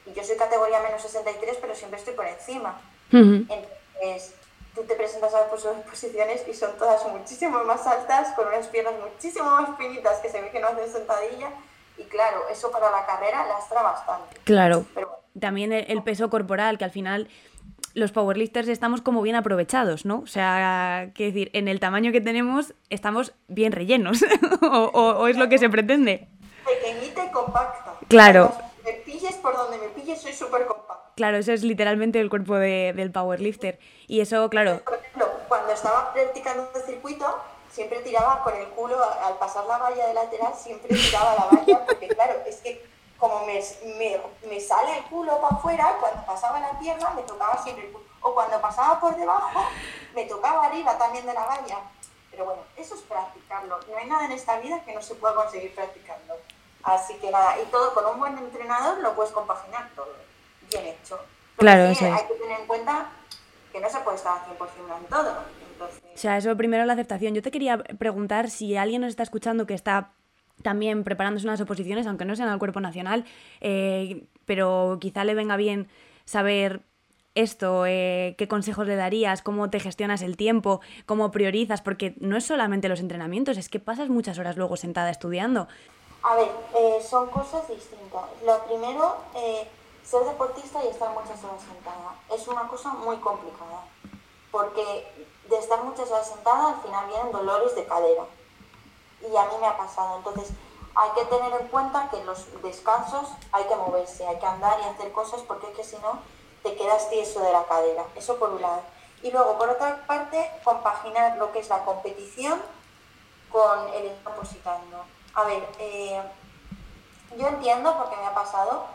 y 0.08 0.14
yo 0.14 0.24
soy 0.24 0.36
categoría 0.36 0.80
menos 0.80 1.02
63, 1.02 1.58
pero 1.60 1.74
siempre 1.74 1.98
estoy 1.98 2.14
por 2.14 2.26
encima. 2.26 2.80
Entonces, 3.12 4.34
tú 4.74 4.82
te 4.84 4.94
presentas 4.94 5.34
a 5.34 5.40
las 5.40 5.48
posiciones 5.48 6.46
y 6.48 6.54
son 6.54 6.76
todas 6.78 7.04
muchísimo 7.06 7.62
más 7.64 7.86
altas, 7.86 8.34
con 8.34 8.46
unas 8.46 8.66
piernas 8.68 8.94
muchísimo 9.00 9.50
más 9.50 9.76
finitas 9.76 10.18
que 10.18 10.28
se 10.28 10.40
ve 10.40 10.50
que 10.50 10.60
no 10.60 10.68
hacen 10.68 10.90
sentadilla. 10.90 11.50
Y 11.96 12.04
claro, 12.04 12.42
eso 12.50 12.70
para 12.70 12.90
la 12.90 13.04
carrera 13.06 13.46
lastra 13.46 13.82
bastante. 13.82 14.36
Claro. 14.44 14.84
También 15.38 15.72
el, 15.72 16.02
peso 16.02 16.30
corporal, 16.30 16.78
que 16.78 16.84
al 16.84 16.90
final 16.90 17.28
los 17.94 18.12
powerlifters 18.12 18.68
estamos 18.68 19.00
como 19.00 19.22
bien 19.22 19.34
aprovechados, 19.34 20.04
¿no? 20.04 20.20
O 20.20 20.26
sea, 20.26 21.10
que 21.14 21.24
decir, 21.24 21.50
en 21.54 21.66
el 21.66 21.80
tamaño 21.80 22.12
que 22.12 22.20
tenemos 22.20 22.74
estamos 22.90 23.34
bien 23.48 23.72
rellenos, 23.72 24.24
o, 24.62 25.26
es 25.26 25.36
lo 25.36 25.48
que 25.48 25.58
se 25.58 25.68
pretende. 25.68 26.28
Pequeñita 26.64 27.24
y 27.24 27.30
compacta. 27.30 27.94
Claro. 28.08 28.52
Me 28.88 28.94
pilles 28.94 29.34
por 29.34 29.54
donde 29.54 29.76
me 29.76 29.88
pilles, 29.88 30.18
soy 30.18 30.32
súper 30.32 30.64
compacta. 30.64 31.10
Claro, 31.14 31.36
eso 31.36 31.52
es 31.52 31.62
literalmente 31.62 32.20
el 32.20 32.30
cuerpo 32.30 32.54
de, 32.54 32.94
del 32.96 33.12
powerlifter. 33.12 33.78
Y 34.06 34.20
eso, 34.20 34.48
claro. 34.48 34.80
Por 34.82 34.94
ejemplo, 34.94 35.30
cuando 35.46 35.72
estaba 35.72 36.10
practicando 36.14 36.70
el 36.74 36.82
circuito, 36.82 37.38
siempre 37.70 37.98
tiraba 37.98 38.42
con 38.42 38.56
el 38.56 38.66
culo, 38.68 38.96
al 39.02 39.36
pasar 39.36 39.66
la 39.66 39.76
valla 39.76 40.06
de 40.06 40.14
lateral, 40.14 40.54
siempre 40.54 40.96
tiraba 40.96 41.34
la 41.34 41.44
valla, 41.52 41.84
porque 41.84 42.08
claro, 42.08 42.40
es 42.46 42.56
que 42.56 42.82
como 43.18 43.44
me, 43.44 43.60
me, 44.48 44.60
sale 44.60 44.98
el 44.98 45.04
culo 45.04 45.38
para 45.38 45.56
afuera, 45.56 45.96
cuando 46.00 46.24
pasaba 46.24 46.58
la 46.58 46.78
pierna 46.78 47.10
me 47.10 47.22
tocaba 47.22 47.62
siempre 47.62 47.88
el 47.88 47.92
culo. 47.92 48.06
O 48.22 48.32
cuando 48.32 48.58
pasaba 48.58 48.98
por 48.98 49.14
debajo, 49.16 49.66
me 50.14 50.24
tocaba 50.24 50.64
arriba 50.64 50.96
también 50.96 51.26
de 51.26 51.34
la 51.34 51.44
valla. 51.44 51.78
Pero 52.30 52.46
bueno, 52.46 52.62
eso 52.74 52.94
es 52.94 53.02
practicarlo. 53.02 53.80
No 53.86 53.98
hay 53.98 54.06
nada 54.06 54.24
en 54.24 54.32
esta 54.32 54.58
vida 54.60 54.82
que 54.82 54.94
no 54.94 55.02
se 55.02 55.14
pueda 55.16 55.34
conseguir 55.34 55.74
practicando. 55.74 56.38
Así 56.82 57.14
que 57.14 57.30
nada, 57.30 57.60
y 57.60 57.66
todo 57.70 57.92
con 57.92 58.06
un 58.06 58.18
buen 58.18 58.38
entrenador 58.38 58.98
lo 58.98 59.14
puedes 59.14 59.32
compaginar 59.32 59.90
todo 59.94 60.14
bien 60.70 60.86
hecho. 60.86 61.18
claro, 61.56 61.84
eso 61.84 62.04
Hay 62.04 62.26
que 62.26 62.34
tener 62.34 62.60
en 62.60 62.66
cuenta 62.66 63.08
que 63.72 63.80
no 63.80 63.90
se 63.90 63.98
puede 63.98 64.16
estar 64.16 64.38
100% 64.46 64.98
en 64.98 65.06
todo. 65.06 65.34
O 65.80 66.18
sea, 66.18 66.36
eso 66.36 66.56
primero 66.56 66.84
la 66.84 66.94
aceptación. 66.94 67.34
Yo 67.34 67.42
te 67.42 67.50
quería 67.50 67.78
preguntar 67.78 68.50
si 68.50 68.76
alguien 68.76 69.02
nos 69.02 69.10
está 69.10 69.22
escuchando 69.22 69.66
que 69.66 69.74
está 69.74 70.10
también 70.62 71.04
preparándose 71.04 71.46
unas 71.46 71.60
oposiciones, 71.60 72.06
aunque 72.06 72.24
no 72.24 72.34
sean 72.34 72.48
al 72.48 72.58
cuerpo 72.58 72.80
nacional, 72.80 73.24
eh, 73.60 74.26
pero 74.44 74.98
quizá 75.00 75.24
le 75.24 75.34
venga 75.34 75.56
bien 75.56 75.88
saber 76.24 76.82
esto, 77.34 77.86
eh, 77.86 78.34
qué 78.36 78.48
consejos 78.48 78.86
le 78.88 78.96
darías, 78.96 79.42
cómo 79.42 79.70
te 79.70 79.78
gestionas 79.78 80.22
el 80.22 80.36
tiempo, 80.36 80.80
cómo 81.06 81.30
priorizas, 81.30 81.80
porque 81.82 82.14
no 82.18 82.36
es 82.36 82.44
solamente 82.44 82.88
los 82.88 82.98
entrenamientos, 82.98 83.56
es 83.56 83.68
que 83.68 83.78
pasas 83.78 84.08
muchas 84.08 84.38
horas 84.40 84.56
luego 84.56 84.76
sentada 84.76 85.10
estudiando. 85.10 85.68
A 86.22 86.34
ver, 86.34 86.50
eh, 86.74 87.06
son 87.08 87.28
cosas 87.30 87.68
distintas. 87.68 88.24
Lo 88.44 88.58
primero, 88.64 89.16
ser 90.04 90.24
deportista 90.24 90.82
y 90.84 90.88
estar 90.88 91.10
muchas 91.10 91.42
horas 91.44 91.60
sentada 91.60 92.14
es 92.30 92.48
una 92.48 92.66
cosa 92.66 92.90
muy 92.90 93.18
complicada, 93.18 93.84
porque 94.50 95.28
de 95.48 95.58
estar 95.58 95.82
muchas 95.84 96.10
horas 96.10 96.28
sentada 96.28 96.68
al 96.68 96.80
final 96.82 97.06
vienen 97.06 97.32
dolores 97.32 97.74
de 97.74 97.86
cadera. 97.86 98.24
Y 99.20 99.36
a 99.36 99.44
mí 99.44 99.54
me 99.60 99.66
ha 99.66 99.76
pasado. 99.76 100.16
Entonces, 100.18 100.50
hay 100.94 101.10
que 101.10 101.24
tener 101.26 101.52
en 101.60 101.68
cuenta 101.68 102.08
que 102.10 102.24
los 102.24 102.46
descansos 102.62 103.28
hay 103.52 103.64
que 103.64 103.76
moverse, 103.76 104.26
hay 104.26 104.38
que 104.38 104.46
andar 104.46 104.78
y 104.80 104.88
hacer 104.88 105.12
cosas 105.12 105.42
porque 105.42 105.68
es 105.70 105.76
que 105.76 105.84
si 105.84 105.96
no 105.98 106.20
te 106.62 106.74
quedas 106.74 107.08
tieso 107.10 107.40
de 107.40 107.52
la 107.52 107.64
cadera. 107.64 108.04
Eso 108.16 108.36
por 108.38 108.50
un 108.50 108.62
lado. 108.62 108.82
Y 109.22 109.30
luego, 109.30 109.58
por 109.58 109.68
otra 109.68 110.04
parte, 110.06 110.50
compaginar 110.64 111.36
lo 111.38 111.52
que 111.52 111.60
es 111.60 111.68
la 111.68 111.84
competición 111.84 112.60
con 113.50 113.88
el 113.94 114.06
estar 114.06 114.34
positando. 114.34 115.04
A 115.38 115.44
ver, 115.44 115.68
eh, 115.78 116.20
yo 117.36 117.46
entiendo 117.46 117.96
porque 117.96 118.16
me 118.16 118.26
ha 118.26 118.34
pasado 118.34 118.86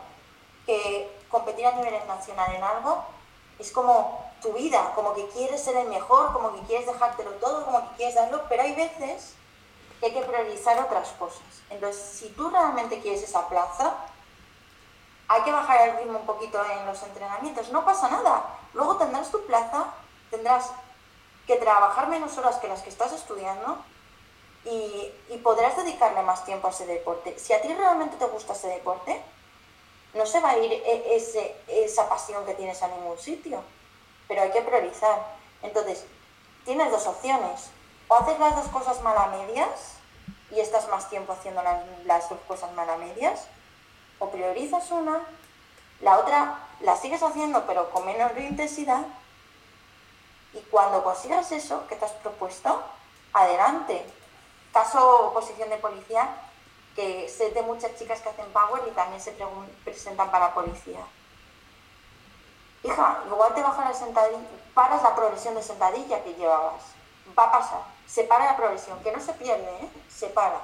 que 0.66 1.18
competir 1.30 1.66
a 1.66 1.72
nivel 1.72 1.94
nacional 2.06 2.54
en 2.54 2.62
algo 2.62 3.02
es 3.58 3.72
como 3.72 4.30
tu 4.42 4.52
vida, 4.52 4.92
como 4.94 5.14
que 5.14 5.26
quieres 5.28 5.64
ser 5.64 5.74
el 5.78 5.88
mejor, 5.88 6.34
como 6.34 6.52
que 6.52 6.60
quieres 6.66 6.86
dejártelo 6.86 7.30
todo, 7.36 7.64
como 7.64 7.88
que 7.88 7.96
quieres 7.96 8.16
darlo, 8.16 8.42
pero 8.50 8.60
hay 8.60 8.74
veces 8.74 9.36
que 9.98 10.06
hay 10.06 10.12
que 10.12 10.20
priorizar 10.20 10.78
otras 10.80 11.12
cosas. 11.12 11.40
Entonces, 11.70 12.02
si 12.02 12.28
tú 12.28 12.50
realmente 12.50 13.00
quieres 13.00 13.22
esa 13.22 13.48
plaza, 13.48 13.94
hay 15.28 15.42
que 15.44 15.52
bajar 15.52 15.88
el 15.88 15.96
ritmo 15.96 16.18
un 16.18 16.26
poquito 16.26 16.62
en 16.62 16.84
los 16.84 17.02
entrenamientos, 17.04 17.70
no 17.70 17.86
pasa 17.86 18.10
nada. 18.10 18.44
Luego 18.74 18.98
tendrás 18.98 19.30
tu 19.30 19.46
plaza, 19.46 19.94
tendrás 20.30 20.72
que 21.46 21.56
trabajar 21.56 22.08
menos 22.08 22.36
horas 22.36 22.56
que 22.56 22.68
las 22.68 22.82
que 22.82 22.90
estás 22.90 23.14
estudiando 23.14 23.82
y, 24.64 25.38
podrás 25.42 25.76
dedicarle 25.76 26.22
más 26.22 26.44
tiempo 26.44 26.68
a 26.68 26.70
ese 26.70 26.86
deporte. 26.86 27.38
Si 27.38 27.52
a 27.52 27.60
ti 27.60 27.72
realmente 27.74 28.16
te 28.16 28.24
gusta 28.26 28.54
ese 28.54 28.68
deporte, 28.68 29.20
no 30.14 30.24
se 30.24 30.40
va 30.40 30.50
a 30.50 30.58
ir 30.58 30.72
e, 30.72 31.16
esa 31.68 32.08
pasión 32.08 32.46
que 32.46 32.54
tienes 32.54 32.82
a 32.82 32.88
ningún 32.88 33.18
sitio, 33.18 33.62
pero 34.26 34.42
hay 34.42 34.50
que 34.50 34.62
priorizar. 34.62 35.36
Entonces, 35.62 36.06
tienes 36.64 36.90
dos 36.90 37.06
opciones. 37.06 37.70
O 38.08 38.14
haces 38.14 38.38
las 38.38 38.56
dos 38.56 38.68
cosas 38.68 39.02
mal 39.02 39.16
a 39.16 39.26
medias 39.28 39.96
y 40.50 40.60
estás 40.60 40.88
más 40.88 41.08
tiempo 41.10 41.32
haciendo 41.32 41.62
las, 42.04 42.28
dos 42.28 42.38
cosas 42.46 42.72
mal 42.72 42.88
a 42.88 42.96
medias, 42.96 43.46
o 44.18 44.30
priorizas 44.30 44.90
una, 44.90 45.20
la 46.00 46.18
otra 46.18 46.58
la 46.80 46.96
sigues 46.96 47.22
haciendo 47.22 47.66
pero 47.66 47.90
con 47.90 48.04
menor 48.04 48.38
intensidad 48.38 49.04
y 50.52 50.60
cuando 50.70 51.02
consigas 51.02 51.50
eso 51.50 51.86
que 51.88 51.96
te 51.96 52.04
has 52.04 52.12
propuesto, 52.12 52.82
adelante. 53.32 54.04
Caso 54.74 55.30
posición 55.32 55.70
de 55.70 55.76
policía, 55.76 56.28
que 56.96 57.28
sé 57.28 57.52
de 57.52 57.62
muchas 57.62 57.94
chicas 57.94 58.20
que 58.20 58.30
hacen 58.30 58.52
power 58.52 58.82
y 58.88 58.90
también 58.90 59.20
se 59.20 59.32
presentan 59.84 60.32
para 60.32 60.52
policía. 60.52 60.98
Hija, 62.82 63.22
igual 63.24 63.54
te 63.54 63.62
baja 63.62 63.84
la 63.84 63.94
sentadilla, 63.94 64.40
paras 64.74 65.00
la 65.04 65.14
progresión 65.14 65.54
de 65.54 65.62
sentadilla 65.62 66.24
que 66.24 66.34
llevabas. 66.34 66.82
Va 67.38 67.44
a 67.44 67.52
pasar. 67.52 67.82
Se 68.04 68.24
para 68.24 68.46
la 68.46 68.56
progresión, 68.56 69.00
que 69.04 69.12
no 69.12 69.20
se 69.20 69.32
pierde, 69.34 69.76
¿eh? 69.76 69.88
se 70.08 70.26
para, 70.26 70.60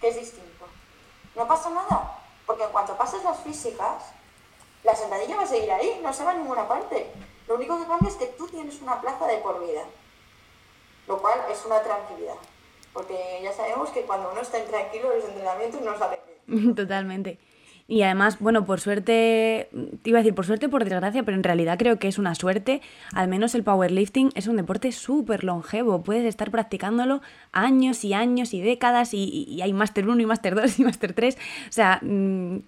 que 0.00 0.10
es 0.10 0.14
distinto. 0.14 0.66
No 1.34 1.48
pasa 1.48 1.70
nada, 1.70 2.18
Porque 2.46 2.62
en 2.62 2.70
cuanto 2.70 2.96
pases 2.96 3.24
las 3.24 3.40
físicas, 3.40 4.04
la 4.84 4.94
sentadilla 4.94 5.36
va 5.36 5.42
a 5.42 5.46
seguir 5.46 5.72
ahí, 5.72 6.00
no 6.04 6.12
se 6.12 6.22
va 6.22 6.30
a 6.30 6.34
ninguna 6.34 6.68
parte. 6.68 7.12
Lo 7.48 7.56
único 7.56 7.76
que 7.80 7.86
cambia 7.88 8.10
es 8.10 8.16
que 8.16 8.26
tú 8.26 8.46
tienes 8.46 8.80
una 8.80 9.00
plaza 9.00 9.26
de 9.26 9.38
por 9.38 9.58
vida, 9.60 9.82
lo 11.08 11.18
cual 11.20 11.44
es 11.50 11.64
una 11.64 11.82
tranquilidad. 11.82 12.36
Porque 12.92 13.40
ya 13.42 13.52
sabemos 13.52 13.90
que 13.90 14.02
cuando 14.02 14.30
uno 14.32 14.40
está 14.40 14.58
intranquilo, 14.58 15.14
los 15.14 15.24
entrenamientos 15.24 15.80
no 15.82 15.96
salen 15.98 16.18
bien. 16.46 16.74
Totalmente. 16.74 17.38
Y 17.90 18.02
además, 18.02 18.38
bueno, 18.38 18.64
por 18.66 18.80
suerte, 18.80 19.68
te 20.02 20.10
iba 20.10 20.20
a 20.20 20.22
decir 20.22 20.32
por 20.32 20.46
suerte 20.46 20.68
por 20.68 20.84
desgracia, 20.84 21.24
pero 21.24 21.36
en 21.36 21.42
realidad 21.42 21.76
creo 21.76 21.98
que 21.98 22.06
es 22.06 22.18
una 22.18 22.36
suerte. 22.36 22.82
Al 23.12 23.26
menos 23.26 23.56
el 23.56 23.64
powerlifting 23.64 24.30
es 24.36 24.46
un 24.46 24.54
deporte 24.54 24.92
súper 24.92 25.42
longevo. 25.42 26.00
Puedes 26.04 26.24
estar 26.24 26.52
practicándolo 26.52 27.20
años 27.50 28.04
y 28.04 28.14
años 28.14 28.54
y 28.54 28.60
décadas 28.60 29.12
y, 29.12 29.60
hay 29.60 29.72
Master 29.72 30.08
1 30.08 30.20
y 30.20 30.26
Master 30.26 30.54
2 30.54 30.78
y 30.78 30.84
Master 30.84 31.14
3. 31.14 31.34
O 31.34 31.72
sea, 31.72 31.98
mm, 32.00 32.58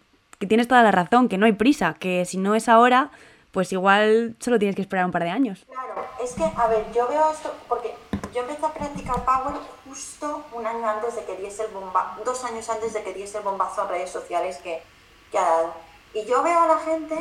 que 0.40 0.48
tienes 0.48 0.66
toda 0.66 0.82
la 0.82 0.90
razón, 0.90 1.28
que 1.28 1.38
no 1.38 1.46
hay 1.46 1.52
prisa, 1.52 1.94
que 2.00 2.24
si 2.24 2.36
no 2.36 2.56
es 2.56 2.68
ahora, 2.68 3.12
pues 3.52 3.72
igual 3.72 4.34
solo 4.40 4.58
tienes 4.58 4.74
que 4.74 4.82
esperar 4.82 5.04
un 5.04 5.12
par 5.12 5.22
de 5.22 5.30
años. 5.30 5.64
Claro, 5.68 6.04
es 6.20 6.32
que, 6.32 6.42
a 6.42 6.66
ver, 6.66 6.84
yo 6.92 7.06
veo 7.06 7.30
esto, 7.30 7.54
porque 7.68 7.94
yo 8.34 8.40
empecé 8.40 8.66
a 8.66 8.72
practicar 8.74 9.24
Power 9.24 9.54
justo 9.92 10.42
un 10.52 10.66
año 10.66 10.88
antes 10.88 11.16
de 11.16 11.24
que 11.24 11.36
diese 11.36 11.64
el 11.64 11.70
bombazo, 11.70 12.24
dos 12.24 12.42
años 12.44 12.68
antes 12.70 12.94
de 12.94 13.02
que 13.02 13.12
diese 13.12 13.38
el 13.38 13.44
bombazo 13.44 13.82
en 13.82 13.88
redes 13.88 14.10
sociales 14.10 14.56
que, 14.58 14.82
que 15.30 15.38
ha 15.38 15.42
dado. 15.42 15.74
Y 16.14 16.24
yo 16.24 16.42
veo 16.42 16.58
a 16.58 16.66
la 16.66 16.78
gente 16.78 17.14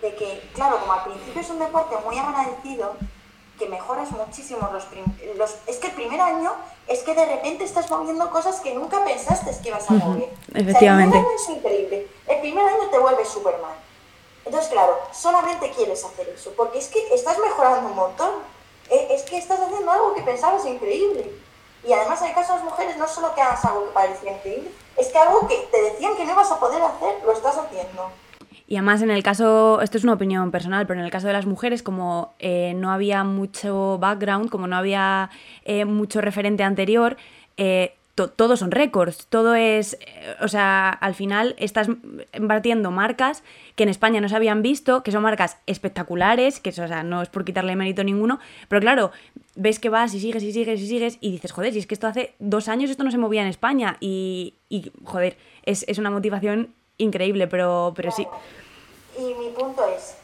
de 0.00 0.14
que, 0.14 0.50
claro, 0.54 0.78
como 0.78 0.92
al 0.92 1.04
principio 1.04 1.40
es 1.40 1.50
un 1.50 1.58
deporte 1.58 1.96
muy 2.04 2.16
agradecido, 2.16 2.94
que 3.58 3.68
mejoras 3.68 4.10
muchísimo 4.10 4.68
los, 4.72 4.86
los, 5.36 5.56
Es 5.66 5.76
que 5.78 5.88
el 5.88 5.92
primer 5.94 6.20
año 6.20 6.52
es 6.88 7.00
que 7.00 7.14
de 7.14 7.24
repente 7.24 7.64
estás 7.64 7.88
moviendo 7.90 8.28
cosas 8.30 8.60
que 8.60 8.74
nunca 8.74 9.04
pensaste 9.04 9.50
que 9.62 9.68
ibas 9.68 9.88
a 9.90 9.94
mover. 9.94 10.30
Efectivamente. 10.52 11.18
el 11.18 11.24
primer 11.24 11.26
año 11.26 11.36
es 11.36 11.48
increíble. 11.48 12.08
El 12.26 12.40
primer 12.40 12.66
año 12.66 12.90
te 12.90 12.98
vuelve 12.98 13.24
Superman. 13.24 13.74
Entonces, 14.44 14.70
claro, 14.70 14.98
solamente 15.12 15.70
quieres 15.70 16.04
hacer 16.04 16.28
eso, 16.28 16.52
porque 16.56 16.78
es 16.78 16.88
que 16.88 17.14
estás 17.14 17.38
mejorando 17.38 17.88
un 17.88 17.96
montón. 17.96 18.30
E, 18.90 19.14
es 19.14 19.22
que 19.22 19.38
estás 19.38 19.58
haciendo 19.60 19.90
algo 19.90 20.14
que 20.14 20.22
pensabas 20.22 20.66
increíble. 20.66 21.43
Y 21.86 21.92
además, 21.92 22.20
en 22.22 22.28
el 22.28 22.34
caso 22.34 22.54
de 22.54 22.58
las 22.60 22.64
mujeres, 22.64 22.96
no 22.96 23.06
solo 23.06 23.34
que 23.34 23.42
hagas 23.42 23.64
algo 23.64 23.86
que 23.86 23.92
parecía 23.92 24.32
increíble, 24.32 24.70
es 24.96 25.08
que 25.08 25.18
algo 25.18 25.46
que 25.46 25.68
te 25.70 25.82
decían 25.82 26.16
que 26.16 26.24
no 26.24 26.32
ibas 26.32 26.50
a 26.50 26.58
poder 26.58 26.82
hacer, 26.82 27.14
lo 27.24 27.32
estás 27.32 27.58
haciendo. 27.58 28.10
Y 28.66 28.76
además 28.76 29.02
en 29.02 29.10
el 29.10 29.22
caso, 29.22 29.80
esto 29.82 29.98
es 29.98 30.04
una 30.04 30.14
opinión 30.14 30.50
personal, 30.50 30.86
pero 30.86 30.98
en 30.98 31.04
el 31.04 31.12
caso 31.12 31.26
de 31.26 31.34
las 31.34 31.46
mujeres, 31.46 31.82
como 31.82 32.32
eh, 32.38 32.72
no 32.74 32.90
había 32.90 33.22
mucho 33.22 33.98
background, 33.98 34.48
como 34.48 34.66
no 34.66 34.76
había 34.76 35.30
eh, 35.64 35.84
mucho 35.84 36.20
referente 36.22 36.62
anterior, 36.62 37.18
eh, 37.58 37.94
todo 38.14 38.56
son 38.56 38.70
récords, 38.70 39.26
todo 39.26 39.56
es, 39.56 39.98
o 40.40 40.46
sea, 40.46 40.88
al 40.88 41.16
final 41.16 41.56
estás 41.58 41.88
batiendo 42.40 42.92
marcas 42.92 43.42
que 43.74 43.82
en 43.82 43.88
España 43.88 44.20
no 44.20 44.28
se 44.28 44.36
habían 44.36 44.62
visto, 44.62 45.02
que 45.02 45.10
son 45.10 45.24
marcas 45.24 45.58
espectaculares, 45.66 46.60
que 46.60 46.70
o 46.70 46.72
sea, 46.72 47.02
no 47.02 47.22
es 47.22 47.28
por 47.28 47.44
quitarle 47.44 47.74
mérito 47.74 48.04
ninguno, 48.04 48.38
pero 48.68 48.80
claro, 48.80 49.10
ves 49.56 49.78
que 49.78 49.88
vas 49.88 50.14
y 50.14 50.20
sigues 50.20 50.42
y 50.42 50.52
sigues 50.52 50.80
y 50.80 50.86
sigues 50.86 51.18
y 51.20 51.32
dices, 51.32 51.52
joder, 51.52 51.72
si 51.72 51.78
es 51.78 51.86
que 51.86 51.94
esto 51.94 52.06
hace 52.06 52.34
dos 52.38 52.68
años 52.68 52.90
esto 52.90 53.04
no 53.04 53.10
se 53.10 53.18
movía 53.18 53.42
en 53.42 53.48
España 53.48 53.96
y, 54.00 54.54
y 54.68 54.92
joder, 55.04 55.36
es, 55.64 55.84
es 55.88 55.98
una 55.98 56.10
motivación 56.10 56.74
increíble, 56.98 57.46
pero, 57.46 57.92
pero 57.96 58.10
sí. 58.10 58.26
Y 59.18 59.34
mi 59.34 59.50
punto 59.50 59.86
es, 59.86 60.16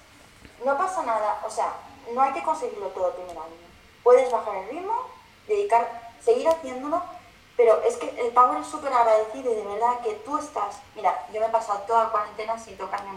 no 0.65 0.77
pasa 0.77 1.05
nada, 1.05 1.41
o 1.47 1.51
sea, 1.51 1.75
no 2.15 2.21
hay 2.21 2.33
que 2.33 2.43
conseguirlo 2.43 2.89
todo 2.89 3.09
el 3.09 3.15
primer 3.15 3.37
año. 3.37 3.55
Puedes 4.03 4.31
bajar 4.33 4.57
el 4.57 4.71
ritmo, 4.71 4.95
dedicar, 5.47 6.13
seguir 6.25 6.49
haciéndolo, 6.49 7.03
pero 7.57 7.83
es 7.83 7.97
que 7.97 8.09
el 8.21 8.33
Power 8.33 8.61
es 8.61 8.67
súper 8.67 8.93
agradecido 8.93 9.53
y 9.53 9.57
de 9.57 9.65
verdad 9.65 10.01
que 10.03 10.15
tú 10.25 10.39
estás, 10.39 10.81
mira, 10.97 11.27
yo 11.33 11.41
me 11.41 11.47
he 11.47 11.51
pasado 11.51 11.81
toda 11.87 12.11
cuarentena 12.11 12.59
sin 12.59 12.77
tocar 12.77 13.05
ni 13.05 13.13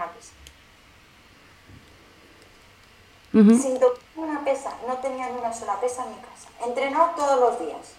una 3.34 3.50
pesa. 3.50 3.62
Sin 3.62 3.80
una 4.16 4.44
pesa, 4.44 4.72
no 4.88 4.98
tenía 4.98 5.30
ni 5.30 5.40
una 5.40 5.54
sola 5.54 5.80
pesa 5.80 6.04
en 6.04 6.12
mi 6.12 6.22
casa. 6.22 6.50
Entrenó 6.66 7.12
todos 7.16 7.40
los 7.40 7.60
días, 7.60 7.94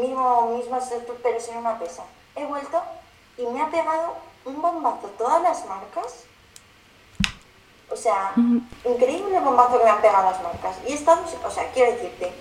mismo, 0.00 0.48
mismo 0.56 0.78
pero 1.22 1.40
sin 1.40 1.56
una 1.56 1.78
pesa. 1.78 2.04
He 2.36 2.44
vuelto 2.44 2.82
y 3.38 3.46
me 3.46 3.62
ha 3.62 3.70
pegado 3.70 4.14
un 4.44 4.60
bombazo 4.60 5.08
todas 5.18 5.42
las 5.42 5.64
marcas. 5.66 6.24
O 7.90 7.96
sea, 7.96 8.32
increíble 8.84 9.38
bombazo 9.40 9.78
que 9.78 9.84
me 9.84 9.90
han 9.90 10.00
pegado 10.00 10.30
las 10.30 10.42
marcas. 10.42 10.76
Y 10.86 10.94
estamos, 10.94 11.32
o 11.44 11.50
sea, 11.50 11.70
quiero 11.72 11.92
decirte 11.92 12.32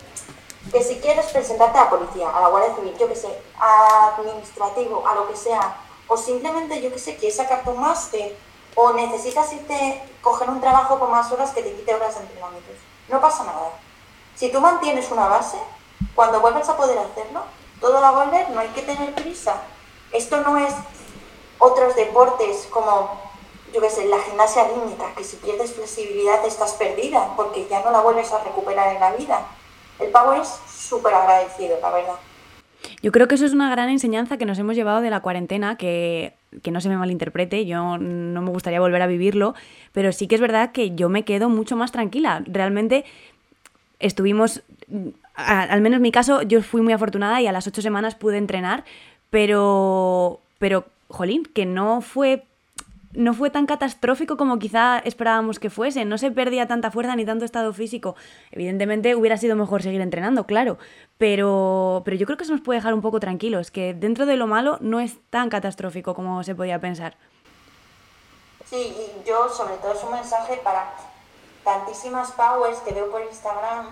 que 0.71 0.83
si 0.83 0.95
quieres 0.99 1.27
presentarte 1.27 1.77
a 1.77 1.83
la 1.83 1.89
policía, 1.89 2.29
a 2.29 2.41
la 2.41 2.47
Guardia 2.47 2.75
Civil, 2.75 2.97
yo 2.97 3.07
que 3.07 3.15
sé, 3.15 3.41
a 3.59 4.15
administrativo, 4.17 5.07
a 5.07 5.15
lo 5.15 5.27
que 5.27 5.35
sea, 5.35 5.75
o 6.07 6.17
simplemente, 6.17 6.81
yo 6.81 6.91
que 6.91 6.99
sé, 6.99 7.17
quieres 7.17 7.37
sacar 7.37 7.63
tu 7.63 7.71
máster, 7.73 8.35
o 8.75 8.93
necesitas 8.93 9.51
irte, 9.53 10.01
coger 10.21 10.49
un 10.49 10.61
trabajo 10.61 10.99
con 10.99 11.11
más 11.11 11.31
horas 11.31 11.51
que 11.51 11.61
te 11.61 11.73
quite 11.73 11.93
horas 11.93 12.15
de 12.15 12.21
entrenamiento. 12.21 12.71
No 13.09 13.21
pasa 13.21 13.43
nada. 13.43 13.71
Si 14.35 14.51
tú 14.51 14.59
mantienes 14.59 15.11
una 15.11 15.27
base, 15.27 15.57
cuando 16.15 16.39
vuelvas 16.39 16.67
a 16.69 16.77
poder 16.77 16.97
hacerlo, 16.97 17.43
todo 17.79 18.01
va 18.01 18.09
a 18.09 18.25
volver, 18.25 18.49
no 18.49 18.59
hay 18.59 18.69
que 18.69 18.81
tener 18.81 19.13
prisa. 19.13 19.61
Esto 20.11 20.41
no 20.41 20.57
es 20.57 20.73
otros 21.59 21.95
deportes 21.95 22.67
como, 22.71 23.19
yo 23.73 23.81
qué 23.81 23.89
sé, 23.89 24.05
la 24.05 24.19
gimnasia 24.19 24.65
rítmica, 24.65 25.13
que 25.15 25.23
si 25.23 25.37
pierdes 25.37 25.73
flexibilidad 25.73 26.45
estás 26.45 26.73
perdida 26.73 27.33
porque 27.35 27.67
ya 27.67 27.81
no 27.83 27.91
la 27.91 28.01
vuelves 28.01 28.31
a 28.31 28.43
recuperar 28.43 28.93
en 28.93 28.99
la 28.99 29.11
vida. 29.13 29.45
El 29.99 30.09
power 30.09 30.41
es 30.41 30.59
súper 30.69 31.13
agradecido, 31.13 31.77
la 31.81 31.89
verdad. 31.91 32.15
Yo 33.01 33.11
creo 33.11 33.27
que 33.27 33.35
eso 33.35 33.45
es 33.45 33.53
una 33.53 33.69
gran 33.69 33.89
enseñanza 33.89 34.37
que 34.37 34.45
nos 34.45 34.59
hemos 34.59 34.75
llevado 34.75 35.01
de 35.01 35.09
la 35.09 35.21
cuarentena, 35.21 35.77
que, 35.77 36.35
que, 36.61 36.71
no 36.71 36.81
se 36.81 36.89
me 36.89 36.97
malinterprete, 36.97 37.65
yo 37.65 37.97
no 37.97 38.41
me 38.41 38.49
gustaría 38.49 38.79
volver 38.79 39.01
a 39.01 39.07
vivirlo, 39.07 39.55
pero 39.91 40.11
sí 40.11 40.27
que 40.27 40.35
es 40.35 40.41
verdad 40.41 40.71
que 40.71 40.95
yo 40.95 41.09
me 41.09 41.23
quedo 41.23 41.49
mucho 41.49 41.75
más 41.75 41.91
tranquila. 41.91 42.43
Realmente 42.45 43.05
estuvimos, 43.99 44.61
al 45.35 45.81
menos 45.81 45.97
en 45.97 46.03
mi 46.03 46.11
caso, 46.11 46.41
yo 46.41 46.61
fui 46.61 46.81
muy 46.81 46.93
afortunada 46.93 47.41
y 47.41 47.47
a 47.47 47.51
las 47.51 47.67
ocho 47.67 47.81
semanas 47.81 48.15
pude 48.15 48.37
entrenar, 48.37 48.83
pero, 49.29 50.39
pero 50.59 50.85
jolín, 51.07 51.43
que 51.53 51.65
no 51.65 52.01
fue 52.01 52.43
no 53.15 53.33
fue 53.33 53.49
tan 53.49 53.65
catastrófico 53.65 54.37
como 54.37 54.59
quizá 54.59 54.99
esperábamos 54.99 55.59
que 55.59 55.69
fuese, 55.69 56.05
no 56.05 56.17
se 56.17 56.31
perdía 56.31 56.67
tanta 56.67 56.91
fuerza 56.91 57.15
ni 57.15 57.25
tanto 57.25 57.45
estado 57.45 57.73
físico. 57.73 58.15
Evidentemente 58.51 59.15
hubiera 59.15 59.37
sido 59.37 59.55
mejor 59.55 59.81
seguir 59.83 60.01
entrenando, 60.01 60.45
claro, 60.45 60.77
pero, 61.17 62.01
pero 62.05 62.17
yo 62.17 62.25
creo 62.25 62.37
que 62.37 62.43
eso 62.43 62.53
nos 62.53 62.61
puede 62.61 62.79
dejar 62.79 62.93
un 62.93 63.01
poco 63.01 63.19
tranquilos, 63.19 63.71
que 63.71 63.93
dentro 63.93 64.25
de 64.25 64.37
lo 64.37 64.47
malo 64.47 64.77
no 64.81 64.99
es 64.99 65.17
tan 65.29 65.49
catastrófico 65.49 66.13
como 66.13 66.43
se 66.43 66.55
podía 66.55 66.79
pensar. 66.79 67.17
Sí, 68.65 68.95
y 68.97 69.27
yo 69.27 69.49
sobre 69.49 69.75
todo 69.77 69.93
es 69.93 70.03
un 70.03 70.11
mensaje 70.11 70.59
para 70.63 70.93
tantísimas 71.63 72.31
powers 72.31 72.79
que 72.79 72.93
veo 72.93 73.11
por 73.11 73.21
Instagram, 73.21 73.87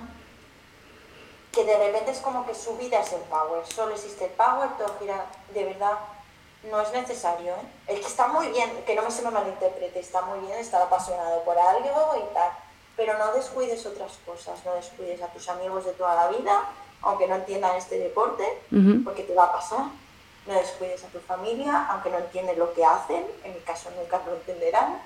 que 1.51 1.63
de 1.65 1.77
repente 1.77 2.11
es 2.11 2.19
como 2.19 2.45
que 2.45 2.55
su 2.55 2.77
vida 2.77 3.01
es 3.01 3.11
el 3.13 3.21
power, 3.21 3.65
solo 3.65 3.93
existe 3.93 4.25
el 4.25 4.31
power, 4.31 4.69
todo 4.77 4.95
gira 4.99 5.25
de 5.53 5.65
verdad 5.65 5.97
no 6.69 6.81
es 6.81 6.91
necesario, 6.91 7.53
¿eh? 7.53 7.67
Es 7.87 7.99
que 7.99 8.05
está 8.05 8.27
muy 8.27 8.47
bien, 8.47 8.69
que 8.85 8.95
no 8.95 9.01
me 9.01 9.11
se 9.11 9.23
me 9.23 9.31
malinterprete, 9.31 9.99
está 9.99 10.21
muy 10.21 10.39
bien 10.39 10.59
estar 10.59 10.81
apasionado 10.81 11.43
por 11.43 11.57
algo 11.57 12.15
y 12.17 12.33
tal, 12.33 12.51
pero 12.95 13.17
no 13.17 13.33
descuides 13.33 13.85
otras 13.85 14.19
cosas, 14.25 14.63
no 14.65 14.73
descuides 14.75 15.21
a 15.21 15.27
tus 15.27 15.49
amigos 15.49 15.85
de 15.85 15.93
toda 15.93 16.15
la 16.15 16.27
vida, 16.27 16.65
aunque 17.01 17.27
no 17.27 17.35
entiendan 17.35 17.75
este 17.75 17.97
deporte, 17.97 18.43
porque 19.03 19.23
te 19.23 19.33
va 19.33 19.45
a 19.45 19.53
pasar. 19.53 19.85
No 20.47 20.53
descuides 20.55 21.03
a 21.03 21.07
tu 21.07 21.19
familia, 21.19 21.87
aunque 21.89 22.09
no 22.09 22.17
entiendan 22.17 22.57
lo 22.57 22.73
que 22.73 22.83
hacen, 22.83 23.23
en 23.43 23.53
mi 23.53 23.59
caso 23.61 23.89
nunca 23.95 24.21
lo 24.25 24.35
entenderán. 24.35 24.99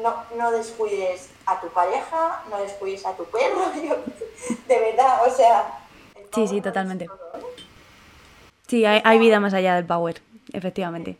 No, 0.00 0.14
no 0.36 0.52
descuides 0.52 1.30
a 1.46 1.60
tu 1.60 1.68
pareja, 1.68 2.42
no 2.50 2.58
descuides 2.58 3.04
a 3.04 3.16
tu 3.16 3.24
perro, 3.24 3.70
de 4.68 4.78
verdad, 4.78 5.26
o 5.26 5.30
sea... 5.30 5.80
Sí, 6.32 6.46
sí, 6.46 6.60
totalmente. 6.60 7.06
¿eh? 7.06 7.08
Sí, 8.68 8.84
hay, 8.84 9.00
hay 9.04 9.18
vida 9.18 9.40
más 9.40 9.54
allá 9.54 9.74
del 9.74 9.86
power 9.86 10.22
efectivamente. 10.52 11.18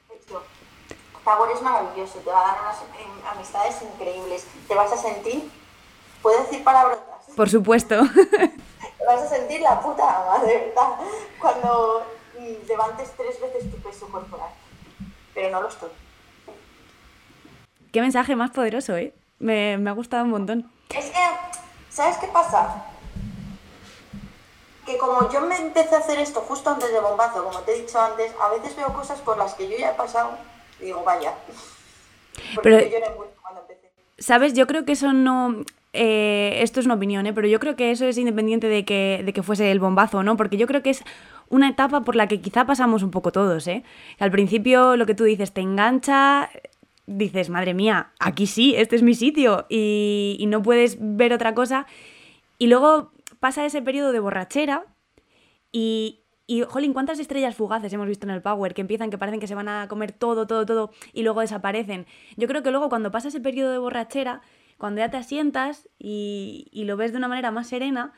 Power 1.24 1.50
es 1.54 1.60
maravilloso, 1.60 2.18
te 2.20 2.30
va 2.30 2.40
a 2.40 2.52
dar 2.52 2.60
unas 2.62 3.34
amistades 3.34 3.82
increíbles, 3.82 4.46
te 4.66 4.74
vas 4.74 4.90
a 4.92 4.96
sentir, 4.96 5.50
¿puedo 6.22 6.42
decir 6.42 6.64
palabrotas? 6.64 7.26
Por 7.36 7.50
supuesto. 7.50 8.00
te 8.14 9.04
vas 9.06 9.22
a 9.22 9.28
sentir 9.28 9.60
la 9.60 9.80
puta 9.80 10.04
ama, 10.04 10.42
de 10.44 10.58
verdad, 10.58 10.96
cuando 11.38 12.02
levantes 12.66 13.12
tres 13.16 13.40
veces 13.40 13.70
tu 13.70 13.76
peso 13.78 14.08
corporal, 14.08 14.50
pero 15.34 15.50
no 15.50 15.60
lo 15.62 15.68
estoy. 15.68 15.90
Qué 17.92 18.00
mensaje 18.00 18.36
más 18.36 18.50
poderoso, 18.50 18.96
¿eh? 18.96 19.12
Me, 19.38 19.76
me 19.78 19.90
ha 19.90 19.92
gustado 19.92 20.24
un 20.24 20.30
montón. 20.30 20.70
Es 20.90 21.06
que, 21.06 21.18
¿sabes 21.90 22.16
qué 22.18 22.28
pasa? 22.28 22.84
Que 24.88 24.96
como 24.96 25.30
yo 25.30 25.42
me 25.42 25.56
empecé 25.56 25.94
a 25.94 25.98
hacer 25.98 26.18
esto 26.18 26.40
justo 26.40 26.70
antes 26.70 26.90
de 26.90 26.98
bombazo, 26.98 27.44
como 27.44 27.60
te 27.60 27.72
he 27.72 27.82
dicho 27.82 28.00
antes, 28.00 28.32
a 28.42 28.48
veces 28.48 28.74
veo 28.74 28.92
cosas 28.94 29.20
por 29.20 29.36
las 29.36 29.54
que 29.54 29.68
yo 29.68 29.76
ya 29.76 29.90
he 29.90 29.94
pasado 29.94 30.30
y 30.80 30.86
digo, 30.86 31.02
vaya. 31.04 31.34
Pero, 32.62 32.80
yo 32.80 32.88
cuando 33.42 33.60
empecé. 33.60 33.90
¿Sabes? 34.18 34.54
Yo 34.54 34.66
creo 34.66 34.84
que 34.84 34.92
eso 34.92 35.12
no... 35.12 35.62
Eh, 35.92 36.60
esto 36.62 36.80
es 36.80 36.86
una 36.86 36.94
opinión, 36.94 37.26
¿eh? 37.26 37.32
pero 37.32 37.48
yo 37.48 37.58
creo 37.58 37.74
que 37.74 37.90
eso 37.90 38.04
es 38.04 38.18
independiente 38.18 38.68
de 38.68 38.84
que, 38.84 39.22
de 39.24 39.32
que 39.32 39.42
fuese 39.42 39.70
el 39.72 39.80
bombazo, 39.80 40.22
¿no? 40.22 40.36
Porque 40.36 40.58
yo 40.58 40.66
creo 40.66 40.82
que 40.82 40.90
es 40.90 41.02
una 41.48 41.70
etapa 41.70 42.02
por 42.02 42.14
la 42.14 42.28
que 42.28 42.42
quizá 42.42 42.66
pasamos 42.66 43.02
un 43.02 43.10
poco 43.10 43.32
todos, 43.32 43.66
¿eh? 43.66 43.82
Al 44.18 44.30
principio 44.30 44.96
lo 44.96 45.06
que 45.06 45.14
tú 45.14 45.24
dices 45.24 45.52
te 45.52 45.62
engancha, 45.62 46.50
dices, 47.06 47.48
madre 47.48 47.72
mía, 47.72 48.10
aquí 48.20 48.46
sí, 48.46 48.74
este 48.76 48.96
es 48.96 49.02
mi 49.02 49.14
sitio 49.14 49.64
y, 49.70 50.36
y 50.38 50.46
no 50.46 50.62
puedes 50.62 50.98
ver 51.00 51.32
otra 51.32 51.54
cosa. 51.54 51.86
Y 52.58 52.66
luego 52.66 53.12
pasa 53.40 53.64
ese 53.64 53.82
periodo 53.82 54.12
de 54.12 54.20
borrachera 54.20 54.86
y, 55.72 56.24
y, 56.50 56.62
jolín, 56.62 56.94
¿cuántas 56.94 57.18
estrellas 57.18 57.54
fugaces 57.54 57.92
hemos 57.92 58.06
visto 58.06 58.26
en 58.26 58.30
el 58.30 58.40
Power 58.40 58.72
que 58.72 58.80
empiezan, 58.80 59.10
que 59.10 59.18
parecen 59.18 59.38
que 59.38 59.46
se 59.46 59.54
van 59.54 59.68
a 59.68 59.86
comer 59.86 60.12
todo, 60.12 60.46
todo, 60.46 60.64
todo 60.64 60.90
y 61.12 61.22
luego 61.22 61.42
desaparecen? 61.42 62.06
Yo 62.36 62.48
creo 62.48 62.62
que 62.62 62.70
luego 62.70 62.88
cuando 62.88 63.10
pasa 63.10 63.28
ese 63.28 63.40
periodo 63.40 63.70
de 63.70 63.76
borrachera, 63.76 64.40
cuando 64.78 65.00
ya 65.00 65.10
te 65.10 65.18
asientas 65.18 65.88
y, 65.98 66.70
lo 66.72 66.96
ves 66.96 67.12
de 67.12 67.18
una 67.18 67.28
manera 67.28 67.50
más 67.50 67.68
serena, 67.68 68.14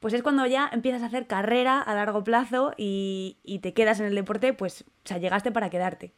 pues 0.00 0.12
es 0.12 0.24
cuando 0.24 0.44
ya 0.46 0.68
empiezas 0.72 1.02
a 1.02 1.06
hacer 1.06 1.28
carrera 1.28 1.80
a 1.80 1.94
largo 1.94 2.24
plazo 2.24 2.72
y, 2.76 3.60
te 3.62 3.72
quedas 3.74 4.00
en 4.00 4.06
el 4.06 4.14
deporte, 4.16 4.52
pues, 4.54 4.82
o 4.82 5.06
sea, 5.08 5.18
llegaste 5.18 5.52
para 5.52 5.70
quedarte. 5.70 6.12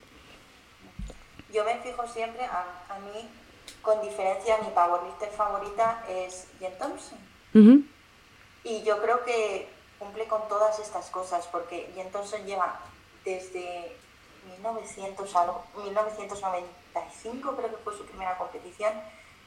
Yo 1.53 1.65
me 1.65 1.77
fijo 1.81 2.07
siempre, 2.07 2.45
a, 2.45 2.99
mí, 3.01 3.29
con 3.83 4.01
diferencia, 4.01 4.57
mi 4.63 4.71
powerlifter 4.71 5.29
favorita 5.31 6.05
es 6.09 6.49
Jen 6.59 6.73
Thompson. 6.79 7.19
Y 8.65 8.83
yo 8.83 9.01
creo 9.03 9.25
que 9.25 9.69
cumple 9.99 10.27
con 10.27 10.49
todas 10.49 10.79
estas 10.79 11.11
cosas, 11.11 11.47
porque 11.47 11.91
Jen 11.95 12.11
Thompson 12.11 12.45
lleva 12.45 12.81
desde 13.25 13.97
1900, 14.57 15.31
1995, 15.77 17.57
creo 17.57 17.71
que 17.71 17.77
fue 17.77 17.97
su 17.97 18.05
primera 18.07 18.37
competición, 18.37 18.93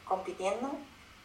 compitiendo. 0.06 0.72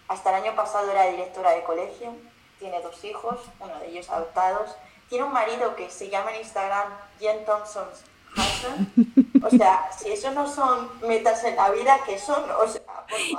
Hasta 0.08 0.30
el 0.30 0.44
año 0.44 0.56
pasado 0.56 0.90
era 0.90 1.06
directora 1.06 1.50
de 1.52 1.62
colegio, 1.62 2.14
tiene 2.58 2.80
dos 2.80 3.04
hijos, 3.04 3.38
uno 3.60 3.78
de 3.78 3.88
ellos 3.88 4.08
adoptados. 4.08 4.74
Tiene 5.08 5.24
un 5.24 5.32
marido 5.32 5.76
que 5.76 5.90
se 5.90 6.08
llama 6.08 6.32
en 6.32 6.40
Instagram 6.40 6.88
Jen 7.18 7.44
Thompson's 7.44 8.04
Husband. 8.36 8.88
O 9.40 9.50
sea, 9.50 9.88
si 9.96 10.10
eso 10.10 10.32
no 10.32 10.52
son 10.52 10.90
metas 11.06 11.44
en 11.44 11.54
la 11.54 11.70
vida, 11.70 12.00
¿qué 12.04 12.18
son? 12.18 12.42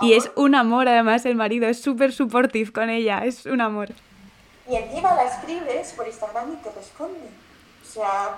y 0.01 0.13
es 0.13 0.31
un 0.35 0.55
amor, 0.55 0.87
además, 0.87 1.25
el 1.25 1.35
marido 1.35 1.67
es 1.67 1.81
súper 1.81 2.13
supportive 2.13 2.71
con 2.71 2.89
ella, 2.89 3.25
es 3.25 3.45
un 3.45 3.59
amor 3.59 3.89
y 4.69 4.75
encima 4.75 5.15
la 5.15 5.23
escribes 5.23 5.93
por 5.93 6.07
Instagram 6.07 6.53
y 6.53 6.57
te 6.57 6.71
responde. 6.71 7.27
O 7.81 7.85
sea, 7.85 8.37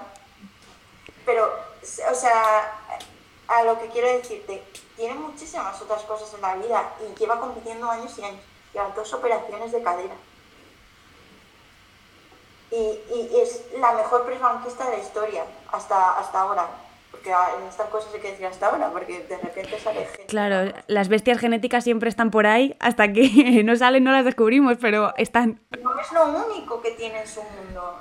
pero, 1.25 1.53
o 2.09 2.15
sea, 2.15 2.79
a 3.49 3.63
lo 3.63 3.77
que 3.79 3.89
quiero 3.89 4.07
decirte, 4.07 4.63
tiene 4.95 5.15
muchísimas 5.15 5.79
otras 5.81 6.03
cosas 6.03 6.33
en 6.33 6.41
la 6.41 6.55
vida 6.55 6.93
y 7.01 7.19
lleva 7.19 7.39
compitiendo 7.39 7.89
años 7.91 8.17
y 8.17 8.23
años. 8.23 8.41
Lleva 8.73 8.89
dos 8.95 9.13
operaciones 9.13 9.73
de 9.73 9.83
cadera. 9.83 10.15
Y, 12.71 12.77
y 12.77 13.39
es 13.41 13.63
la 13.77 13.91
mejor 13.91 14.25
presbanquista 14.25 14.89
de 14.89 14.97
la 14.97 15.03
historia 15.03 15.45
hasta, 15.73 16.17
hasta 16.17 16.39
ahora 16.39 16.69
porque 17.11 17.29
en 17.29 17.67
estas 17.67 17.89
cosas 17.89 18.13
hay 18.13 18.21
que 18.21 18.31
decir 18.31 18.45
hasta 18.45 18.67
ahora, 18.67 18.89
porque 18.91 19.23
de 19.23 19.37
repente 19.37 19.79
sale 19.79 20.05
gente. 20.05 20.25
Claro, 20.27 20.73
las 20.87 21.09
bestias 21.09 21.39
genéticas 21.39 21.83
siempre 21.83 22.09
están 22.09 22.31
por 22.31 22.47
ahí, 22.47 22.75
hasta 22.79 23.11
que 23.11 23.63
no 23.65 23.75
salen 23.75 24.03
no 24.03 24.11
las 24.11 24.25
descubrimos, 24.25 24.77
pero 24.79 25.13
están. 25.17 25.59
No 25.81 25.99
es 25.99 26.11
lo 26.11 26.25
único 26.25 26.81
que 26.81 26.91
tiene 26.91 27.21
en 27.21 27.27
su 27.27 27.41
mundo. 27.43 27.99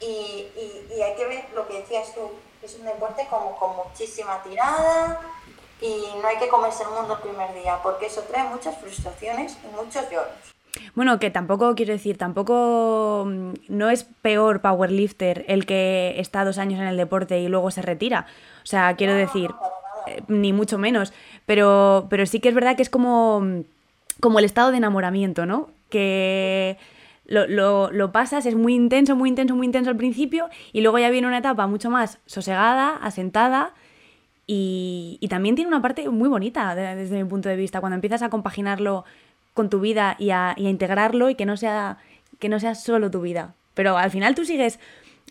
y, 0.00 0.04
y, 0.04 0.86
y, 0.96 1.02
hay 1.02 1.16
que 1.16 1.26
ver 1.26 1.44
lo 1.54 1.66
que 1.66 1.80
decías 1.80 2.14
tú, 2.14 2.30
es 2.62 2.76
un 2.76 2.86
deporte 2.86 3.26
como 3.28 3.56
con 3.56 3.76
muchísima 3.76 4.42
tirada 4.42 5.20
y 5.80 6.06
no 6.20 6.28
hay 6.28 6.38
que 6.38 6.48
comerse 6.48 6.84
el 6.84 6.90
mundo 6.90 7.14
el 7.14 7.20
primer 7.20 7.52
día, 7.54 7.80
porque 7.82 8.06
eso 8.06 8.22
trae 8.22 8.44
muchas 8.44 8.78
frustraciones 8.78 9.58
y 9.64 9.66
muchos 9.74 10.08
lloros. 10.10 10.53
Bueno, 10.94 11.18
que 11.18 11.30
tampoco, 11.30 11.74
quiero 11.74 11.92
decir, 11.92 12.18
tampoco 12.18 13.24
mm, 13.26 13.52
no 13.68 13.90
es 13.90 14.04
peor 14.22 14.60
powerlifter 14.60 15.44
el 15.48 15.66
que 15.66 16.14
está 16.18 16.44
dos 16.44 16.58
años 16.58 16.80
en 16.80 16.86
el 16.86 16.96
deporte 16.96 17.40
y 17.40 17.48
luego 17.48 17.70
se 17.70 17.82
retira. 17.82 18.26
O 18.62 18.66
sea, 18.66 18.94
quiero 18.96 19.14
decir, 19.14 19.50
eh, 20.06 20.22
ni 20.28 20.52
mucho 20.52 20.78
menos. 20.78 21.12
Pero, 21.46 22.06
pero 22.10 22.26
sí 22.26 22.40
que 22.40 22.48
es 22.48 22.54
verdad 22.54 22.76
que 22.76 22.82
es 22.82 22.90
como, 22.90 23.40
mm, 23.40 23.60
como 24.20 24.38
el 24.38 24.44
estado 24.44 24.70
de 24.70 24.78
enamoramiento, 24.78 25.46
¿no? 25.46 25.68
Que 25.90 26.76
lo, 27.26 27.46
lo, 27.46 27.90
lo, 27.90 28.12
pasas, 28.12 28.46
es 28.46 28.54
muy 28.54 28.74
intenso, 28.74 29.16
muy 29.16 29.28
intenso, 29.28 29.54
muy 29.56 29.66
intenso 29.66 29.90
al 29.90 29.96
principio 29.96 30.48
y 30.72 30.82
luego 30.82 30.98
ya 30.98 31.10
viene 31.10 31.26
una 31.26 31.38
etapa 31.38 31.66
mucho 31.66 31.90
más 31.90 32.18
sosegada, 32.26 32.96
asentada. 32.96 33.72
Y, 34.46 35.16
y 35.20 35.28
también 35.28 35.54
tiene 35.54 35.68
una 35.68 35.80
parte 35.80 36.06
muy 36.10 36.28
bonita 36.28 36.74
desde 36.74 37.22
mi 37.22 37.28
punto 37.28 37.48
de 37.48 37.56
vista, 37.56 37.80
cuando 37.80 37.94
empiezas 37.94 38.20
a 38.20 38.28
compaginarlo 38.28 39.04
con 39.54 39.70
tu 39.70 39.80
vida 39.80 40.16
y 40.18 40.30
a, 40.30 40.54
integrarlo 40.56 41.30
y 41.30 41.36
que 41.36 41.46
no, 41.46 41.56
sea, 41.56 41.98
que 42.38 42.48
no 42.48 42.60
sea 42.60 42.74
solo 42.74 43.10
tu 43.10 43.20
vida. 43.20 43.54
Pero 43.72 43.96
al 43.96 44.10
final 44.10 44.34
tú 44.34 44.44
sigues, 44.44 44.78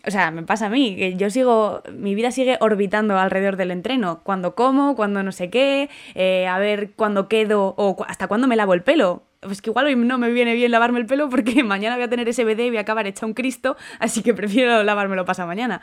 o 0.06 0.10
sea, 0.10 0.30
me 0.30 0.42
pasa 0.42 0.66
a 0.66 0.70
mí, 0.70 0.96
que 0.96 1.14
yo 1.14 1.30
sigo, 1.30 1.82
mi 1.92 2.14
vida 2.14 2.30
sigue 2.30 2.56
orbitando 2.60 3.18
alrededor 3.18 3.56
del 3.56 3.70
entreno. 3.70 4.20
Cuando 4.22 4.54
como, 4.54 4.96
cuando 4.96 5.22
no 5.22 5.32
sé 5.32 5.50
qué, 5.50 5.88
eh, 6.14 6.46
a 6.46 6.58
ver 6.58 6.92
cuándo 6.92 7.28
quedo 7.28 7.74
o 7.76 8.04
hasta 8.08 8.26
cuándo 8.26 8.48
me 8.48 8.56
lavo 8.56 8.74
el 8.74 8.82
pelo. 8.82 9.22
Pues 9.40 9.60
que 9.60 9.70
igual 9.70 9.86
hoy 9.86 9.96
no 9.96 10.16
me 10.16 10.30
viene 10.30 10.54
bien 10.54 10.70
lavarme 10.70 10.98
el 10.98 11.06
pelo 11.06 11.28
porque 11.28 11.62
mañana 11.64 11.96
voy 11.96 12.04
a 12.04 12.08
tener 12.08 12.32
SBD 12.32 12.60
y 12.60 12.68
voy 12.70 12.78
a 12.78 12.82
acabar 12.82 13.06
hecha 13.06 13.26
un 13.26 13.34
Cristo, 13.34 13.76
así 13.98 14.22
que 14.22 14.34
prefiero 14.34 14.82
lavármelo 14.82 15.24
pasa 15.24 15.46
mañana. 15.46 15.82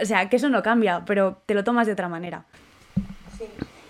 O 0.00 0.04
sea, 0.04 0.28
que 0.28 0.36
eso 0.36 0.48
no 0.48 0.62
cambia, 0.62 1.04
pero 1.06 1.40
te 1.46 1.54
lo 1.54 1.64
tomas 1.64 1.86
de 1.86 1.94
otra 1.94 2.08
manera. 2.08 2.44
Sí, 3.38 3.44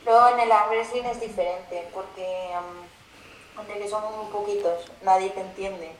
luego 0.04 0.28
en 0.34 0.40
el 0.40 0.48
wrestling 0.70 1.02
es 1.10 1.20
diferente 1.20 1.88
porque 1.92 2.22
de 3.64 3.78
que 3.78 3.88
son 3.88 4.02
muy 4.16 4.26
poquitos, 4.30 4.90
nadie 5.02 5.30
te 5.30 5.40
entiende. 5.40 5.96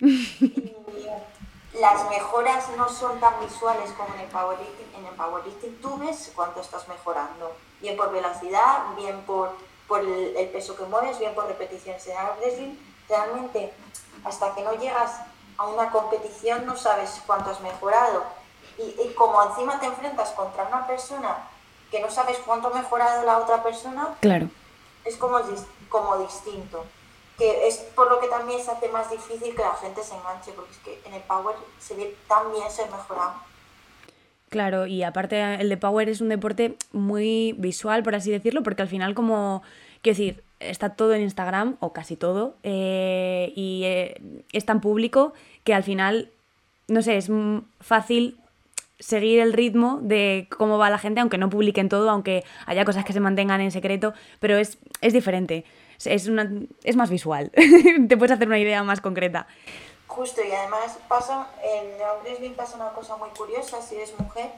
y 0.00 1.78
las 1.80 2.08
mejoras 2.08 2.68
no 2.76 2.88
son 2.88 3.18
tan 3.20 3.40
visuales 3.40 3.90
como 3.92 4.14
en 4.14 4.20
el 4.20 4.26
powerlifting. 4.28 4.94
En 4.96 5.06
el 5.06 5.14
powerlifting 5.14 5.80
tú 5.80 5.98
ves 5.98 6.32
cuánto 6.34 6.60
estás 6.60 6.86
mejorando, 6.88 7.56
bien 7.80 7.96
por 7.96 8.12
velocidad, 8.12 8.94
bien 8.96 9.20
por, 9.22 9.56
por 9.88 10.00
el, 10.00 10.48
peso 10.52 10.76
que 10.76 10.84
mueves, 10.84 11.18
bien 11.18 11.34
por 11.34 11.46
repeticiones. 11.46 12.06
En 12.06 12.16
el 12.16 12.26
wrestling, 12.40 12.76
realmente, 13.08 13.72
hasta 14.24 14.54
que 14.54 14.62
no 14.62 14.72
llegas 14.74 15.20
a 15.58 15.66
una 15.66 15.90
competición 15.90 16.66
no 16.66 16.76
sabes 16.76 17.20
cuánto 17.26 17.50
has 17.50 17.60
mejorado. 17.60 18.24
Y, 18.78 18.82
y 19.02 19.14
como 19.14 19.42
encima 19.42 19.80
te 19.80 19.86
enfrentas 19.86 20.30
contra 20.32 20.64
una 20.64 20.86
persona 20.86 21.48
que 21.90 22.00
no 22.00 22.10
sabes 22.10 22.38
cuánto 22.44 22.68
ha 22.68 22.74
mejorado 22.74 23.24
la 23.24 23.38
otra 23.38 23.62
persona, 23.62 24.16
claro. 24.20 24.48
es 25.04 25.16
como 25.16 25.38
como 25.96 26.18
distinto. 26.18 26.84
Que 27.38 27.68
es 27.68 27.76
por 27.94 28.10
lo 28.10 28.18
que 28.20 28.28
también 28.28 28.62
se 28.62 28.70
hace 28.70 28.88
más 28.88 29.10
difícil 29.10 29.54
que 29.54 29.62
la 29.62 29.74
gente 29.74 30.02
se 30.02 30.14
enganche, 30.14 30.52
porque 30.52 30.72
es 30.72 30.78
que 30.78 31.08
en 31.08 31.14
el 31.14 31.22
Power 31.22 31.54
se 31.78 31.94
ve 31.94 32.16
tan 32.28 32.44
ser 32.70 32.90
mejorado. 32.90 33.34
Claro, 34.48 34.86
y 34.86 35.02
aparte 35.02 35.56
el 35.60 35.68
de 35.68 35.76
Power 35.76 36.08
es 36.08 36.20
un 36.20 36.28
deporte 36.28 36.76
muy 36.92 37.54
visual, 37.58 38.02
por 38.02 38.14
así 38.14 38.30
decirlo, 38.30 38.62
porque 38.62 38.82
al 38.82 38.88
final 38.88 39.14
como, 39.14 39.62
quiero 40.02 40.16
decir, 40.16 40.44
está 40.60 40.90
todo 40.90 41.14
en 41.14 41.22
Instagram, 41.22 41.76
o 41.80 41.92
casi 41.92 42.16
todo, 42.16 42.54
eh, 42.62 43.52
y 43.56 43.82
eh, 43.84 44.20
es 44.52 44.64
tan 44.64 44.80
público 44.80 45.34
que 45.64 45.74
al 45.74 45.82
final, 45.82 46.30
no 46.88 47.02
sé, 47.02 47.16
es 47.16 47.28
fácil 47.80 48.38
seguir 48.98 49.40
el 49.40 49.52
ritmo 49.52 49.98
de 50.00 50.48
cómo 50.56 50.78
va 50.78 50.90
la 50.90 50.98
gente, 50.98 51.20
aunque 51.20 51.38
no 51.38 51.50
publiquen 51.50 51.88
todo, 51.88 52.08
aunque 52.08 52.44
haya 52.66 52.84
cosas 52.84 53.04
que 53.04 53.12
se 53.12 53.20
mantengan 53.20 53.60
en 53.60 53.70
secreto, 53.70 54.14
pero 54.40 54.56
es, 54.56 54.78
es 55.00 55.12
diferente, 55.12 55.64
es, 56.04 56.28
una, 56.28 56.50
es 56.84 56.96
más 56.96 57.10
visual, 57.10 57.50
te 58.08 58.16
puedes 58.16 58.32
hacer 58.32 58.48
una 58.48 58.58
idea 58.58 58.82
más 58.82 59.00
concreta. 59.00 59.46
Justo, 60.06 60.40
y 60.42 60.50
además 60.50 60.98
pasa, 61.08 61.48
en 61.62 61.90
Wrestling 62.22 62.54
pasa 62.54 62.76
una 62.76 62.90
cosa 62.90 63.16
muy 63.16 63.28
curiosa, 63.30 63.82
si 63.82 63.96
eres 63.96 64.18
mujer, 64.18 64.50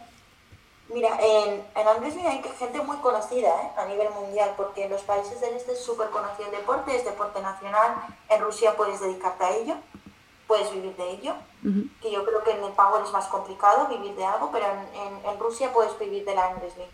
Mira, 0.91 1.18
en, 1.20 1.62
en 1.76 2.26
hay 2.26 2.43
gente 2.59 2.80
muy 2.80 2.97
conocida 2.99 3.49
¿eh? 3.49 3.70
a 3.76 3.84
nivel 3.84 4.09
mundial, 4.11 4.55
porque 4.57 4.84
en 4.84 4.91
los 4.91 5.03
países 5.03 5.39
del 5.41 5.55
este 5.55 5.72
es 5.72 5.84
súper 5.84 6.09
conocido 6.09 6.49
el 6.49 6.57
deporte, 6.57 6.97
es 6.97 7.05
deporte 7.05 7.43
nacional, 7.43 7.95
en 8.30 8.41
Rusia 8.41 8.74
puedes 8.74 9.01
dedicarte 9.01 9.45
a 9.45 9.55
ello, 9.55 9.74
puedes 10.47 10.72
vivir 10.72 10.97
de 10.97 11.11
ello, 11.11 11.34
que 12.01 12.11
yo 12.11 12.24
creo 12.24 12.43
que 12.43 12.53
en 12.53 12.64
el 12.64 12.72
Power 12.72 13.03
es 13.05 13.12
más 13.12 13.26
complicado 13.26 13.86
vivir 13.89 14.16
de 14.16 14.24
algo, 14.24 14.51
pero 14.51 14.64
en, 14.64 15.30
en, 15.30 15.39
Rusia 15.39 15.70
puedes 15.74 15.99
vivir 15.99 16.24
de 16.24 16.34
la 16.34 16.55
wrestling. 16.55 16.86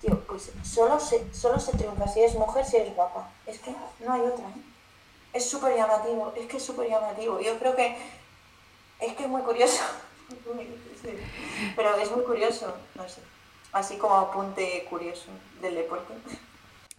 Tío, 0.00 0.20
pues 0.20 0.52
solo 0.62 1.00
se, 1.00 1.32
solo 1.34 1.58
se 1.58 1.76
triunfa 1.76 2.06
si 2.06 2.20
eres 2.20 2.34
mujer, 2.34 2.64
si 2.64 2.76
eres 2.76 2.94
guapa. 2.94 3.30
Es 3.46 3.58
que 3.58 3.74
no 4.04 4.12
hay 4.12 4.20
otra. 4.20 4.46
¿eh? 4.46 4.62
Es 5.32 5.48
súper 5.48 5.76
llamativo, 5.76 6.32
es 6.36 6.46
que 6.46 6.56
es 6.58 6.64
súper 6.64 6.88
llamativo. 6.88 7.40
Yo 7.40 7.58
creo 7.58 7.74
que 7.74 7.96
es 9.00 9.12
que 9.14 9.24
es 9.24 9.28
muy 9.28 9.42
curioso. 9.42 9.82
Pero 11.76 11.96
es 11.96 12.10
muy 12.10 12.24
curioso, 12.24 12.74
no 12.94 13.08
sé. 13.08 13.20
Así 13.72 13.96
como 13.96 14.16
apunte 14.16 14.86
curioso 14.88 15.26
del 15.60 15.74
deporte. 15.74 16.14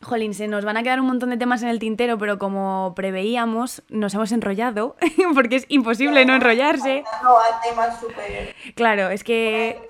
Jolín, 0.02 0.36
se 0.36 0.48
nos 0.48 0.64
van 0.64 0.78
a 0.78 0.84
quedar 0.84 1.00
un 1.00 1.08
montón 1.08 1.32
de 1.32 1.38
temas 1.38 1.64
en 1.64 1.70
el 1.70 1.80
tintero, 1.80 2.20
pero 2.20 2.38
como 2.38 2.94
preveíamos, 2.96 3.82
nos 3.90 4.14
hemos 4.14 4.32
enrollado, 4.32 4.96
porque 5.34 5.56
es 5.56 5.66
imposible 5.70 6.24
no 6.26 6.36
enrollarse. 6.36 7.04
Claro, 8.76 9.10
es 9.10 9.24
que 9.24 9.82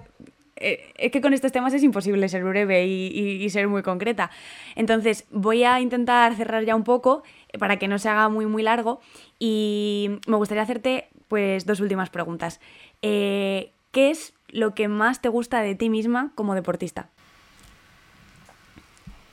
eh, 0.59 0.93
es 0.97 1.11
que 1.11 1.21
con 1.21 1.33
estos 1.33 1.51
temas 1.51 1.73
es 1.73 1.83
imposible 1.83 2.27
ser 2.29 2.43
breve 2.43 2.85
y, 2.85 3.49
ser 3.49 3.67
muy 3.67 3.83
concreta. 3.83 4.29
Entonces, 4.75 5.25
voy 5.31 5.63
a 5.63 5.79
intentar 5.79 6.35
cerrar 6.35 6.63
ya 6.63 6.75
un 6.75 6.83
poco 6.83 7.23
eh, 7.49 7.57
para 7.57 7.77
que 7.77 7.87
no 7.87 7.99
se 7.99 8.09
haga 8.09 8.29
muy, 8.29 8.45
muy 8.45 8.63
largo 8.63 8.99
y 9.39 10.19
me 10.27 10.37
gustaría 10.37 10.63
hacerte 10.63 11.09
pues 11.27 11.65
dos 11.65 11.79
últimas 11.79 12.09
preguntas. 12.09 12.59
Eh, 13.01 13.73
¿Qué 13.91 14.11
es 14.11 14.33
lo 14.49 14.73
que 14.75 14.87
más 14.87 15.21
te 15.21 15.29
gusta 15.29 15.61
de 15.61 15.75
ti 15.75 15.89
misma 15.89 16.31
como 16.35 16.55
deportista? 16.55 17.09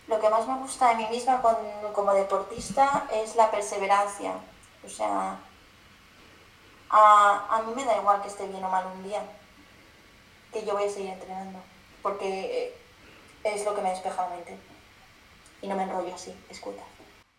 Lo 0.09 0.21
que 0.21 0.29
más 0.29 0.47
me 0.47 0.57
gusta 0.59 0.91
de 0.91 0.97
mí 0.97 1.07
misma 1.11 1.41
como 1.93 2.13
deportista 2.13 3.07
es 3.13 3.37
la 3.37 3.51
perseverancia. 3.51 4.33
O 4.85 4.89
sea, 4.89 5.39
a, 6.91 7.47
a, 7.51 7.63
mí 7.63 7.73
me 7.75 7.85
da 7.85 7.97
igual 7.97 8.21
que 8.23 8.29
esté 8.29 8.47
bien 8.47 8.63
o 8.63 8.69
mal 8.69 8.85
un 8.95 9.03
día, 9.03 9.23
que 10.55 10.65
yo 10.65 10.73
voy 10.73 10.85
a 10.85 10.89
seguir 10.89 11.11
entrenando, 11.11 11.59
porque 12.03 12.73
es 13.43 13.65
lo 13.65 13.75
que 13.75 13.83
me 13.83 13.91
despeja 13.91 14.23
la 14.23 14.37
mente. 14.37 14.57
Y 15.61 15.67
no 15.67 15.77
me 15.77 15.83
enrollo 15.83 16.15
así, 16.15 16.33
escucha. 16.49 16.83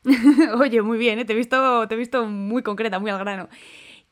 Oye, 0.60 0.82
muy 0.82 0.98
bien, 0.98 1.18
¿eh? 1.18 1.26
te, 1.26 1.34
he 1.34 1.36
visto, 1.36 1.88
te 1.88 1.96
he 1.96 1.98
visto 1.98 2.26
muy 2.26 2.62
concreta, 2.62 3.00
muy 3.00 3.10
al 3.10 3.20
grano. 3.20 3.48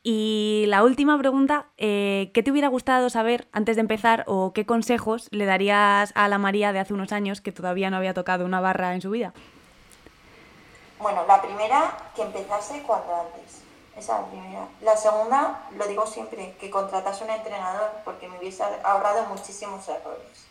Y 0.02 0.64
la 0.68 0.82
última 0.82 1.18
pregunta, 1.18 1.68
eh, 1.78 2.30
¿qué 2.34 2.42
te 2.42 2.50
hubiera 2.50 2.68
gustado 2.68 3.08
saber 3.10 3.48
antes 3.52 3.76
de 3.76 3.80
empezar 3.80 4.24
o 4.26 4.52
qué 4.52 4.66
consejos 4.66 5.28
le 5.30 5.46
darías 5.46 6.12
a 6.14 6.28
la 6.28 6.38
María 6.38 6.72
de 6.72 6.78
hace 6.78 6.94
unos 6.94 7.12
años 7.12 7.40
que 7.40 7.52
todavía 7.52 7.90
no 7.90 7.96
había 7.96 8.12
tocado 8.12 8.44
una 8.44 8.60
barra 8.60 8.94
en 8.94 9.00
su 9.00 9.10
vida? 9.10 9.32
Bueno, 11.00 11.24
la 11.26 11.40
primera, 11.40 11.96
que 12.14 12.22
empezase 12.22 12.82
cuando 12.82 13.14
antes. 13.14 13.63
Esa 13.96 14.16
es 14.16 14.22
la 14.22 14.26
primera. 14.26 14.68
La 14.80 14.96
segunda, 14.96 15.68
lo 15.72 15.86
digo 15.86 16.06
siempre, 16.06 16.56
que 16.58 16.70
contratase 16.70 17.24
un 17.24 17.30
entrenador 17.30 17.90
porque 18.04 18.28
me 18.28 18.38
hubiese 18.38 18.64
ahorrado 18.82 19.24
muchísimos 19.26 19.88
errores. 19.88 20.46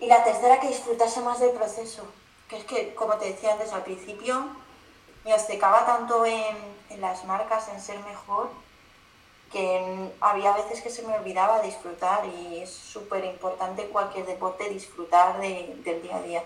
Y 0.00 0.06
la 0.06 0.24
tercera, 0.24 0.58
que 0.58 0.68
disfrutase 0.68 1.20
más 1.20 1.38
del 1.38 1.52
proceso. 1.52 2.02
Que 2.48 2.56
es 2.58 2.64
que, 2.64 2.94
como 2.94 3.14
te 3.14 3.26
decía 3.26 3.52
antes 3.52 3.72
al 3.72 3.84
principio, 3.84 4.44
me 5.24 5.32
obcecaba 5.32 5.86
tanto 5.86 6.26
en, 6.26 7.00
las 7.00 7.24
marcas, 7.24 7.68
en 7.68 7.80
ser 7.80 7.98
mejor, 8.00 8.50
que 9.52 10.10
había 10.20 10.52
veces 10.52 10.82
que 10.82 10.90
se 10.90 11.02
me 11.02 11.14
olvidaba 11.14 11.60
disfrutar 11.60 12.26
y 12.26 12.58
es 12.58 12.70
súper 12.70 13.24
importante 13.24 13.86
cualquier 13.86 14.26
deporte 14.26 14.68
disfrutar 14.68 15.38
del 15.38 16.02
día 16.02 16.16
a 16.16 16.22
día. 16.22 16.44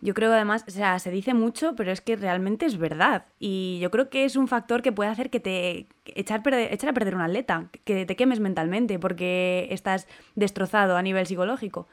Yo 0.00 0.14
creo 0.14 0.30
que 0.30 0.36
además, 0.36 0.64
o 0.66 0.70
sea, 0.70 0.98
se 0.98 1.10
dice 1.10 1.34
mucho, 1.34 1.74
pero 1.76 1.92
es 1.92 2.00
que 2.00 2.16
realmente 2.16 2.66
es 2.66 2.78
verdad. 2.78 3.24
Y 3.38 3.78
yo 3.80 3.90
creo 3.90 4.08
que 4.08 4.24
es 4.24 4.36
un 4.36 4.48
factor 4.48 4.82
que 4.82 4.92
puede 4.92 5.10
hacer 5.10 5.30
que 5.30 5.40
te 5.40 5.86
echar, 6.06 6.42
echar 6.46 6.90
a 6.90 6.92
perder 6.92 7.14
un 7.14 7.22
atleta, 7.22 7.66
que 7.84 8.06
te 8.06 8.16
quemes 8.16 8.40
mentalmente 8.40 8.98
porque 8.98 9.68
estás 9.70 10.06
destrozado 10.34 10.96
a 10.96 11.02
nivel 11.02 11.26
psicológico 11.26 11.86